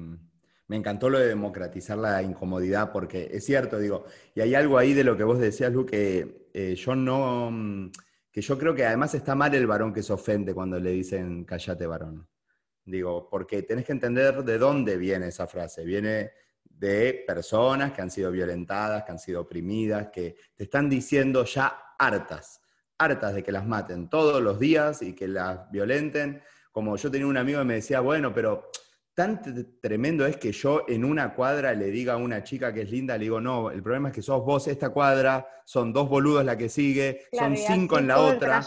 me 0.73 0.79
encantó 0.79 1.11
lo 1.11 1.19
de 1.19 1.29
democratizar 1.29 1.99
la 1.99 2.23
incomodidad 2.23 2.93
porque 2.93 3.29
es 3.31 3.45
cierto, 3.45 3.79
digo, 3.79 4.07
y 4.35 4.41
hay 4.41 4.55
algo 4.55 4.79
ahí 4.79 4.95
de 4.95 5.05
lo 5.05 5.19
que 5.19 5.23
vos 5.23 5.39
decías, 5.39 5.71
Lu, 5.71 5.85
que 5.85 6.49
eh, 6.55 6.75
yo 6.77 6.97
no, 6.97 7.51
mm, 7.51 7.91
que 8.33 8.41
yo 8.41 8.57
creo 8.57 8.75
que 8.75 8.87
además 8.87 9.15
está 9.15 9.35
mal 9.35 9.55
el 9.55 9.67
varón 9.67 9.93
que 9.93 10.03
se 10.03 10.15
ofende 10.15 10.55
cuando 10.55 10.81
le 10.81 10.93
dicen 10.93 11.45
callate 11.45 11.87
varón. 11.87 12.27
Digo, 12.87 13.29
porque 13.29 13.65
tenés 13.65 13.85
que 13.85 13.93
entender 13.93 14.43
de 14.43 14.57
dónde 14.57 14.97
viene 14.97 15.29
esa 15.29 15.47
frase. 15.47 15.85
Viene 15.85 16.31
de 16.65 17.23
personas 17.27 17.93
que 17.93 18.01
han 18.01 18.11
sido 18.11 18.33
violentadas, 18.33 19.05
que 19.05 19.13
han 19.13 19.19
sido 19.19 19.43
oprimidas, 19.43 20.09
que 20.09 20.37
te 20.57 20.65
están 20.65 20.89
diciendo 20.89 21.45
ya 21.45 21.95
hartas, 21.99 22.63
hartas 22.97 23.35
de 23.35 23.43
que 23.43 23.53
las 23.53 23.67
maten 23.67 24.09
todos 24.09 24.41
los 24.41 24.59
días 24.59 25.03
y 25.03 25.13
que 25.13 25.29
las 25.29 25.71
violenten. 25.71 26.41
Como 26.71 26.97
yo 26.97 27.11
tenía 27.11 27.27
un 27.27 27.37
amigo 27.37 27.59
que 27.59 27.67
me 27.67 27.75
decía, 27.75 28.01
bueno, 28.01 28.33
pero 28.33 28.71
tan 29.15 29.43
tremendo 29.81 30.25
es 30.27 30.39
que 30.39 30.53
yo 30.53 30.85
en 30.89 31.05
una 31.05 31.35
cuadra 31.35 31.75
le 31.75 31.91
diga 31.91 32.15
a 32.15 32.17
una 32.17 32.43
chica 32.43 32.73
que 32.73 32.83
es 32.83 32.91
linda, 32.91 33.19
le 33.19 33.25
digo, 33.25 33.41
no, 33.41 33.71
el 33.71 33.83
problema 33.83 34.09
es 34.09 34.15
que 34.15 34.23
sos 34.23 34.43
vos 34.43 34.67
esta 34.69 34.91
cuadra, 34.91 35.47
son 35.65 35.93
dos 35.93 36.09
boludos 36.09 36.45
la 36.45 36.57
que 36.57 36.69
sigue, 36.69 37.27
son 37.33 37.57
cinco 37.57 37.99
en 37.99 38.09
la 38.09 38.21
otra, 38.21 38.63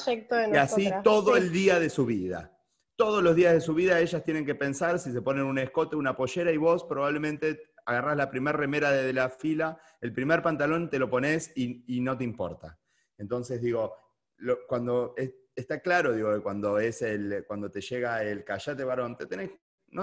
y 0.52 0.56
así 0.56 0.92
todo 1.04 1.36
el 1.36 1.52
día 1.52 1.80
de 1.80 1.90
su 1.90 2.06
vida. 2.06 2.52
Todos 2.96 3.22
los 3.22 3.36
días 3.36 3.54
de 3.54 3.60
su 3.60 3.74
vida 3.74 4.00
ellas 4.00 4.24
tienen 4.24 4.46
que 4.46 4.56
pensar 4.56 5.00
si 5.00 5.12
se 5.12 5.22
ponen 5.22 5.44
un 5.44 5.58
escote, 5.58 5.96
una 5.96 6.16
pollera 6.16 6.52
y 6.52 6.58
vos 6.58 6.86
probablemente 6.86 7.74
agarrás 7.86 8.16
la 8.16 8.30
primera 8.30 8.58
remera 8.58 8.92
de 8.92 9.14
la 9.14 9.30
fila, 9.30 9.80
el 10.00 10.14
primer 10.14 10.42
pantalón 10.42 10.90
te 10.90 11.00
lo 11.00 11.10
pones 11.10 11.52
y, 11.56 12.00
no 12.02 12.18
te 12.18 12.24
importa. 12.24 12.80
Entonces 13.18 13.62
digo, 13.62 13.96
cuando 14.68 15.14
está 15.56 15.82
claro, 15.82 16.14
digo, 16.14 16.42
cuando, 16.42 16.80
es 16.80 17.02
el, 17.02 17.44
cuando 17.48 17.70
te 17.70 17.82
llega 17.82 18.24
el 18.24 18.44
callate 18.44 18.84
varón, 18.84 19.18
te 19.18 19.26
tenés, 19.26 19.52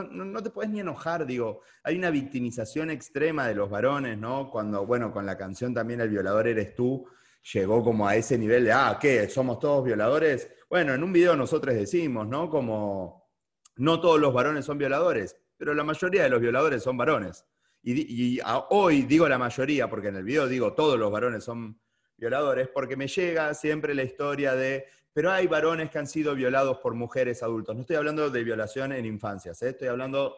no, 0.00 0.24
no, 0.24 0.42
te 0.42 0.50
puedes 0.50 0.70
ni 0.70 0.80
enojar, 0.80 1.26
digo, 1.26 1.60
hay 1.82 1.96
una 1.96 2.10
victimización 2.10 2.90
extrema 2.90 3.46
de 3.46 3.54
los 3.54 3.68
varones, 3.68 4.16
¿no? 4.16 4.50
Cuando, 4.50 4.86
bueno, 4.86 5.12
con 5.12 5.26
la 5.26 5.36
canción 5.36 5.74
también 5.74 6.00
El 6.00 6.08
violador 6.08 6.48
eres 6.48 6.74
tú, 6.74 7.06
llegó 7.52 7.84
como 7.84 8.08
a 8.08 8.16
ese 8.16 8.38
nivel 8.38 8.64
de, 8.64 8.72
ah, 8.72 8.98
¿qué? 9.00 9.28
¿Somos 9.28 9.58
todos 9.58 9.84
violadores? 9.84 10.50
Bueno, 10.70 10.94
en 10.94 11.02
un 11.02 11.12
video 11.12 11.36
nosotros 11.36 11.74
decimos, 11.74 12.26
¿no? 12.26 12.48
Como, 12.48 13.28
no 13.76 14.00
todos 14.00 14.18
los 14.18 14.32
varones 14.32 14.64
son 14.64 14.78
violadores, 14.78 15.36
pero 15.56 15.74
la 15.74 15.84
mayoría 15.84 16.22
de 16.22 16.30
los 16.30 16.40
violadores 16.40 16.82
son 16.82 16.96
varones. 16.96 17.44
Y, 17.82 18.38
hoy 18.70 19.02
digo 19.02 19.28
la 19.28 19.38
mayoría, 19.38 19.90
porque 19.90 20.08
en 20.08 20.16
el 20.16 20.24
video 20.24 20.46
digo 20.46 20.72
todos 20.72 20.98
los 20.98 21.10
varones 21.10 21.44
son 21.44 21.80
violadores, 22.16 22.68
porque 22.68 22.96
me 22.96 23.08
llega 23.08 23.52
siempre 23.54 23.94
la 23.94 24.04
historia 24.04 24.54
de, 24.54 24.86
pero 25.12 25.30
hay 25.30 25.46
varones 25.46 25.90
que 25.90 25.98
han 25.98 26.06
sido 26.06 26.34
violados 26.34 26.78
por 26.78 26.94
mujeres 26.94 27.42
adultos. 27.42 27.74
No 27.74 27.82
estoy 27.82 27.96
hablando 27.96 28.30
de 28.30 28.44
violación 28.44 28.92
en 28.92 29.04
infancias, 29.04 29.62
¿eh? 29.62 29.70
estoy 29.70 29.88
hablando 29.88 30.36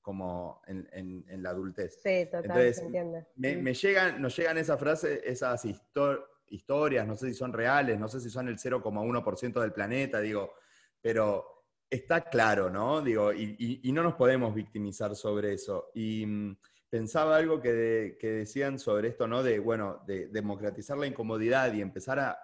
como 0.00 0.62
en, 0.66 1.42
la 1.42 1.50
adultez. 1.50 2.00
Sí, 2.02 2.26
total, 2.30 2.74
se 2.74 2.88
Me, 3.36 3.74
llegan, 3.74 4.22
nos 4.22 4.34
llegan 4.34 4.56
esas 4.56 4.80
frases, 4.80 5.20
esas 5.22 5.66
historias, 6.48 7.06
no 7.06 7.14
sé 7.14 7.28
si 7.28 7.34
son 7.34 7.52
reales, 7.52 7.98
no 7.98 8.08
sé 8.08 8.20
si 8.20 8.30
son 8.30 8.48
el 8.48 8.56
0,1% 8.56 9.60
del 9.60 9.72
planeta, 9.72 10.20
digo, 10.20 10.54
pero 11.00 11.58
está 11.90 12.22
claro, 12.22 12.70
¿no? 12.70 13.02
Digo, 13.02 13.32
y, 13.32 13.80
y, 13.82 13.92
no 13.92 14.02
nos 14.02 14.14
podemos 14.14 14.54
victimizar 14.54 15.14
sobre 15.14 15.54
eso. 15.54 15.90
Y 15.94 16.24
mm, 16.26 16.56
pensaba 16.88 17.36
algo 17.36 17.60
que, 17.60 18.16
decían 18.20 18.78
sobre 18.78 19.08
esto, 19.08 19.26
¿no? 19.26 19.42
De, 19.42 19.58
bueno, 19.58 20.02
de 20.06 20.28
democratizar 20.28 20.96
la 20.96 21.06
incomodidad 21.06 21.72
y 21.72 21.80
empezar 21.80 22.18
a 22.18 22.38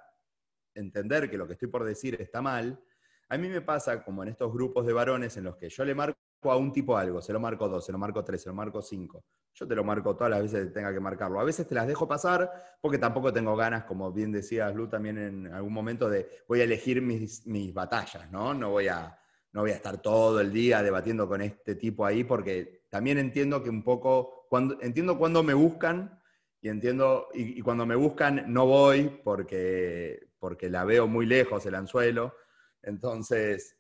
entender 0.74 1.30
que 1.30 1.38
lo 1.38 1.46
que 1.46 1.54
estoy 1.54 1.68
por 1.68 1.84
decir 1.84 2.20
está 2.20 2.42
mal. 2.42 2.80
A 3.28 3.38
mí 3.38 3.48
me 3.48 3.60
pasa, 3.60 4.04
como 4.04 4.22
en 4.22 4.28
estos 4.28 4.52
grupos 4.52 4.86
de 4.86 4.92
varones 4.92 5.36
en 5.36 5.44
los 5.44 5.56
que 5.56 5.68
yo 5.68 5.84
le 5.84 5.94
marco 5.94 6.18
a 6.42 6.56
un 6.56 6.72
tipo 6.72 6.96
algo, 6.96 7.22
se 7.22 7.32
lo 7.32 7.40
marco 7.40 7.68
dos, 7.68 7.84
se 7.84 7.92
lo 7.92 7.98
marco 7.98 8.22
tres, 8.24 8.42
se 8.42 8.48
lo 8.48 8.54
marco 8.54 8.82
cinco. 8.82 9.24
Yo 9.54 9.68
te 9.68 9.74
lo 9.74 9.84
marco 9.84 10.16
todas 10.16 10.30
las 10.30 10.42
veces 10.42 10.66
que 10.66 10.72
tenga 10.72 10.92
que 10.92 11.00
marcarlo. 11.00 11.38
A 11.40 11.44
veces 11.44 11.66
te 11.66 11.74
las 11.74 11.86
dejo 11.86 12.08
pasar 12.08 12.50
porque 12.80 12.98
tampoco 12.98 13.32
tengo 13.32 13.54
ganas, 13.54 13.84
como 13.84 14.12
bien 14.12 14.32
decías 14.32 14.74
Lu 14.74 14.88
también 14.88 15.16
en 15.16 15.46
algún 15.52 15.72
momento, 15.72 16.10
de 16.10 16.28
voy 16.48 16.60
a 16.60 16.64
elegir 16.64 17.00
mis, 17.00 17.46
mis 17.46 17.72
batallas, 17.72 18.30
¿no? 18.32 18.52
No 18.52 18.70
voy, 18.70 18.88
a, 18.88 19.16
no 19.52 19.60
voy 19.60 19.70
a 19.70 19.76
estar 19.76 20.02
todo 20.02 20.40
el 20.40 20.52
día 20.52 20.82
debatiendo 20.82 21.28
con 21.28 21.40
este 21.40 21.76
tipo 21.76 22.04
ahí 22.04 22.24
porque 22.24 22.84
también 22.90 23.18
entiendo 23.18 23.62
que 23.62 23.70
un 23.70 23.84
poco, 23.84 24.46
cuando, 24.48 24.76
entiendo 24.80 25.16
cuando 25.18 25.42
me 25.42 25.54
buscan 25.54 26.20
y 26.60 26.68
entiendo, 26.68 27.28
y, 27.32 27.58
y 27.58 27.62
cuando 27.62 27.86
me 27.86 27.94
buscan 27.94 28.52
no 28.52 28.66
voy 28.66 29.20
porque, 29.22 30.30
porque 30.44 30.68
la 30.68 30.84
veo 30.84 31.06
muy 31.06 31.24
lejos 31.24 31.64
el 31.64 31.74
anzuelo. 31.74 32.34
Entonces, 32.82 33.78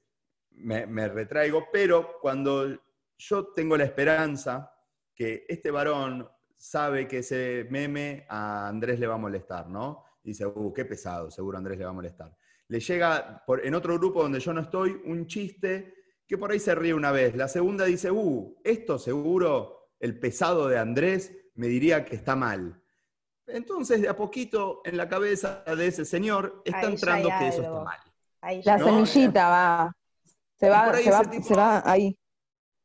me, 0.52 0.86
me, 0.86 1.08
retraigo, 1.08 1.66
pero 1.70 2.18
cuando 2.22 2.80
yo 3.18 3.48
tengo 3.48 3.76
la 3.76 3.84
esperanza 3.84 4.74
que 5.14 5.44
este 5.46 5.70
varón 5.70 6.26
sabe 6.56 7.06
que 7.06 7.18
ese 7.18 7.66
meme 7.68 8.24
a 8.30 8.66
Andrés 8.66 8.98
le 8.98 9.06
va 9.06 9.16
a 9.16 9.18
molestar, 9.18 9.68
¿no? 9.68 10.06
dice, 10.22 10.46
uh, 10.46 10.72
qué 10.72 10.86
pesado, 10.86 11.30
seguro 11.30 11.58
Andrés 11.58 11.76
le 11.76 11.84
va 11.84 11.90
a 11.90 12.00
molestar. 12.00 12.34
Le 12.68 12.80
llega 12.80 13.44
por, 13.46 13.66
en 13.66 13.74
otro 13.74 13.98
grupo 13.98 14.22
donde 14.22 14.40
yo 14.40 14.54
no 14.54 14.62
estoy 14.62 14.98
un 15.04 15.26
chiste 15.26 15.92
que 16.26 16.38
por 16.38 16.50
ahí 16.50 16.58
se 16.58 16.74
ríe 16.74 16.94
una 16.94 17.12
vez. 17.12 17.36
La 17.36 17.46
segunda 17.46 17.84
dice, 17.84 18.10
uh, 18.10 18.58
esto 18.64 18.98
seguro 18.98 19.90
el 20.00 20.18
pesado 20.18 20.66
de 20.66 20.78
Andrés 20.78 21.30
me 21.56 21.66
diría 21.66 22.06
que 22.06 22.16
está 22.16 22.34
mal. 22.36 22.82
Entonces, 23.46 24.00
de 24.00 24.08
a 24.08 24.16
poquito 24.16 24.80
en 24.84 24.96
la 24.96 25.08
cabeza 25.08 25.62
de 25.76 25.86
ese 25.86 26.04
señor 26.04 26.62
está 26.64 26.82
entrando 26.84 27.28
que 27.38 27.48
eso 27.48 27.62
está 27.62 27.80
mal. 27.84 27.98
Ahí 28.40 28.62
La 28.64 28.78
No, 28.78 28.84
semillita 28.86 29.48
va. 29.48 29.92
Se 30.58 30.68
va, 30.68 30.94
se 30.94 31.10
va, 31.10 31.20
tipo- 31.30 31.44
se 31.46 31.54
va 31.54 31.82
ahí. 31.84 32.16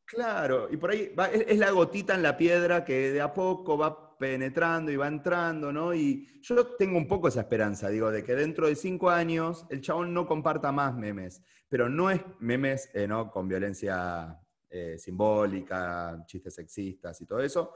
Claro, 0.05 0.67
y 0.71 0.77
por 0.77 0.89
ahí 0.91 1.13
va- 1.13 1.27
es, 1.27 1.45
es 1.47 1.57
la 1.59 1.69
gotita 1.71 2.15
en 2.15 2.23
la 2.23 2.35
piedra 2.35 2.83
que 2.83 3.11
de 3.11 3.21
a 3.21 3.31
poco 3.33 3.77
va 3.77 4.17
penetrando 4.17 4.91
y 4.91 4.97
va 4.97 5.07
entrando, 5.07 5.71
¿no? 5.71 5.93
Y 5.93 6.41
yo 6.41 6.75
tengo 6.75 6.97
un 6.97 7.07
poco 7.07 7.27
esa 7.27 7.41
esperanza, 7.41 7.89
digo, 7.89 8.11
de 8.11 8.23
que 8.23 8.35
dentro 8.35 8.67
de 8.67 8.75
cinco 8.75 9.09
años 9.09 9.65
el 9.69 9.81
chabón 9.81 10.13
no 10.13 10.25
comparta 10.27 10.71
más 10.71 10.95
memes, 10.95 11.41
pero 11.69 11.87
no 11.87 12.09
es 12.09 12.21
memes, 12.39 12.89
eh, 12.95 13.07
¿no? 13.07 13.29
Con 13.31 13.47
violencia 13.47 14.37
eh, 14.69 14.97
simbólica, 14.97 16.23
chistes 16.25 16.55
sexistas 16.55 17.21
y 17.21 17.25
todo 17.25 17.39
eso, 17.41 17.73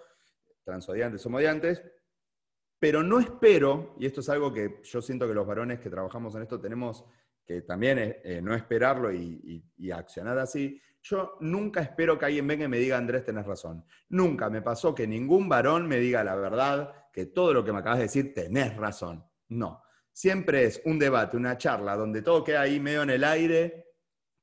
transodiantes, 0.63 1.25
homodiantes, 1.25 1.81
pero 2.83 3.01
no 3.01 3.17
espero, 3.17 3.95
y 3.97 4.05
esto 4.05 4.19
es 4.19 4.27
algo 4.27 4.51
que 4.51 4.81
yo 4.83 5.01
siento 5.01 5.25
que 5.25 5.33
los 5.33 5.47
varones 5.47 5.79
que 5.79 5.89
trabajamos 5.89 6.35
en 6.35 6.41
esto 6.41 6.59
tenemos 6.59 7.05
que 7.45 7.61
también 7.61 7.97
eh, 7.97 8.41
no 8.43 8.53
esperarlo 8.53 9.09
y 9.09 9.89
accionar 9.89 10.37
así. 10.37 10.81
Yo 11.01 11.37
nunca 11.39 11.79
espero 11.79 12.19
que 12.19 12.25
alguien 12.25 12.45
venga 12.45 12.65
y 12.65 12.67
me 12.67 12.79
diga, 12.79 12.97
Andrés, 12.97 13.23
tenés 13.23 13.45
razón. 13.45 13.85
Nunca 14.09 14.49
me 14.49 14.61
pasó 14.61 14.93
que 14.93 15.07
ningún 15.07 15.47
varón 15.47 15.87
me 15.87 15.95
diga 15.95 16.25
la 16.25 16.35
verdad, 16.35 16.93
que 17.13 17.27
todo 17.27 17.53
lo 17.53 17.63
que 17.63 17.71
me 17.71 17.79
acabas 17.79 17.99
de 17.99 18.03
decir, 18.03 18.33
tenés 18.33 18.75
razón. 18.75 19.23
No. 19.47 19.81
Siempre 20.11 20.65
es 20.65 20.81
un 20.83 20.99
debate, 20.99 21.37
una 21.37 21.57
charla, 21.57 21.95
donde 21.95 22.21
todo 22.21 22.43
queda 22.43 22.63
ahí 22.63 22.81
medio 22.81 23.03
en 23.03 23.11
el 23.11 23.23
aire, 23.23 23.93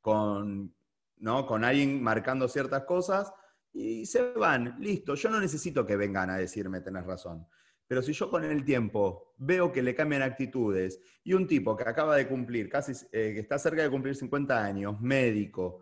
con, 0.00 0.74
¿no? 1.18 1.44
con 1.44 1.62
alguien 1.62 2.02
marcando 2.02 2.48
ciertas 2.48 2.84
cosas, 2.84 3.34
y 3.70 4.06
se 4.06 4.32
van, 4.32 4.76
listo. 4.80 5.14
Yo 5.14 5.28
no 5.28 5.38
necesito 5.38 5.84
que 5.84 5.96
vengan 5.96 6.30
a 6.30 6.38
decirme, 6.38 6.80
tenés 6.80 7.04
razón. 7.04 7.46
Pero 7.90 8.02
si 8.02 8.12
yo 8.12 8.30
con 8.30 8.44
el 8.44 8.64
tiempo 8.64 9.34
veo 9.38 9.72
que 9.72 9.82
le 9.82 9.96
cambian 9.96 10.22
actitudes 10.22 11.00
y 11.24 11.32
un 11.32 11.48
tipo 11.48 11.76
que 11.76 11.82
acaba 11.82 12.14
de 12.14 12.28
cumplir, 12.28 12.68
casi, 12.68 12.92
eh, 13.10 13.32
que 13.34 13.40
está 13.40 13.58
cerca 13.58 13.82
de 13.82 13.90
cumplir 13.90 14.14
50 14.14 14.64
años, 14.64 15.00
médico, 15.00 15.80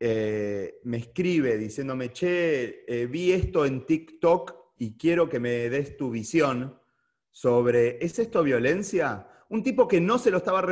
eh, 0.00 0.80
me 0.84 0.96
escribe 0.96 1.58
diciéndome, 1.58 2.10
che, 2.10 2.86
eh, 2.86 3.06
vi 3.06 3.32
esto 3.32 3.66
en 3.66 3.84
TikTok 3.84 4.54
y 4.78 4.96
quiero 4.96 5.28
que 5.28 5.38
me 5.38 5.68
des 5.68 5.98
tu 5.98 6.10
visión 6.10 6.80
sobre, 7.30 8.02
¿es 8.02 8.18
esto 8.18 8.42
violencia? 8.42 9.28
Un 9.50 9.62
tipo 9.62 9.86
que 9.86 10.00
no 10.00 10.16
se 10.16 10.30
lo 10.30 10.38
estaba, 10.38 10.62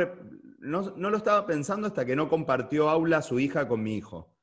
no, 0.57 0.95
no 0.97 1.09
lo 1.11 1.17
estaba 1.17 1.45
pensando 1.45 1.85
hasta 1.85 2.07
que 2.07 2.15
no 2.15 2.27
compartió 2.27 2.89
aula 2.89 3.21
su 3.21 3.39
hija 3.39 3.67
con 3.67 3.83
mi 3.83 3.97
hijo. 3.97 4.35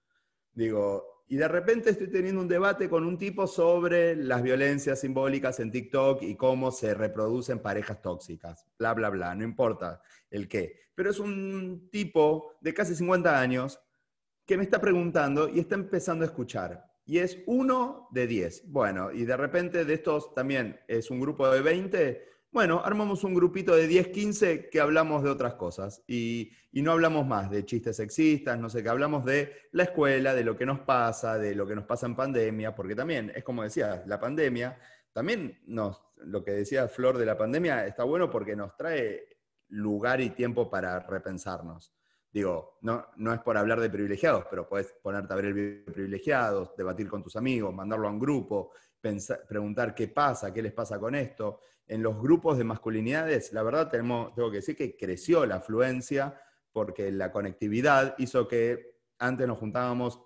Digo, 0.55 1.12
y 1.33 1.37
de 1.37 1.49
repente 1.49 1.89
estoy 1.89 2.09
teniendo 2.09 2.43
un 2.43 2.47
debate 2.47 2.91
con 2.91 3.07
un 3.07 3.16
tipo 3.16 3.47
sobre 3.47 4.14
las 4.14 4.43
violencias 4.43 5.01
simbólicas 5.01 5.61
en 5.61 5.70
TikTok 5.70 6.22
y 6.24 6.37
cómo 6.37 6.70
se 6.70 6.93
reproducen 6.93 7.61
parejas 7.61 8.03
tóxicas, 8.03 8.66
bla, 8.78 8.93
bla, 8.93 9.09
bla, 9.09 9.35
no 9.35 9.43
importa 9.43 10.03
el 10.28 10.47
qué. 10.47 10.91
Pero 10.95 11.09
es 11.09 11.18
un 11.18 11.89
tipo 11.91 12.59
de 12.61 12.74
casi 12.74 12.95
50 12.95 13.41
años 13.41 13.80
que 14.45 14.59
me 14.59 14.64
está 14.64 14.78
preguntando 14.78 15.49
y 15.49 15.61
está 15.61 15.74
empezando 15.74 16.22
a 16.22 16.28
escuchar. 16.28 16.85
Y 17.07 17.16
es 17.16 17.39
uno 17.47 18.09
de 18.11 18.26
10. 18.26 18.70
Bueno, 18.70 19.11
y 19.11 19.24
de 19.24 19.37
repente 19.39 19.87
de 19.87 19.95
estos 19.95 20.35
también 20.35 20.80
es 20.87 21.11
un 21.11 21.18
grupo 21.18 21.49
de 21.49 21.62
20. 21.62 22.28
Bueno, 22.53 22.83
armamos 22.85 23.25
un 23.25 23.33
grupito 23.33 23.75
de 23.75 23.87
10, 23.87 24.09
15 24.09 24.69
que 24.69 24.79
hablamos 24.79 25.23
de 25.23 25.31
otras 25.31 25.55
cosas. 25.55 26.05
Y, 26.07 26.51
no 26.73 26.93
hablamos 26.93 27.27
más 27.27 27.51
de 27.51 27.65
chistes 27.65 27.97
sexistas, 27.97 28.59
no 28.59 28.69
sé 28.69 28.83
qué, 28.83 28.91
hablamos 28.91 29.25
de 29.25 29.53
la 29.73 29.85
escuela, 29.85 30.35
de 30.35 30.45
lo 30.45 30.55
que 30.57 30.67
nos 30.67 30.81
pasa, 30.81 31.39
de 31.39 31.55
lo 31.55 31.67
que 31.67 31.75
nos 31.75 31.85
pasa 31.85 32.05
en 32.07 32.15
pandemia, 32.15 32.75
porque 32.75 32.95
también, 32.95 33.33
es 33.35 33.43
como 33.43 33.63
decía, 33.63 34.03
la 34.07 34.21
pandemia, 34.21 34.79
también 35.15 35.61
nos, 35.67 36.03
lo 36.17 36.45
que 36.45 36.51
decía 36.53 36.89
Flor 36.89 37.17
de 37.17 37.25
la 37.27 37.39
pandemia 37.39 37.87
está 37.87 38.05
bueno 38.05 38.29
porque 38.31 38.55
nos 38.55 38.77
trae 38.77 39.29
lugar 39.69 40.21
y 40.21 40.31
tiempo 40.31 40.69
para 40.69 41.01
repensarnos. 41.01 41.95
Digo, 42.31 42.79
no, 42.83 43.07
no 43.17 43.33
es 43.33 43.41
por 43.41 43.57
hablar 43.57 43.81
de 43.81 43.89
privilegiados, 43.91 44.45
pero 44.51 44.69
puedes 44.69 44.93
ponerte 45.03 45.33
a 45.33 45.37
ver 45.37 45.47
el 45.47 45.55
video 45.55 45.85
de 45.87 45.93
privilegiados, 45.93 46.77
debatir 46.77 47.09
con 47.09 47.23
tus 47.23 47.37
amigos, 47.37 47.75
mandarlo 47.75 48.09
a 48.09 48.11
un 48.11 48.19
grupo, 48.19 48.73
pensar- 49.01 49.47
preguntar 49.47 49.95
qué 49.95 50.09
pasa, 50.09 50.53
qué 50.53 50.63
les 50.63 50.73
pasa 50.73 50.99
con 50.99 51.15
esto. 51.15 51.61
En 51.87 52.03
los 52.03 52.20
grupos 52.20 52.59
de 52.59 52.64
masculinidades, 52.64 53.53
la 53.53 53.62
verdad 53.62 53.91
tenemos, 53.91 54.35
tengo 54.35 54.51
que 54.51 54.59
decir 54.59 54.76
que 54.76 54.97
creció 54.97 55.45
la 55.47 55.57
afluencia 55.57 56.41
porque 56.72 57.11
la 57.12 57.30
conectividad 57.30 58.14
hizo 58.18 58.49
que 58.49 58.97
antes 59.18 59.47
nos 59.47 59.59
juntábamos 59.59 60.22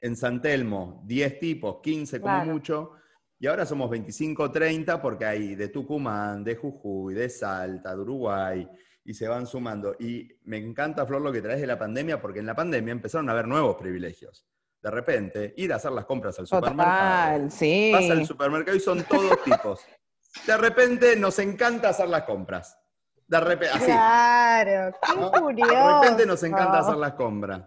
en 0.00 0.16
San 0.16 0.42
Telmo 0.42 1.02
10 1.06 1.38
tipos, 1.40 1.80
15 1.82 2.20
como 2.20 2.34
Claro. 2.34 2.52
mucho, 2.52 2.90
y 3.38 3.46
ahora 3.46 3.66
somos 3.66 3.90
25, 3.90 4.50
30 4.50 5.00
porque 5.00 5.24
hay 5.24 5.54
de 5.54 5.68
Tucumán, 5.68 6.42
de 6.44 6.56
Jujuy, 6.56 7.14
de 7.14 7.28
Salta, 7.28 7.94
de 7.94 8.00
Uruguay, 8.02 8.68
y 9.04 9.14
se 9.14 9.28
van 9.28 9.46
sumando. 9.46 9.94
Y 9.98 10.28
me 10.44 10.58
encanta, 10.58 11.06
Flor, 11.06 11.22
lo 11.22 11.32
que 11.32 11.42
traes 11.42 11.60
de 11.60 11.66
la 11.66 11.78
pandemia, 11.78 12.20
porque 12.20 12.40
en 12.40 12.46
la 12.46 12.54
pandemia 12.54 12.92
empezaron 12.92 13.28
a 13.28 13.32
haber 13.32 13.46
nuevos 13.46 13.76
privilegios. 13.76 14.46
De 14.82 14.90
repente, 14.90 15.54
ir 15.56 15.72
a 15.72 15.76
hacer 15.76 15.92
las 15.92 16.04
compras 16.06 16.38
al 16.38 16.46
supermercado. 16.46 16.76
Total, 16.78 17.50
sí. 17.50 17.90
Vas 17.92 18.10
al 18.10 18.26
supermercado 18.26 18.76
y 18.76 18.80
son 18.80 19.02
todos 19.04 19.42
tipos. 19.44 19.80
De 20.46 20.56
repente 20.56 21.16
nos 21.16 21.38
encanta 21.38 21.90
hacer 21.90 22.08
las 22.08 22.22
compras. 22.22 22.78
De 23.26 23.40
repente, 23.40 23.74
así. 23.74 23.84
Claro, 23.86 24.96
qué 25.02 25.20
¿no? 25.20 25.30
curioso. 25.32 25.72
De 25.74 25.94
repente 26.00 26.26
nos 26.26 26.42
encanta 26.44 26.78
hacer 26.80 26.96
las 26.96 27.12
compras. 27.14 27.62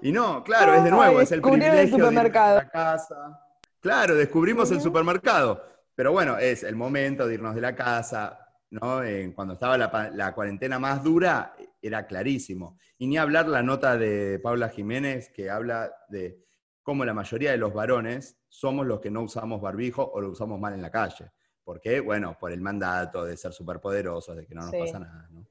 Y 0.00 0.12
no, 0.12 0.42
claro, 0.44 0.74
es 0.74 0.84
de 0.84 0.90
nuevo, 0.90 1.18
Ay, 1.18 1.24
es 1.24 1.32
el 1.32 1.40
descubrieron 1.40 1.78
el 1.78 1.88
privilegio 1.88 1.96
de 1.96 2.02
ir 2.02 2.04
a 2.04 2.08
supermercado. 2.08 2.56
la 2.56 2.68
casa. 2.68 3.40
Claro, 3.80 4.14
descubrimos 4.14 4.70
el 4.70 4.80
supermercado. 4.80 5.64
Pero 5.94 6.12
bueno, 6.12 6.38
es 6.38 6.62
el 6.62 6.76
momento 6.76 7.26
de 7.26 7.34
irnos 7.34 7.54
de 7.54 7.60
la 7.60 7.74
casa, 7.74 8.38
¿no? 8.70 9.02
Eh, 9.02 9.32
cuando 9.34 9.54
estaba 9.54 9.76
la, 9.76 10.10
la 10.14 10.32
cuarentena 10.34 10.78
más 10.78 11.02
dura, 11.02 11.54
era 11.80 12.06
clarísimo. 12.06 12.78
Y 12.98 13.08
ni 13.08 13.18
hablar 13.18 13.48
la 13.48 13.62
nota 13.62 13.96
de 13.96 14.38
Paula 14.38 14.68
Jiménez, 14.68 15.30
que 15.34 15.50
habla 15.50 15.92
de 16.08 16.38
cómo 16.82 17.04
la 17.04 17.12
mayoría 17.12 17.50
de 17.50 17.56
los 17.58 17.74
varones 17.74 18.38
somos 18.48 18.86
los 18.86 19.00
que 19.00 19.10
no 19.10 19.22
usamos 19.22 19.60
barbijo 19.60 20.08
o 20.12 20.20
lo 20.20 20.30
usamos 20.30 20.58
mal 20.60 20.72
en 20.74 20.82
la 20.82 20.90
calle. 20.90 21.32
¿Por 21.64 21.80
qué? 21.80 22.00
Bueno, 22.00 22.36
por 22.38 22.52
el 22.52 22.60
mandato 22.60 23.24
de 23.24 23.36
ser 23.36 23.52
superpoderosos, 23.52 24.36
de 24.36 24.46
que 24.46 24.54
no 24.54 24.62
nos 24.62 24.70
Sí. 24.72 24.78
pasa 24.78 24.98
nada, 24.98 25.28
¿no? 25.30 25.46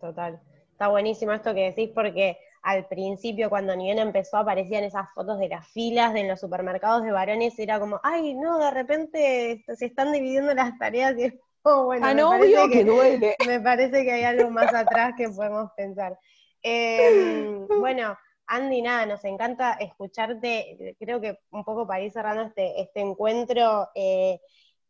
Total. 0.00 0.40
Está 0.72 0.88
buenísimo 0.88 1.32
esto 1.32 1.54
que 1.54 1.70
decís 1.72 1.90
porque 1.94 2.36
al 2.62 2.86
principio 2.86 3.48
cuando 3.48 3.74
ni 3.76 3.84
bien 3.84 3.98
empezó 3.98 4.36
aparecían 4.38 4.84
esas 4.84 5.06
fotos 5.14 5.38
de 5.38 5.48
las 5.48 5.68
filas 5.68 6.12
de 6.14 6.24
los 6.26 6.40
supermercados 6.40 7.02
de 7.04 7.12
varones 7.12 7.58
y 7.58 7.62
era 7.62 7.78
como, 7.78 8.00
ay, 8.02 8.34
no, 8.34 8.58
de 8.58 8.70
repente 8.70 9.64
se 9.76 9.86
están 9.86 10.12
dividiendo 10.12 10.54
las 10.54 10.76
tareas 10.78 11.16
y 11.18 11.24
es 11.24 11.34
como, 11.62 11.84
bueno, 11.84 12.06
Ah, 12.06 12.14
me 12.14 12.20
no, 12.22 12.30
parece 12.30 12.68
que 12.70 12.84
duele. 12.84 13.36
me 13.46 13.60
parece 13.60 14.02
que 14.04 14.12
hay 14.12 14.24
algo 14.24 14.50
más 14.50 14.72
atrás 14.74 15.14
que 15.16 15.28
podemos 15.28 15.70
pensar. 15.76 16.18
Eh, 16.62 17.58
bueno, 17.80 18.16
Andy, 18.46 18.82
nada, 18.82 19.06
nos 19.06 19.24
encanta 19.24 19.74
escucharte. 19.74 20.96
Creo 20.98 21.20
que 21.20 21.38
un 21.50 21.64
poco 21.64 21.86
para 21.86 22.02
ir 22.02 22.10
cerrando 22.10 22.42
este, 22.42 22.80
este 22.80 23.00
encuentro, 23.00 23.88
eh, 23.94 24.40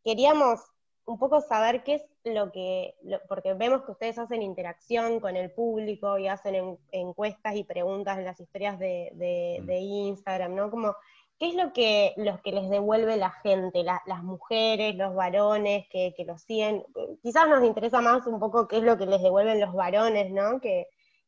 queríamos 0.03 0.59
un 1.05 1.19
poco 1.19 1.41
saber 1.41 1.83
qué 1.83 1.95
es 1.95 2.05
lo 2.23 2.51
que, 2.51 2.95
lo- 3.03 3.19
porque 3.27 3.53
vemos 3.53 3.83
que 3.83 3.91
ustedes 3.91 4.17
hacen 4.17 4.41
interacción 4.41 5.19
con 5.19 5.35
el 5.35 5.51
público 5.51 6.17
y 6.17 6.27
hacen 6.27 6.55
en- 6.55 6.79
encuestas 6.91 7.55
y 7.55 7.63
preguntas 7.65 8.17
en 8.17 8.25
las 8.25 8.39
historias 8.39 8.79
de, 8.79 9.11
de- 9.15 9.59
Mm. 9.61 9.65
de 9.65 9.75
Instagram, 9.79 10.55
¿no? 10.55 10.71
Como, 10.71 10.95
¿qué 11.37 11.49
es 11.49 11.55
lo 11.55 11.73
que, 11.73 12.13
los 12.15 12.39
que 12.39 12.53
les 12.53 12.69
devuelve 12.69 13.17
la 13.17 13.31
gente, 13.31 13.83
la- 13.83 14.01
las 14.05 14.23
mujeres, 14.23 14.95
los 14.95 15.13
varones 15.13 15.85
que, 15.89 16.13
que 16.15 16.23
los 16.23 16.41
siguen? 16.43 16.85
Quizás 17.21 17.49
nos 17.49 17.63
interesa 17.65 17.99
más 17.99 18.25
un 18.25 18.39
poco 18.39 18.67
qué 18.69 18.77
es 18.77 18.83
lo 18.83 18.97
que 18.97 19.05
les 19.05 19.21
devuelven 19.21 19.59
los 19.59 19.73
varones, 19.73 20.31
¿no? 20.31 20.61
Que, 20.61 20.87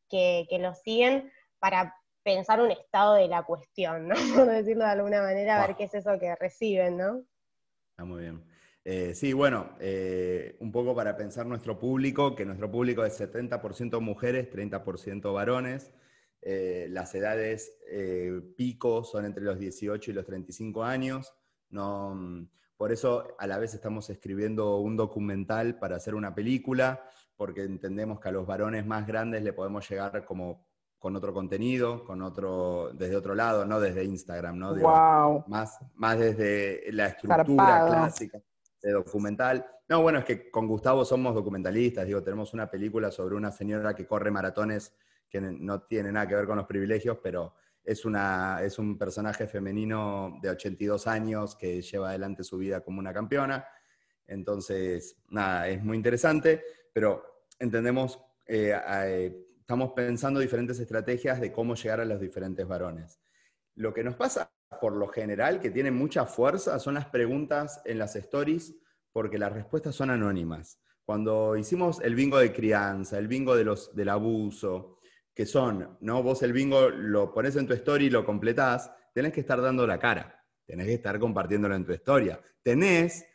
que, 0.10 0.48
que 0.50 0.60
los 0.60 0.80
siguen 0.80 1.30
para 1.60 1.94
pensar 2.24 2.62
un 2.62 2.72
estado 2.72 3.16
de 3.16 3.28
la 3.28 3.44
cuestión, 3.44 4.08
¿no? 4.08 4.16
Por 4.48 4.48
decirlo 4.48 4.86
de 4.86 4.92
alguna 4.92 5.22
manera, 5.22 5.62
a 5.62 5.68
ver 5.68 5.76
qué 5.76 5.84
es 5.84 5.94
eso 5.96 6.18
que 6.18 6.34
reciben, 6.36 6.96
¿no? 6.96 7.24
Está 7.92 8.06
muy 8.06 8.22
bien. 8.22 8.55
Eh, 8.88 9.16
sí, 9.16 9.34
bueno, 9.34 9.72
eh, 9.80 10.58
un 10.60 10.72
poco 10.72 10.94
para 10.96 11.18
pensar 11.18 11.48
nuestro 11.48 11.80
público, 11.80 12.36
que 12.36 12.46
nuestro 12.46 12.70
público 12.70 13.04
es 13.04 13.20
70% 13.20 14.00
mujeres, 14.00 14.48
30% 14.52 15.34
varones. 15.34 15.92
Eh, 16.40 16.86
las 16.92 17.16
edades 17.16 17.80
pico 18.56 19.04
son 19.04 19.26
entre 19.26 19.44
los 19.44 19.58
18 19.58 20.12
y 20.12 20.14
los 20.14 20.24
35 20.28 20.84
años. 20.84 21.34
No, 21.72 22.14
mm, 22.14 22.48
por 22.78 22.92
eso 22.92 23.36
a 23.40 23.48
la 23.48 23.58
vez 23.58 23.74
estamos 23.74 24.08
escribiendo 24.12 24.78
un 24.78 24.96
documental 24.96 25.80
para 25.80 25.96
hacer 25.96 26.14
una 26.14 26.36
película, 26.36 27.10
porque 27.36 27.64
entendemos 27.64 28.20
que 28.20 28.30
a 28.30 28.34
los 28.34 28.46
varones 28.46 28.86
más 28.86 29.08
grandes 29.08 29.42
le 29.42 29.54
podemos 29.54 29.90
llegar 29.90 30.24
como 30.26 30.68
con 31.00 31.16
otro 31.16 31.34
contenido, 31.34 32.04
con 32.04 32.22
otro, 32.22 32.92
desde 32.94 33.16
otro 33.16 33.34
lado, 33.34 33.66
no 33.66 33.80
desde 33.80 34.04
Instagram, 34.04 34.60
¿no? 34.60 34.76
Digo, 34.76 34.90
Wow. 34.92 35.44
más, 35.48 35.80
más 35.96 36.20
desde 36.20 36.84
la 36.92 37.08
estructura 37.08 37.66
Zarpado. 37.66 37.88
clásica 37.88 38.42
de 38.86 38.94
documental. 38.94 39.66
No, 39.90 40.02
bueno, 40.02 40.20
es 40.20 40.26
que 40.26 40.50
con 40.50 40.68
Gustavo 40.68 41.04
somos 41.04 41.34
documentalistas, 41.34 42.06
digo, 42.06 42.22
tenemos 42.22 42.54
una 42.54 42.70
película 42.70 43.12
sobre 43.12 43.36
una 43.36 43.52
señora 43.52 43.96
que 43.96 44.06
corre 44.06 44.32
maratones 44.32 44.96
que 45.28 45.42
no 45.42 45.82
tiene 45.82 46.12
nada 46.12 46.28
que 46.28 46.36
ver 46.36 46.46
con 46.46 46.58
los 46.58 46.68
privilegios, 46.68 47.18
pero 47.22 47.56
es, 47.84 48.06
una, 48.06 48.60
es 48.62 48.78
un 48.78 48.98
personaje 48.98 49.48
femenino 49.48 50.38
de 50.42 50.52
82 50.52 51.08
años 51.08 51.56
que 51.56 51.82
lleva 51.82 52.10
adelante 52.10 52.44
su 52.44 52.58
vida 52.58 52.82
como 52.82 53.00
una 53.00 53.12
campeona. 53.12 53.68
Entonces, 54.28 55.18
nada, 55.30 55.68
es 55.68 55.84
muy 55.84 55.98
interesante, 55.98 56.64
pero 56.94 57.48
entendemos, 57.60 58.20
eh, 58.46 58.80
eh, 59.04 59.46
estamos 59.60 59.94
pensando 59.94 60.40
diferentes 60.40 60.80
estrategias 60.80 61.42
de 61.42 61.52
cómo 61.52 61.76
llegar 61.76 62.00
a 62.02 62.06
los 62.06 62.20
diferentes 62.20 62.68
varones. 62.68 63.20
Lo 63.76 63.94
que 63.94 64.04
nos 64.04 64.16
pasa 64.16 64.52
por 64.80 64.94
lo 64.96 65.08
general, 65.08 65.60
que 65.60 65.72
tiene 65.72 65.92
mucha 65.92 66.26
fuerza, 66.26 66.80
son 66.80 66.94
las 66.96 67.06
preguntas 67.08 67.82
en 67.86 68.00
las 68.00 68.16
stories, 68.16 68.76
porque 69.12 69.38
las 69.38 69.52
respuestas 69.54 69.96
son 69.96 70.10
anónimas. 70.10 70.80
Cuando 71.06 71.56
hicimos 71.56 72.00
el 72.02 72.16
bingo 72.16 72.38
de 72.40 72.52
crianza, 72.52 73.18
el 73.18 73.28
bingo 73.28 73.56
de 73.56 73.64
los, 73.64 73.96
del 73.96 74.10
abuso, 74.10 75.00
que 75.34 75.46
son, 75.46 75.98
¿no? 76.02 76.24
Vos 76.24 76.42
el 76.44 76.54
bingo 76.54 76.90
lo 76.90 77.34
pones 77.34 77.56
en 77.56 77.68
tu 77.68 77.74
story 77.74 78.06
y 78.06 78.10
lo 78.10 78.26
completás, 78.26 78.92
tenés 79.14 79.34
que 79.34 79.42
estar 79.42 79.62
dando 79.62 79.86
la 79.86 80.00
cara, 80.00 80.44
tenés 80.66 80.88
que 80.88 80.94
estar 80.96 81.20
compartiéndolo 81.20 81.76
en 81.76 81.86
tu 81.86 81.92
historia, 81.94 82.40
tenés 82.64 83.26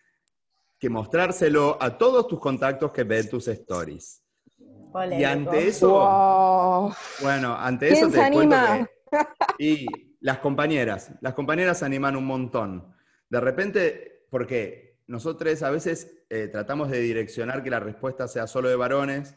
que 0.78 0.88
mostrárselo 0.88 1.76
a 1.80 1.96
todos 1.98 2.26
tus 2.26 2.40
contactos 2.40 2.90
que 2.90 3.04
ven 3.04 3.28
tus 3.28 3.46
stories. 3.48 4.22
Y 4.58 4.64
Polémico. 4.92 5.28
ante 5.28 5.68
eso, 5.68 5.88
Wow. 5.90 6.92
bueno, 7.20 7.54
ante 7.54 7.88
¿Quién 7.88 7.98
eso 7.98 8.06
te 8.10 8.12
se 8.24 8.32
cuento 8.32 8.56
anima? 8.56 8.88
que- 9.10 9.56
y 9.58 10.09
las 10.20 10.38
compañeras, 10.38 11.12
las 11.20 11.34
compañeras 11.34 11.82
animan 11.82 12.16
un 12.16 12.26
montón. 12.26 12.94
De 13.28 13.40
repente, 13.40 14.26
porque 14.30 15.00
nosotros 15.06 15.62
a 15.62 15.70
veces 15.70 16.24
eh, 16.28 16.48
tratamos 16.48 16.90
de 16.90 17.00
direccionar 17.00 17.62
que 17.62 17.70
la 17.70 17.80
respuesta 17.80 18.28
sea 18.28 18.46
solo 18.46 18.68
de 18.68 18.76
varones, 18.76 19.36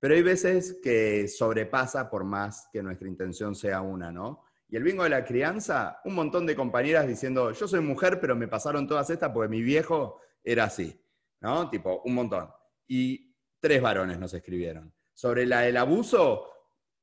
pero 0.00 0.14
hay 0.14 0.22
veces 0.22 0.80
que 0.82 1.28
sobrepasa 1.28 2.10
por 2.10 2.24
más 2.24 2.68
que 2.72 2.82
nuestra 2.82 3.08
intención 3.08 3.54
sea 3.54 3.80
una, 3.80 4.12
¿no? 4.12 4.44
Y 4.68 4.76
el 4.76 4.82
bingo 4.82 5.04
de 5.04 5.10
la 5.10 5.24
crianza, 5.24 6.00
un 6.04 6.14
montón 6.14 6.46
de 6.46 6.56
compañeras 6.56 7.06
diciendo, 7.06 7.52
yo 7.52 7.68
soy 7.68 7.80
mujer, 7.80 8.18
pero 8.20 8.34
me 8.34 8.48
pasaron 8.48 8.86
todas 8.86 9.08
estas 9.08 9.30
porque 9.30 9.48
mi 9.48 9.62
viejo 9.62 10.20
era 10.42 10.64
así, 10.64 11.00
¿no? 11.40 11.70
Tipo, 11.70 12.02
un 12.04 12.14
montón. 12.14 12.50
Y 12.86 13.34
tres 13.60 13.80
varones 13.80 14.18
nos 14.18 14.34
escribieron. 14.34 14.92
Sobre 15.14 15.46
la 15.46 15.60
del 15.60 15.76
abuso, 15.76 16.53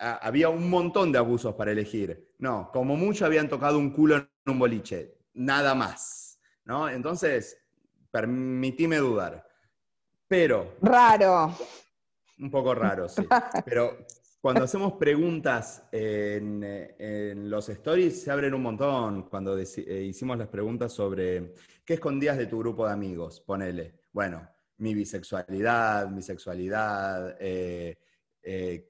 había 0.01 0.49
un 0.49 0.69
montón 0.69 1.11
de 1.11 1.19
abusos 1.19 1.53
para 1.55 1.71
elegir. 1.71 2.33
No, 2.39 2.69
como 2.73 2.95
mucho 2.95 3.25
habían 3.25 3.47
tocado 3.47 3.77
un 3.77 3.91
culo 3.91 4.17
en 4.17 4.27
un 4.47 4.59
boliche, 4.59 5.17
nada 5.33 5.75
más. 5.75 6.39
¿no? 6.65 6.89
Entonces, 6.89 7.57
permitime 8.09 8.97
dudar. 8.97 9.47
Pero, 10.27 10.75
Raro. 10.81 11.55
un 12.39 12.49
poco 12.49 12.73
raro, 12.73 13.09
sí. 13.09 13.21
Pero 13.65 14.05
cuando 14.39 14.63
hacemos 14.63 14.93
preguntas 14.93 15.83
en, 15.91 16.63
en 16.63 17.49
los 17.49 17.69
stories, 17.69 18.23
se 18.23 18.31
abren 18.31 18.53
un 18.53 18.61
montón. 18.63 19.23
Cuando 19.29 19.57
eh, 19.57 20.03
hicimos 20.03 20.37
las 20.37 20.47
preguntas 20.47 20.93
sobre 20.93 21.53
qué 21.85 21.95
escondías 21.95 22.37
de 22.37 22.47
tu 22.47 22.59
grupo 22.59 22.87
de 22.87 22.93
amigos, 22.93 23.41
ponele. 23.41 23.99
Bueno, 24.11 24.47
mi 24.77 24.95
bisexualidad, 24.95 26.09
mi 26.09 26.21
sexualidad, 26.21 27.35
eh, 27.39 27.99
eh, 28.41 28.87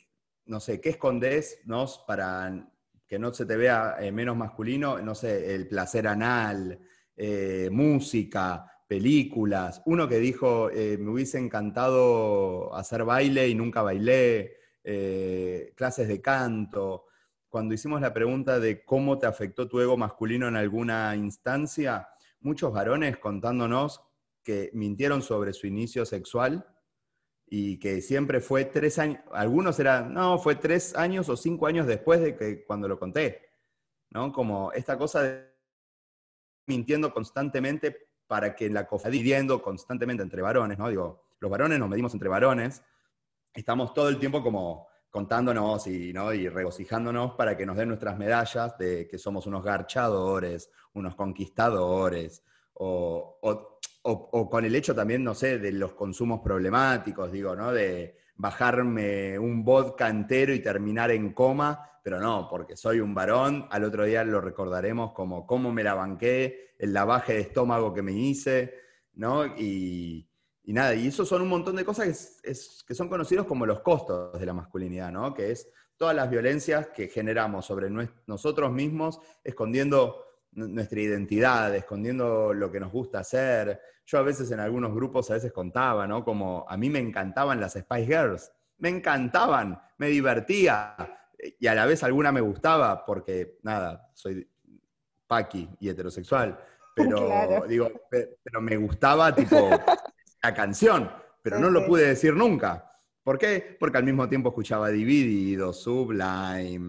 no 0.51 0.59
sé, 0.59 0.81
¿qué 0.81 0.89
escondes 0.89 1.61
¿no? 1.63 1.87
para 2.05 2.69
que 3.07 3.17
no 3.17 3.33
se 3.33 3.45
te 3.45 3.55
vea 3.55 3.95
eh, 4.01 4.11
menos 4.11 4.35
masculino? 4.35 4.99
No 4.99 5.15
sé, 5.15 5.55
el 5.55 5.65
placer 5.69 6.09
anal, 6.09 6.77
eh, 7.15 7.69
música, 7.71 8.69
películas. 8.85 9.81
Uno 9.85 10.09
que 10.09 10.19
dijo, 10.19 10.69
eh, 10.69 10.97
me 10.99 11.11
hubiese 11.11 11.37
encantado 11.37 12.75
hacer 12.75 13.05
baile 13.05 13.47
y 13.47 13.55
nunca 13.55 13.81
bailé, 13.81 14.57
clases 15.73 16.09
de 16.09 16.21
canto. 16.21 17.05
Cuando 17.47 17.73
hicimos 17.73 18.01
la 18.01 18.13
pregunta 18.13 18.59
de 18.59 18.83
cómo 18.83 19.17
te 19.17 19.27
afectó 19.27 19.69
tu 19.69 19.79
ego 19.79 19.95
masculino 19.95 20.49
en 20.49 20.57
alguna 20.57 21.15
instancia, 21.15 22.09
muchos 22.41 22.73
varones 22.73 23.17
contándonos 23.19 24.01
que 24.43 24.69
mintieron 24.73 25.21
sobre 25.21 25.53
su 25.53 25.65
inicio 25.67 26.05
sexual 26.05 26.65
y 27.53 27.77
que 27.79 27.99
siempre 28.01 28.39
fue 28.39 28.63
tres 28.63 28.97
años, 28.97 29.19
algunos 29.33 29.77
eran, 29.77 30.13
no, 30.13 30.39
fue 30.39 30.55
tres 30.55 30.95
años 30.95 31.27
o 31.27 31.35
cinco 31.35 31.67
años 31.67 31.85
después 31.85 32.21
de 32.21 32.33
que 32.37 32.63
cuando 32.63 32.87
lo 32.87 32.97
conté, 32.97 33.41
¿no? 34.11 34.31
Como 34.31 34.71
esta 34.71 34.97
cosa 34.97 35.21
de 35.21 35.51
mintiendo 36.67 37.13
constantemente 37.13 38.07
para 38.25 38.55
que 38.55 38.69
la 38.69 38.87
cosa, 38.87 39.09
dividiendo 39.09 39.61
constantemente 39.61 40.23
entre 40.23 40.41
varones, 40.41 40.77
¿no? 40.77 40.87
Digo, 40.87 41.25
los 41.41 41.51
varones 41.51 41.77
nos 41.77 41.89
medimos 41.89 42.13
entre 42.13 42.29
varones, 42.29 42.81
estamos 43.53 43.93
todo 43.93 44.07
el 44.07 44.17
tiempo 44.17 44.41
como 44.41 44.87
contándonos 45.09 45.87
y, 45.87 46.13
¿no? 46.13 46.33
y 46.33 46.47
regocijándonos 46.47 47.33
para 47.33 47.57
que 47.57 47.65
nos 47.65 47.75
den 47.75 47.89
nuestras 47.89 48.17
medallas 48.17 48.77
de 48.77 49.09
que 49.09 49.17
somos 49.17 49.45
unos 49.45 49.61
garchadores, 49.61 50.71
unos 50.93 51.15
conquistadores, 51.15 52.45
o- 52.75 53.37
o- 54.03 54.49
con 54.49 54.65
el 54.65 54.75
hecho 54.75 54.95
también, 54.95 55.23
no 55.23 55.33
sé, 55.35 55.59
de 55.59 55.71
los 55.71 55.93
consumos 55.93 56.41
problemáticos, 56.43 57.31
digo, 57.31 57.55
¿no? 57.55 57.71
De 57.71 58.17
bajarme 58.35 59.37
un 59.37 59.63
vodka 59.63 60.09
entero 60.09 60.53
y 60.53 60.59
terminar 60.59 61.11
en 61.11 61.33
coma, 61.33 61.87
pero 62.03 62.19
no, 62.19 62.47
porque 62.49 62.75
soy 62.75 62.99
un 62.99 63.13
varón, 63.13 63.67
al 63.69 63.83
otro 63.83 64.03
día 64.05 64.23
lo 64.23 64.41
recordaremos 64.41 65.13
como 65.13 65.45
cómo 65.45 65.71
me 65.71 65.83
la 65.83 65.93
banqué, 65.93 66.73
el 66.79 66.93
lavaje 66.93 67.33
de 67.33 67.41
estómago 67.41 67.93
que 67.93 68.01
me 68.01 68.13
hice, 68.13 68.73
¿no? 69.13 69.45
Y, 69.45 70.27
y 70.63 70.73
nada, 70.73 70.95
y 70.95 71.07
eso 71.07 71.25
son 71.25 71.43
un 71.43 71.49
montón 71.49 71.75
de 71.75 71.85
cosas 71.85 72.39
que, 72.41 72.53
que 72.87 72.95
son 72.95 73.07
conocidos 73.09 73.45
como 73.45 73.65
los 73.67 73.81
costos 73.81 74.39
de 74.39 74.45
la 74.45 74.53
masculinidad, 74.53 75.11
¿no? 75.11 75.33
Que 75.33 75.51
es 75.51 75.69
todas 75.95 76.15
las 76.15 76.29
violencias 76.31 76.87
que 76.87 77.07
generamos 77.09 77.65
sobre 77.67 77.87
nosotros 78.25 78.71
mismos, 78.71 79.19
escondiendo 79.43 80.23
nuestra 80.53 80.99
identidad, 80.99 81.73
escondiendo 81.75 82.53
lo 82.53 82.71
que 82.71 82.79
nos 82.79 82.91
gusta 82.91 83.19
hacer. 83.19 83.79
Yo 84.05 84.17
a 84.17 84.21
veces 84.23 84.51
en 84.51 84.59
algunos 84.59 84.93
grupos 84.93 85.29
a 85.31 85.35
veces 85.35 85.53
contaba, 85.53 86.05
¿no? 86.07 86.23
Como 86.25 86.65
a 86.67 86.75
mí 86.77 86.89
me 86.89 86.99
encantaban 86.99 87.59
las 87.61 87.73
Spice 87.73 88.05
Girls, 88.05 88.51
me 88.79 88.89
encantaban, 88.89 89.79
me 89.97 90.07
divertía, 90.07 90.95
y 91.59 91.67
a 91.67 91.75
la 91.75 91.85
vez 91.85 92.03
alguna 92.03 92.31
me 92.31 92.41
gustaba, 92.41 93.05
porque 93.05 93.59
nada, 93.63 94.09
soy 94.13 94.47
paqui 95.27 95.69
y 95.79 95.89
heterosexual, 95.89 96.59
pero 96.95 97.15
Claro. 97.27 97.67
digo, 97.67 97.89
pe- 98.09 98.37
pero 98.43 98.61
me 98.61 98.75
gustaba 98.77 99.33
tipo 99.33 99.69
la 100.43 100.53
canción, 100.53 101.09
pero 101.41 101.59
no 101.59 101.69
lo 101.69 101.85
pude 101.85 102.07
decir 102.07 102.35
nunca. 102.35 102.90
¿Por 103.23 103.37
qué? 103.37 103.77
Porque 103.79 103.97
al 103.97 104.03
mismo 104.03 104.27
tiempo 104.27 104.49
escuchaba 104.49 104.89
Dividido, 104.89 105.73
Sublime, 105.73 106.79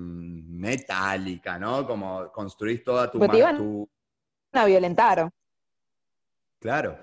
Metallica, 0.49 1.59
¿no? 1.59 1.87
Como 1.87 2.33
construís 2.33 2.83
toda 2.83 3.11
tu... 3.11 3.19
Ma- 3.19 3.37
iban- 3.37 3.57
tu- 3.59 3.89
A 4.53 4.65
violentar. 4.65 5.31
Claro, 6.59 6.99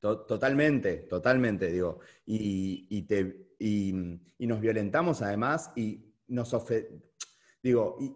To- 0.00 0.20
totalmente, 0.26 0.98
totalmente, 1.08 1.70
digo. 1.72 2.00
Y, 2.26 2.86
y 2.90 3.02
te, 3.02 3.54
y, 3.58 3.94
y 4.38 4.46
nos 4.46 4.60
violentamos 4.60 5.22
además 5.22 5.72
y 5.74 6.14
nos 6.28 6.52
ofe- 6.54 7.02
Digo, 7.62 7.96
y 8.00 8.14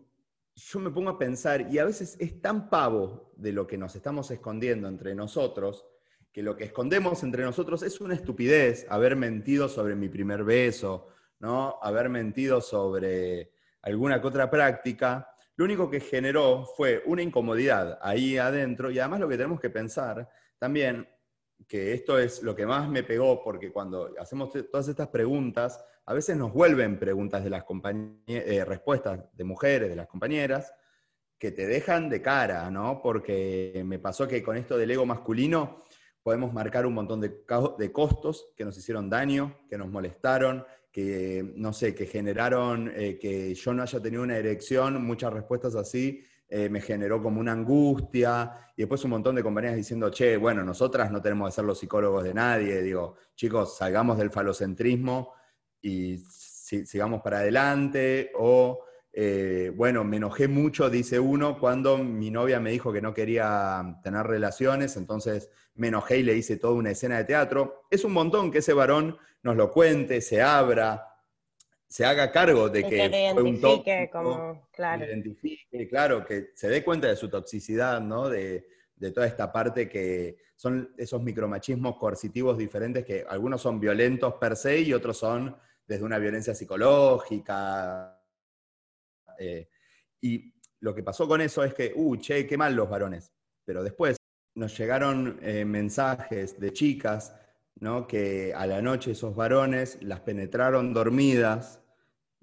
yo 0.54 0.78
me 0.78 0.90
pongo 0.90 1.10
a 1.10 1.18
pensar, 1.18 1.72
y 1.72 1.78
a 1.78 1.84
veces 1.84 2.16
es 2.20 2.40
tan 2.40 2.68
pavo 2.70 3.32
de 3.36 3.52
lo 3.52 3.66
que 3.66 3.78
nos 3.78 3.96
estamos 3.96 4.30
escondiendo 4.30 4.88
entre 4.88 5.14
nosotros, 5.14 5.86
que 6.32 6.42
lo 6.42 6.56
que 6.56 6.64
escondemos 6.64 7.22
entre 7.22 7.42
nosotros 7.42 7.82
es 7.82 8.00
una 8.00 8.14
estupidez, 8.14 8.86
haber 8.88 9.16
mentido 9.16 9.68
sobre 9.68 9.96
mi 9.96 10.08
primer 10.08 10.44
beso, 10.44 11.08
¿no? 11.40 11.78
Haber 11.82 12.08
mentido 12.08 12.60
sobre 12.60 13.52
alguna 13.82 14.20
que 14.20 14.28
otra 14.28 14.50
práctica. 14.50 15.28
Lo 15.56 15.64
único 15.64 15.90
que 15.90 16.00
generó 16.00 16.64
fue 16.76 17.02
una 17.06 17.22
incomodidad 17.22 17.98
ahí 18.02 18.38
adentro, 18.38 18.90
y 18.90 18.98
además 18.98 19.20
lo 19.20 19.28
que 19.28 19.36
tenemos 19.36 19.60
que 19.60 19.70
pensar 19.70 20.28
también 20.58 21.08
que 21.66 21.92
esto 21.92 22.18
es 22.18 22.42
lo 22.42 22.54
que 22.54 22.66
más 22.66 22.88
me 22.88 23.02
pegó, 23.02 23.42
porque 23.42 23.72
cuando 23.72 24.14
hacemos 24.18 24.50
todas 24.70 24.88
estas 24.88 25.08
preguntas, 25.08 25.82
a 26.06 26.14
veces 26.14 26.36
nos 26.36 26.52
vuelven 26.52 26.98
preguntas 26.98 27.44
de 27.44 27.50
las 27.50 27.64
eh, 28.26 28.64
respuestas 28.64 29.20
de 29.32 29.44
mujeres, 29.44 29.88
de 29.88 29.96
las 29.96 30.06
compañeras, 30.06 30.72
que 31.38 31.52
te 31.52 31.66
dejan 31.66 32.08
de 32.10 32.20
cara, 32.20 32.70
¿no? 32.70 33.00
Porque 33.02 33.82
me 33.86 33.98
pasó 33.98 34.28
que 34.28 34.42
con 34.42 34.56
esto 34.56 34.76
del 34.76 34.90
ego 34.90 35.06
masculino 35.06 35.82
podemos 36.30 36.52
marcar 36.52 36.86
un 36.86 36.94
montón 36.94 37.20
de, 37.20 37.42
de 37.76 37.90
costos 37.90 38.52
que 38.56 38.64
nos 38.64 38.78
hicieron 38.78 39.10
daño, 39.10 39.58
que 39.68 39.76
nos 39.76 39.88
molestaron, 39.90 40.64
que, 40.92 41.52
no 41.56 41.72
sé, 41.72 41.92
que 41.92 42.06
generaron 42.06 42.88
eh, 42.94 43.18
que 43.18 43.52
yo 43.52 43.74
no 43.74 43.82
haya 43.82 43.98
tenido 44.00 44.22
una 44.22 44.36
erección, 44.36 45.04
muchas 45.04 45.32
respuestas 45.32 45.74
así, 45.74 46.22
eh, 46.48 46.68
me 46.68 46.80
generó 46.80 47.20
como 47.20 47.40
una 47.40 47.50
angustia, 47.50 48.52
y 48.76 48.82
después 48.82 49.02
un 49.02 49.10
montón 49.10 49.34
de 49.34 49.42
compañeras 49.42 49.74
diciendo, 49.76 50.08
che, 50.10 50.36
bueno, 50.36 50.62
nosotras 50.62 51.10
no 51.10 51.20
tenemos 51.20 51.48
que 51.48 51.56
ser 51.56 51.64
los 51.64 51.80
psicólogos 51.80 52.22
de 52.22 52.32
nadie, 52.32 52.80
digo, 52.80 53.16
chicos, 53.34 53.76
salgamos 53.76 54.16
del 54.16 54.30
falocentrismo 54.30 55.32
y 55.82 56.18
si- 56.18 56.86
sigamos 56.86 57.22
para 57.22 57.38
adelante, 57.38 58.30
o, 58.38 58.84
eh, 59.12 59.72
bueno, 59.74 60.04
me 60.04 60.18
enojé 60.18 60.46
mucho, 60.46 60.88
dice 60.88 61.18
uno, 61.18 61.58
cuando 61.58 61.98
mi 61.98 62.30
novia 62.30 62.60
me 62.60 62.70
dijo 62.70 62.92
que 62.92 63.02
no 63.02 63.12
quería 63.12 63.98
tener 64.04 64.24
relaciones, 64.24 64.96
entonces 64.96 65.50
me 65.80 65.88
enojé 65.88 66.18
y 66.18 66.22
le 66.22 66.36
hice 66.36 66.58
toda 66.58 66.74
una 66.74 66.90
escena 66.90 67.16
de 67.16 67.24
teatro. 67.24 67.84
Es 67.90 68.04
un 68.04 68.12
montón 68.12 68.50
que 68.52 68.58
ese 68.58 68.74
varón 68.74 69.16
nos 69.42 69.56
lo 69.56 69.72
cuente, 69.72 70.20
se 70.20 70.42
abra, 70.42 71.16
se 71.88 72.04
haga 72.04 72.30
cargo 72.30 72.68
de 72.68 72.84
que, 72.84 72.90
que 72.90 73.08
te 73.08 73.32
fue 73.32 73.42
un 73.42 73.48
identifique 73.48 74.10
tóxico, 74.12 74.18
como, 74.18 74.68
claro. 74.70 75.06
identifique, 75.06 75.88
claro, 75.88 76.22
que 76.22 76.50
se 76.54 76.68
dé 76.68 76.84
cuenta 76.84 77.08
de 77.08 77.16
su 77.16 77.30
toxicidad, 77.30 77.98
¿no? 77.98 78.28
De, 78.28 78.68
de 78.94 79.10
toda 79.10 79.26
esta 79.26 79.50
parte 79.50 79.88
que 79.88 80.36
son 80.54 80.94
esos 80.98 81.22
micromachismos 81.22 81.96
coercitivos 81.96 82.58
diferentes 82.58 83.02
que 83.02 83.24
algunos 83.26 83.62
son 83.62 83.80
violentos 83.80 84.34
per 84.34 84.56
se 84.56 84.78
y 84.80 84.92
otros 84.92 85.16
son 85.16 85.56
desde 85.86 86.04
una 86.04 86.18
violencia 86.18 86.54
psicológica. 86.54 88.22
eh, 89.38 89.66
y 90.20 90.52
lo 90.80 90.94
que 90.94 91.02
pasó 91.02 91.26
con 91.26 91.40
eso 91.40 91.64
es 91.64 91.72
que, 91.72 91.92
uh, 91.94 92.16
che, 92.16 92.46
qué 92.46 92.58
mal 92.58 92.76
los 92.76 92.90
varones. 92.90 93.32
Pero 93.64 93.82
después 93.82 94.19
nos 94.60 94.76
llegaron 94.76 95.38
eh, 95.40 95.64
mensajes 95.64 96.60
de 96.60 96.70
chicas, 96.74 97.34
¿no? 97.76 98.06
Que 98.06 98.52
a 98.54 98.66
la 98.66 98.82
noche 98.82 99.12
esos 99.12 99.34
varones 99.34 99.96
las 100.02 100.20
penetraron 100.20 100.92
dormidas 100.92 101.80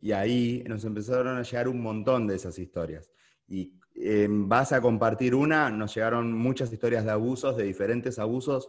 y 0.02 0.14
ahí 0.14 0.64
nos 0.68 0.84
empezaron 0.84 1.38
a 1.38 1.44
llegar 1.44 1.68
un 1.68 1.80
montón 1.80 2.26
de 2.26 2.36
esas 2.36 2.58
historias. 2.58 3.12
Y 3.48 3.80
en 3.94 4.50
base 4.50 4.74
a 4.74 4.82
compartir 4.82 5.36
una, 5.36 5.70
nos 5.70 5.94
llegaron 5.94 6.34
muchas 6.34 6.74
historias 6.74 7.06
de 7.06 7.12
abusos, 7.12 7.56
de 7.56 7.66
diferentes 7.66 8.18
abusos, 8.18 8.68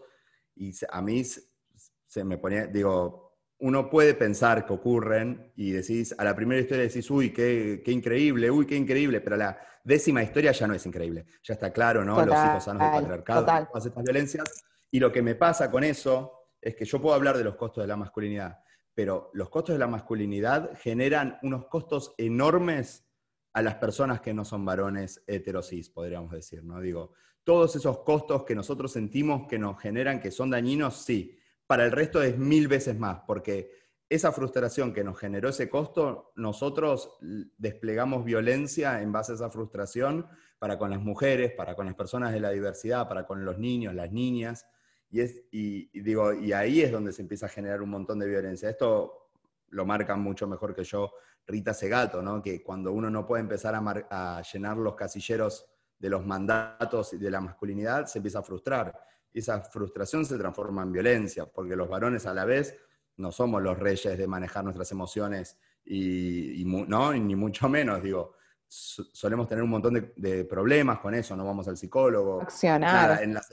y 0.54 0.74
a 0.90 1.00
mí 1.00 1.24
se 1.24 2.24
me 2.24 2.36
ponía, 2.36 2.66
digo, 2.66 3.27
uno 3.60 3.90
puede 3.90 4.14
pensar 4.14 4.64
que 4.66 4.72
ocurren 4.72 5.52
y 5.56 5.72
decís, 5.72 6.14
a 6.16 6.24
la 6.24 6.34
primera 6.34 6.60
historia 6.60 6.84
decís, 6.84 7.10
uy, 7.10 7.32
qué, 7.32 7.82
qué 7.84 7.90
increíble, 7.90 8.50
uy, 8.50 8.66
qué 8.66 8.76
increíble, 8.76 9.20
pero 9.20 9.34
a 9.34 9.38
la 9.38 9.58
décima 9.82 10.22
historia 10.22 10.52
ya 10.52 10.66
no 10.66 10.74
es 10.74 10.86
increíble. 10.86 11.26
Ya 11.42 11.54
está 11.54 11.72
claro, 11.72 12.04
¿no? 12.04 12.24
Los 12.24 12.36
hijos 12.44 12.64
sanos 12.64 12.82
del 12.82 13.00
patriarcado, 13.00 13.40
total. 13.40 13.68
todas 13.68 13.86
estas 13.86 14.04
violencias. 14.04 14.64
Y 14.90 15.00
lo 15.00 15.10
que 15.10 15.22
me 15.22 15.34
pasa 15.34 15.70
con 15.70 15.82
eso 15.82 16.32
es 16.60 16.76
que 16.76 16.84
yo 16.84 17.00
puedo 17.00 17.14
hablar 17.14 17.36
de 17.36 17.44
los 17.44 17.56
costos 17.56 17.82
de 17.82 17.88
la 17.88 17.96
masculinidad, 17.96 18.58
pero 18.94 19.30
los 19.34 19.48
costos 19.48 19.74
de 19.74 19.78
la 19.78 19.86
masculinidad 19.86 20.70
generan 20.78 21.38
unos 21.42 21.66
costos 21.66 22.14
enormes 22.18 23.06
a 23.52 23.62
las 23.62 23.76
personas 23.76 24.20
que 24.20 24.34
no 24.34 24.44
son 24.44 24.64
varones 24.64 25.22
heterosis, 25.26 25.90
podríamos 25.90 26.30
decir, 26.32 26.62
¿no? 26.64 26.80
Digo, 26.80 27.12
todos 27.42 27.74
esos 27.76 28.00
costos 28.00 28.44
que 28.44 28.54
nosotros 28.54 28.92
sentimos 28.92 29.46
que 29.48 29.58
nos 29.58 29.80
generan, 29.80 30.20
que 30.20 30.30
son 30.30 30.50
dañinos, 30.50 31.02
sí. 31.02 31.37
Para 31.68 31.84
el 31.84 31.92
resto 31.92 32.22
es 32.22 32.38
mil 32.38 32.66
veces 32.66 32.98
más, 32.98 33.20
porque 33.26 33.70
esa 34.08 34.32
frustración 34.32 34.94
que 34.94 35.04
nos 35.04 35.18
generó 35.18 35.50
ese 35.50 35.68
costo, 35.68 36.32
nosotros 36.34 37.18
desplegamos 37.58 38.24
violencia 38.24 39.02
en 39.02 39.12
base 39.12 39.32
a 39.32 39.34
esa 39.34 39.50
frustración 39.50 40.26
para 40.58 40.78
con 40.78 40.88
las 40.88 41.02
mujeres, 41.02 41.52
para 41.52 41.76
con 41.76 41.84
las 41.84 41.94
personas 41.94 42.32
de 42.32 42.40
la 42.40 42.48
diversidad, 42.48 43.06
para 43.06 43.26
con 43.26 43.44
los 43.44 43.58
niños, 43.58 43.94
las 43.94 44.10
niñas. 44.10 44.66
Y, 45.10 45.20
es, 45.20 45.44
y, 45.50 46.00
digo, 46.00 46.32
y 46.32 46.54
ahí 46.54 46.80
es 46.80 46.90
donde 46.90 47.12
se 47.12 47.20
empieza 47.20 47.44
a 47.44 47.50
generar 47.50 47.82
un 47.82 47.90
montón 47.90 48.18
de 48.18 48.26
violencia. 48.26 48.70
Esto 48.70 49.28
lo 49.68 49.84
marca 49.84 50.16
mucho 50.16 50.48
mejor 50.48 50.74
que 50.74 50.84
yo 50.84 51.12
Rita 51.46 51.74
Segato, 51.74 52.22
¿no? 52.22 52.40
que 52.40 52.62
cuando 52.62 52.94
uno 52.94 53.10
no 53.10 53.26
puede 53.26 53.42
empezar 53.42 53.74
a, 53.74 54.38
a 54.38 54.42
llenar 54.42 54.78
los 54.78 54.94
casilleros 54.94 55.66
de 55.98 56.08
los 56.08 56.24
mandatos 56.24 57.12
y 57.12 57.18
de 57.18 57.30
la 57.30 57.42
masculinidad, 57.42 58.06
se 58.06 58.20
empieza 58.20 58.38
a 58.38 58.42
frustrar. 58.42 58.98
Y 59.32 59.40
esa 59.40 59.60
frustración 59.60 60.24
se 60.24 60.38
transforma 60.38 60.82
en 60.82 60.92
violencia, 60.92 61.46
porque 61.46 61.76
los 61.76 61.88
varones 61.88 62.26
a 62.26 62.34
la 62.34 62.44
vez 62.44 62.76
no 63.16 63.30
somos 63.32 63.62
los 63.62 63.78
reyes 63.78 64.16
de 64.16 64.26
manejar 64.26 64.64
nuestras 64.64 64.90
emociones, 64.92 65.58
y, 65.84 66.62
¿no? 66.64 67.14
Y 67.14 67.20
ni 67.20 67.34
mucho 67.34 67.68
menos, 67.68 68.02
digo, 68.02 68.34
so- 68.66 69.04
solemos 69.12 69.48
tener 69.48 69.64
un 69.64 69.70
montón 69.70 69.94
de, 69.94 70.12
de 70.16 70.44
problemas 70.44 70.98
con 71.00 71.14
eso, 71.14 71.34
no 71.36 71.44
vamos 71.44 71.66
al 71.68 71.76
psicólogo, 71.76 72.42
Accionar. 72.42 72.80
Nada, 72.92 73.22
en 73.22 73.34
las 73.34 73.50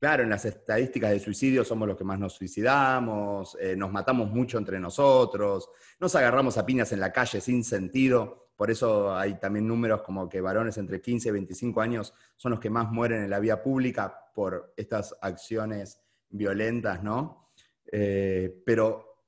claro, 0.00 0.22
en 0.22 0.30
las 0.30 0.46
estadísticas 0.46 1.10
de 1.10 1.20
suicidio 1.20 1.62
somos 1.62 1.86
los 1.86 1.96
que 1.96 2.04
más 2.04 2.18
nos 2.18 2.32
suicidamos, 2.32 3.56
eh, 3.60 3.76
nos 3.76 3.92
matamos 3.92 4.30
mucho 4.30 4.56
entre 4.56 4.80
nosotros, 4.80 5.68
nos 6.00 6.16
agarramos 6.16 6.56
a 6.56 6.64
piñas 6.64 6.90
en 6.92 7.00
la 7.00 7.12
calle 7.12 7.40
sin 7.40 7.62
sentido. 7.62 8.48
Por 8.56 8.70
eso 8.70 9.14
hay 9.14 9.38
también 9.38 9.68
números 9.68 10.02
como 10.02 10.28
que 10.28 10.40
varones 10.40 10.78
entre 10.78 11.00
15 11.00 11.28
y 11.28 11.32
25 11.32 11.80
años 11.80 12.14
son 12.36 12.52
los 12.52 12.60
que 12.60 12.70
más 12.70 12.90
mueren 12.90 13.22
en 13.24 13.30
la 13.30 13.38
vía 13.38 13.62
pública 13.62 14.30
por 14.34 14.72
estas 14.76 15.14
acciones 15.20 16.00
violentas, 16.30 17.02
¿no? 17.02 17.50
Eh, 17.92 18.62
pero, 18.64 19.24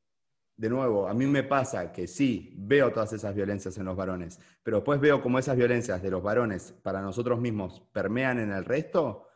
de 0.56 0.70
nuevo, 0.70 1.06
a 1.06 1.12
mí 1.12 1.26
me 1.26 1.42
pasa 1.42 1.92
que 1.92 2.06
sí, 2.06 2.54
veo 2.56 2.92
todas 2.92 3.12
esas 3.12 3.34
violencias 3.34 3.76
en 3.76 3.84
los 3.84 3.96
varones, 3.96 4.38
pero 4.62 4.78
después 4.78 5.00
veo 5.00 5.20
cómo 5.20 5.38
esas 5.38 5.56
violencias 5.56 6.02
de 6.02 6.10
los 6.10 6.22
varones 6.22 6.72
para 6.82 7.02
nosotros 7.02 7.40
mismos 7.40 7.82
permean 7.92 8.38
en 8.38 8.52
el 8.52 8.64
resto 8.64 9.26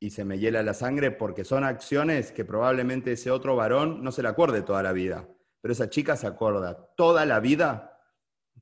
y 0.00 0.10
se 0.10 0.24
me 0.24 0.38
hiela 0.38 0.62
la 0.62 0.74
sangre 0.74 1.10
porque 1.10 1.44
son 1.44 1.64
acciones 1.64 2.32
que 2.32 2.44
probablemente 2.44 3.12
ese 3.12 3.30
otro 3.30 3.56
varón 3.56 4.02
no 4.04 4.12
se 4.12 4.22
le 4.22 4.28
acuerde 4.28 4.62
toda 4.62 4.82
la 4.82 4.92
vida, 4.92 5.28
pero 5.60 5.72
esa 5.72 5.88
chica 5.88 6.16
se 6.16 6.26
acuerda 6.26 6.88
toda 6.96 7.24
la 7.24 7.40
vida 7.40 7.90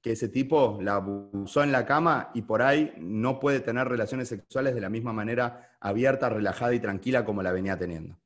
que 0.01 0.13
ese 0.13 0.29
tipo 0.29 0.79
la 0.81 0.95
abusó 0.97 1.63
en 1.63 1.71
la 1.71 1.85
cama 1.87 2.31
y 2.35 2.43
por 2.43 2.63
ahí 2.63 2.93
no 2.99 3.39
puede 3.39 3.61
tener 3.61 3.87
relaciones 3.89 4.29
sexuales 4.29 4.75
de 4.75 4.81
la 4.81 4.89
misma 4.89 5.13
manera 5.13 5.77
abierta, 5.81 6.29
relajada 6.29 6.75
y 6.75 6.81
tranquila 6.81 7.25
como 7.25 7.43
la 7.43 7.53
venía 7.53 7.77
teniendo. 7.79 8.17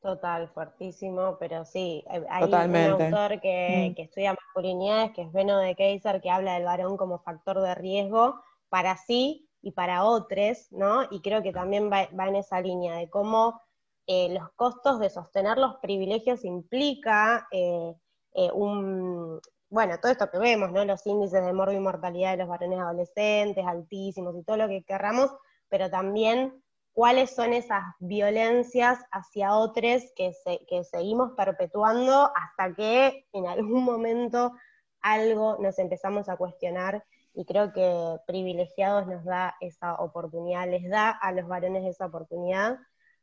Total, 0.00 0.48
fuertísimo, 0.48 1.36
pero 1.38 1.64
sí, 1.64 2.04
hay 2.28 2.42
Totalmente. 2.42 2.92
un 3.06 3.14
autor 3.14 3.40
que, 3.40 3.90
Mm. 3.90 3.94
que 3.94 4.02
estudia 4.02 4.34
masculinidades, 4.34 5.12
que 5.12 5.22
es 5.22 5.32
Beno 5.32 5.58
de 5.58 5.76
Kaiser, 5.76 6.20
que 6.20 6.28
habla 6.28 6.54
del 6.54 6.64
varón 6.64 6.96
como 6.96 7.20
factor 7.20 7.60
de 7.60 7.74
riesgo 7.76 8.42
para 8.68 8.96
sí 8.96 9.48
y 9.62 9.72
para 9.72 10.04
otros, 10.04 10.66
¿no? 10.72 11.04
Y 11.10 11.22
creo 11.22 11.42
que 11.42 11.52
también 11.52 11.90
va, 11.90 12.02
en 12.26 12.36
esa 12.36 12.60
línea 12.60 12.96
de 12.96 13.08
cómo 13.08 13.60
eh, 14.06 14.28
los 14.34 14.50
costos 14.52 14.98
de 14.98 15.08
sostener 15.08 15.56
los 15.58 15.76
privilegios 15.76 16.44
implica 16.44 17.46
eh, 17.52 17.94
eh, 18.34 18.50
un, 18.52 19.40
bueno, 19.70 19.98
todo 20.00 20.10
esto 20.10 20.30
que 20.30 20.38
vemos, 20.38 20.72
¿no? 20.72 20.84
Los 20.84 21.06
índices 21.06 21.44
de 21.44 21.52
morbo 21.52 21.72
y 21.72 21.78
mortalidad 21.78 22.32
de 22.32 22.38
los 22.38 22.48
varones 22.48 22.80
adolescentes, 22.80 23.64
altísimos 23.64 24.36
y 24.36 24.42
todo 24.42 24.56
lo 24.56 24.68
que 24.68 24.84
querramos, 24.84 25.30
pero 25.68 25.88
también 25.88 26.62
cuáles 26.92 27.34
son 27.34 27.52
esas 27.52 27.82
violencias 28.00 28.98
hacia 29.12 29.56
otros 29.56 30.02
que 30.16 30.84
seguimos 30.84 31.32
perpetuando 31.36 32.30
hasta 32.34 32.74
que 32.74 33.26
en 33.32 33.46
algún 33.46 33.84
momento 33.84 34.52
algo 35.00 35.56
nos 35.58 35.78
empezamos 35.78 36.28
a 36.28 36.36
cuestionar 36.36 37.04
y 37.34 37.44
creo 37.44 37.72
que 37.72 38.18
privilegiados 38.26 39.06
nos 39.06 39.24
da 39.24 39.56
esa 39.60 39.94
oportunidad, 39.94 40.68
les 40.68 40.88
da 40.88 41.10
a 41.10 41.32
los 41.32 41.46
varones 41.48 41.84
esa 41.84 42.06
oportunidad. 42.06 42.78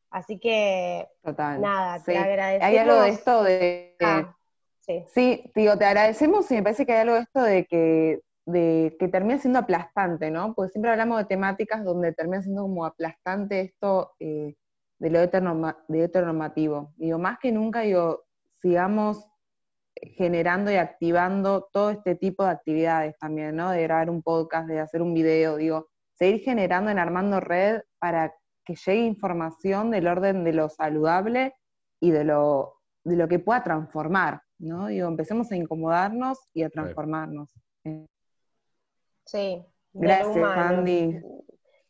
Así 0.09 0.39
que 0.39 1.07
Total. 1.23 1.61
nada, 1.61 2.03
te 2.03 2.17
agradecemos. 2.17 2.67
Hay 2.67 2.77
algo 2.77 3.01
de 3.01 3.09
esto 3.09 3.43
de... 3.43 3.95
Ah, 4.01 4.35
sí, 4.79 5.05
Sí, 5.13 5.51
digo, 5.55 5.77
te 5.77 5.85
agradecemos 5.85 6.49
y 6.51 6.55
me 6.55 6.63
parece 6.63 6.85
que 6.85 6.93
hay 6.93 7.01
algo 7.01 7.15
de 7.15 7.21
esto 7.21 7.41
de 7.43 7.65
que, 7.65 8.21
de 8.45 8.97
que 8.99 9.07
termina 9.07 9.37
siendo 9.37 9.59
aplastante, 9.59 10.31
¿no? 10.31 10.55
Porque 10.55 10.71
siempre 10.71 10.91
hablamos 10.91 11.19
de 11.19 11.25
temáticas 11.25 11.83
donde 11.83 12.11
termina 12.13 12.41
siendo 12.41 12.63
como 12.63 12.85
aplastante 12.85 13.61
esto 13.61 14.13
eh, 14.19 14.55
de 14.97 15.09
lo 15.11 15.19
heteronormativo. 15.19 16.93
Digo, 16.97 17.19
más 17.19 17.37
que 17.39 17.51
nunca, 17.51 17.81
digo, 17.81 18.23
sigamos 18.61 19.28
generando 20.01 20.71
y 20.71 20.75
activando 20.75 21.67
todo 21.71 21.89
este 21.91 22.15
tipo 22.15 22.43
de 22.43 22.51
actividades 22.51 23.17
también, 23.17 23.55
¿no? 23.55 23.71
De 23.71 23.83
grabar 23.83 24.09
un 24.09 24.21
podcast, 24.21 24.67
de 24.67 24.79
hacer 24.79 25.01
un 25.01 25.13
video, 25.13 25.57
digo, 25.57 25.87
seguir 26.13 26.41
generando 26.41 26.91
en 26.91 26.99
Armando 26.99 27.39
Red 27.39 27.81
para 27.99 28.33
que 28.65 28.75
llegue 28.75 29.01
información 29.05 29.91
del 29.91 30.07
orden 30.07 30.43
de 30.43 30.53
lo 30.53 30.69
saludable 30.69 31.55
y 31.99 32.11
de 32.11 32.23
lo, 32.23 32.75
de 33.03 33.15
lo 33.15 33.27
que 33.27 33.39
pueda 33.39 33.63
transformar, 33.63 34.41
¿no? 34.59 34.87
Digo, 34.87 35.07
empecemos 35.07 35.51
a 35.51 35.55
incomodarnos 35.55 36.37
y 36.53 36.63
a 36.63 36.69
transformarnos. 36.69 37.51
Sí. 39.25 39.65
de 39.93 40.01
lo 40.01 40.01
Gracias, 40.01 40.35
humano. 40.37 40.61
Andy. 40.79 41.21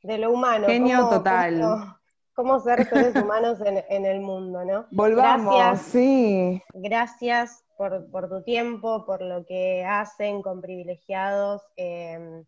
De 0.03 0.17
lo 0.17 0.31
humano. 0.31 0.67
Genio 0.67 0.97
cómo- 0.99 1.09
total. 1.09 1.61
Cómo, 1.61 1.97
cómo 2.33 2.59
ser 2.59 2.85
seres 2.87 3.15
humanos 3.15 3.59
en, 3.61 3.83
en 3.89 4.05
el 4.05 4.21
mundo, 4.21 4.63
¿no? 4.65 4.87
Volvamos, 4.91 5.55
Gracias. 5.55 5.87
sí. 5.91 6.61
Gracias 6.73 7.63
por, 7.79 8.11
por 8.11 8.29
tu 8.29 8.43
tiempo, 8.43 9.05
por 9.07 9.21
lo 9.23 9.45
que 9.45 9.85
hacen 9.85 10.41
con 10.43 10.61
privilegiados. 10.61 11.63
eh, 11.77 12.43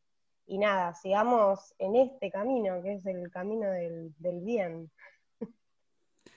y 0.48 0.58
nada, 0.60 0.94
sigamos 0.96 1.74
en 1.80 1.96
este 1.96 2.30
camino, 2.32 2.82
que 2.84 2.96
es 2.96 3.06
el 3.06 3.32
camino 3.32 3.70
del, 3.72 4.14
del 4.20 4.42
bien. 4.42 4.92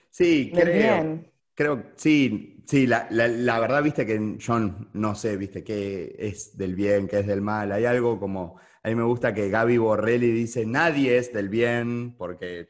Sí, 0.09 0.53
Del 0.57 0.71
creo. 0.71 1.11
bien. 1.11 1.31
Creo, 1.53 1.91
sí, 1.95 2.63
sí, 2.67 2.85
la, 2.87 3.07
la- 3.11 3.27
la 3.29 3.59
verdad, 3.59 3.81
viste 3.83 4.05
que 4.05 4.35
yo 4.37 4.59
no 4.93 5.15
sé, 5.15 5.37
viste, 5.37 5.63
qué 5.63 6.15
es 6.19 6.57
del 6.57 6.75
bien, 6.75 7.07
qué 7.07 7.19
es 7.19 7.27
del 7.27 7.41
mal. 7.41 7.71
Hay 7.71 7.85
algo 7.85 8.19
como, 8.19 8.59
a 8.83 8.89
mí 8.89 8.95
me 8.95 9.03
gusta 9.03 9.33
que 9.33 9.49
Gaby 9.49 9.77
Borrelli 9.77 10.31
dice, 10.31 10.65
nadie 10.65 11.17
es 11.17 11.31
del 11.33 11.47
bien, 11.49 12.15
porque 12.17 12.67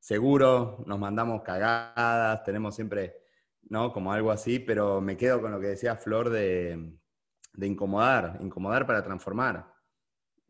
seguro 0.00 0.84
nos 0.86 0.98
mandamos 0.98 1.42
cagadas, 1.42 2.44
tenemos 2.44 2.74
siempre, 2.74 3.16
¿no? 3.68 3.92
Como 3.92 4.12
algo 4.12 4.30
así, 4.30 4.58
pero 4.58 5.00
me 5.00 5.16
quedo 5.16 5.40
con 5.40 5.52
lo 5.52 5.60
que 5.60 5.68
decía 5.68 5.96
Flor 5.96 6.30
de, 6.30 6.98
de 7.52 7.66
incomodar, 7.66 8.38
incomodar 8.40 8.86
para 8.86 9.02
transformar. 9.02 9.72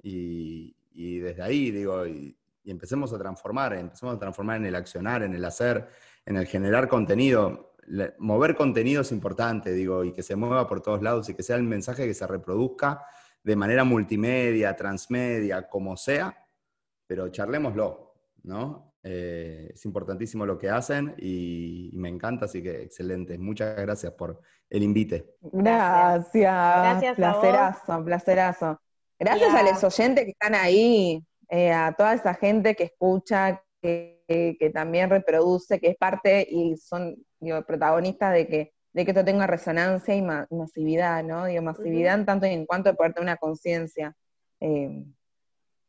Y, 0.03 0.77
y 0.93 1.19
desde 1.19 1.43
ahí, 1.43 1.71
digo, 1.71 2.07
y, 2.07 2.37
empecemos 2.65 3.13
a 3.13 3.19
transformar, 3.19 3.75
empecemos 3.75 4.17
a 4.17 4.19
transformar 4.19 4.57
en 4.57 4.67
el 4.67 4.75
accionar, 4.75 5.23
en 5.23 5.35
el 5.35 5.45
hacer, 5.45 5.87
en 6.25 6.37
el 6.37 6.47
generar 6.47 6.89
contenido. 6.89 7.75
Mover 8.19 8.57
contenido 8.57 9.03
es 9.03 9.13
importante, 9.13 9.73
digo, 9.73 10.03
y 10.05 10.13
que 10.13 10.23
se 10.23 10.37
mueva 10.37 10.67
por 10.67 10.81
todos 10.81 11.03
lados 11.03 11.29
y 11.29 11.35
que 11.35 11.43
sea 11.43 11.57
el 11.57 11.65
mensaje 11.65 12.07
que 12.07 12.15
se 12.15 12.27
reproduzca 12.27 13.05
de 13.43 13.57
manera 13.57 13.85
multimedia, 13.85 14.75
transmedia, 14.75 15.69
como 15.69 15.97
sea, 15.99 16.47
pero 17.07 17.29
charlémoslo, 17.29 18.15
¿no? 18.45 18.94
Eh, 19.07 19.71
es 19.75 19.85
importantísimo 19.85 20.47
lo 20.47 20.59
que 20.59 20.71
hacen 20.71 21.15
y, 21.19 21.91
y 21.93 21.99
me 21.99 22.09
encanta, 22.09 22.47
así 22.47 22.63
que 22.63 22.83
excelente. 22.83 23.37
Muchas 23.39 23.77
gracias 23.77 24.13
por 24.15 24.41
el 24.71 24.83
invite. 24.83 25.27
Gracias. 25.43 26.31
Gracias 26.33 27.13
a 27.13 27.17
placerazo, 27.17 28.05
placerazo. 28.05 28.81
Gracias 29.19 29.55
a- 29.55 29.63
los 29.63 29.85
oyentes 29.85 30.25
que 30.25 30.31
están 30.31 30.55
ahí, 30.55 31.23
eh, 31.51 31.71
a 31.73 31.93
toda 31.97 32.15
esa 32.15 32.35
gente 32.35 32.75
que 32.75 32.85
escucha, 32.85 33.63
que, 33.83 34.25
que- 34.27 34.57
que 34.59 34.71
también 34.71 35.11
reproduce, 35.11 35.79
que 35.79 35.89
es 35.91 35.97
parte 35.97 36.47
y 36.51 36.77
son 36.77 37.15
digo, 37.39 37.63
protagonistas 37.63 38.33
de 38.33 38.47
que, 38.49 38.73
de 38.95 39.05
que 39.05 39.11
esto 39.11 39.25
tenga 39.25 39.47
resonancia 39.47 40.15
y 40.15 40.23
ma- 40.23 40.47
masividad, 40.51 41.23
¿no? 41.23 41.45
Digo, 41.45 41.61
masividad 41.63 42.15
en 42.19 42.25
tanto 42.25 42.47
y 42.47 42.51
en 42.51 42.65
cuanto 42.65 42.89
de 42.91 42.97
poder 42.97 43.13
tener 43.13 43.25
una 43.25 43.37
conciencia. 43.37 44.15
eh, 44.61 45.05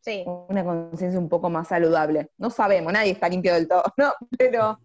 Sí, 0.06 0.24
una 0.28 0.64
conciencia 0.64 1.20
un 1.20 1.28
poco 1.28 1.50
más 1.50 1.68
saludable. 1.68 2.30
No 2.38 2.52
sabemos, 2.52 2.94
nadie 2.94 3.14
está 3.14 3.28
limpio 3.28 3.56
del 3.56 3.68
todo, 3.68 3.82
¿no? 3.98 4.14
Pero, 4.38 4.80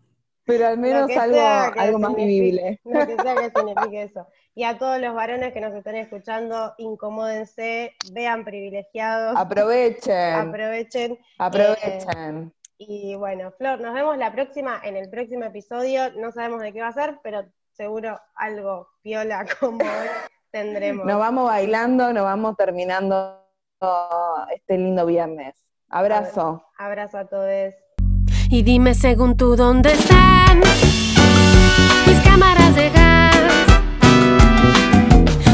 pero 0.44 0.66
al 0.66 0.78
menos 0.78 1.14
algo, 1.14 1.38
algo 1.78 1.98
más 1.98 2.14
vivible. 2.14 2.80
Lo 2.84 3.06
que 3.06 3.16
sea 3.16 3.34
que 3.34 3.52
signifique 3.54 4.02
eso. 4.04 4.26
Y 4.54 4.64
a 4.64 4.78
todos 4.78 4.98
los 4.98 5.14
varones 5.14 5.52
que 5.52 5.60
nos 5.60 5.74
están 5.74 5.96
escuchando, 5.96 6.72
incomódense, 6.78 7.94
vean 8.12 8.46
privilegiados, 8.46 9.36
Aprovechen, 9.36 10.34
aprovechen. 10.36 11.18
aprovechen. 11.38 12.54
Y 12.78 13.14
bueno, 13.14 13.52
Flor, 13.58 13.78
nos 13.78 13.92
vemos 13.92 14.16
la 14.16 14.32
próxima, 14.32 14.80
en 14.82 14.96
el 14.96 15.10
próximo 15.10 15.44
episodio. 15.44 16.12
No 16.12 16.32
sabemos 16.32 16.62
de 16.62 16.72
qué 16.72 16.80
va 16.80 16.88
a 16.88 16.92
ser, 16.92 17.20
pero 17.22 17.44
seguro 17.72 18.18
algo 18.36 18.88
piola 19.02 19.44
como 19.60 19.84
hoy 19.84 20.08
tendremos. 20.50 21.04
Nos 21.04 21.18
vamos 21.18 21.44
bailando, 21.44 22.10
nos 22.10 22.24
vamos 22.24 22.56
terminando 22.56 23.39
este 24.54 24.76
lindo 24.76 25.06
viernes. 25.06 25.54
Abrazo. 25.88 26.64
Abrazo 26.78 27.18
a 27.18 27.24
todos. 27.26 27.74
Y 28.50 28.62
dime 28.62 28.94
según 28.94 29.36
tú 29.36 29.56
dónde 29.56 29.92
están 29.92 30.60
mis 32.06 32.20
cámaras 32.20 32.74
de 32.74 32.90
gas. 32.90 33.36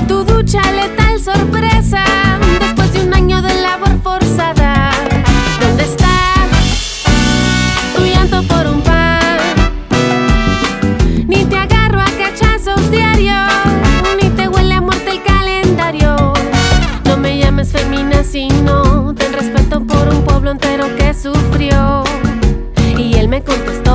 Tu 0.09 0.24
ducha 0.24 0.61
letal 0.73 1.20
sorpresa 1.20 2.05
después 2.61 2.93
de 2.94 3.07
un 3.07 3.15
año 3.15 3.43
de 3.43 3.55
labor 3.62 4.01
forzada. 4.03 4.76
Femina 18.36 18.36
si 18.36 18.48
no 18.62 19.14
ten 19.14 19.32
respeto 19.32 19.80
por 19.80 20.08
un 20.08 20.22
pueblo 20.22 20.50
entero 20.50 20.84
que 20.96 21.14
sufrió. 21.14 22.04
Y 22.98 23.14
él 23.14 23.28
me 23.28 23.42
contestó. 23.42 23.85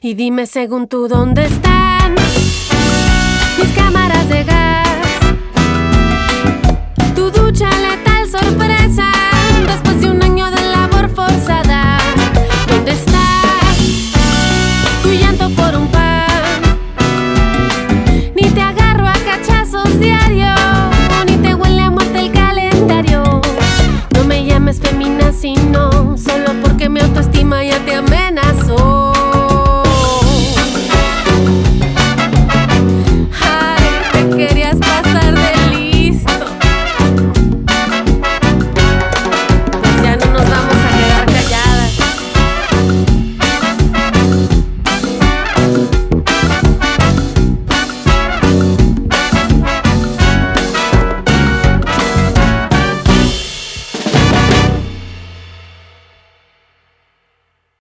Y 0.00 0.14
dime 0.14 0.46
según 0.46 0.88
tú 0.88 1.06
dónde 1.06 1.44
están 1.44 2.14
mis 2.14 3.72
cámaras 3.76 4.28
de 4.28 4.42
gas, 4.42 4.88
tu 7.14 7.30
ducha 7.30 7.68
letal 7.78 8.28
sorpresa. 8.28 9.11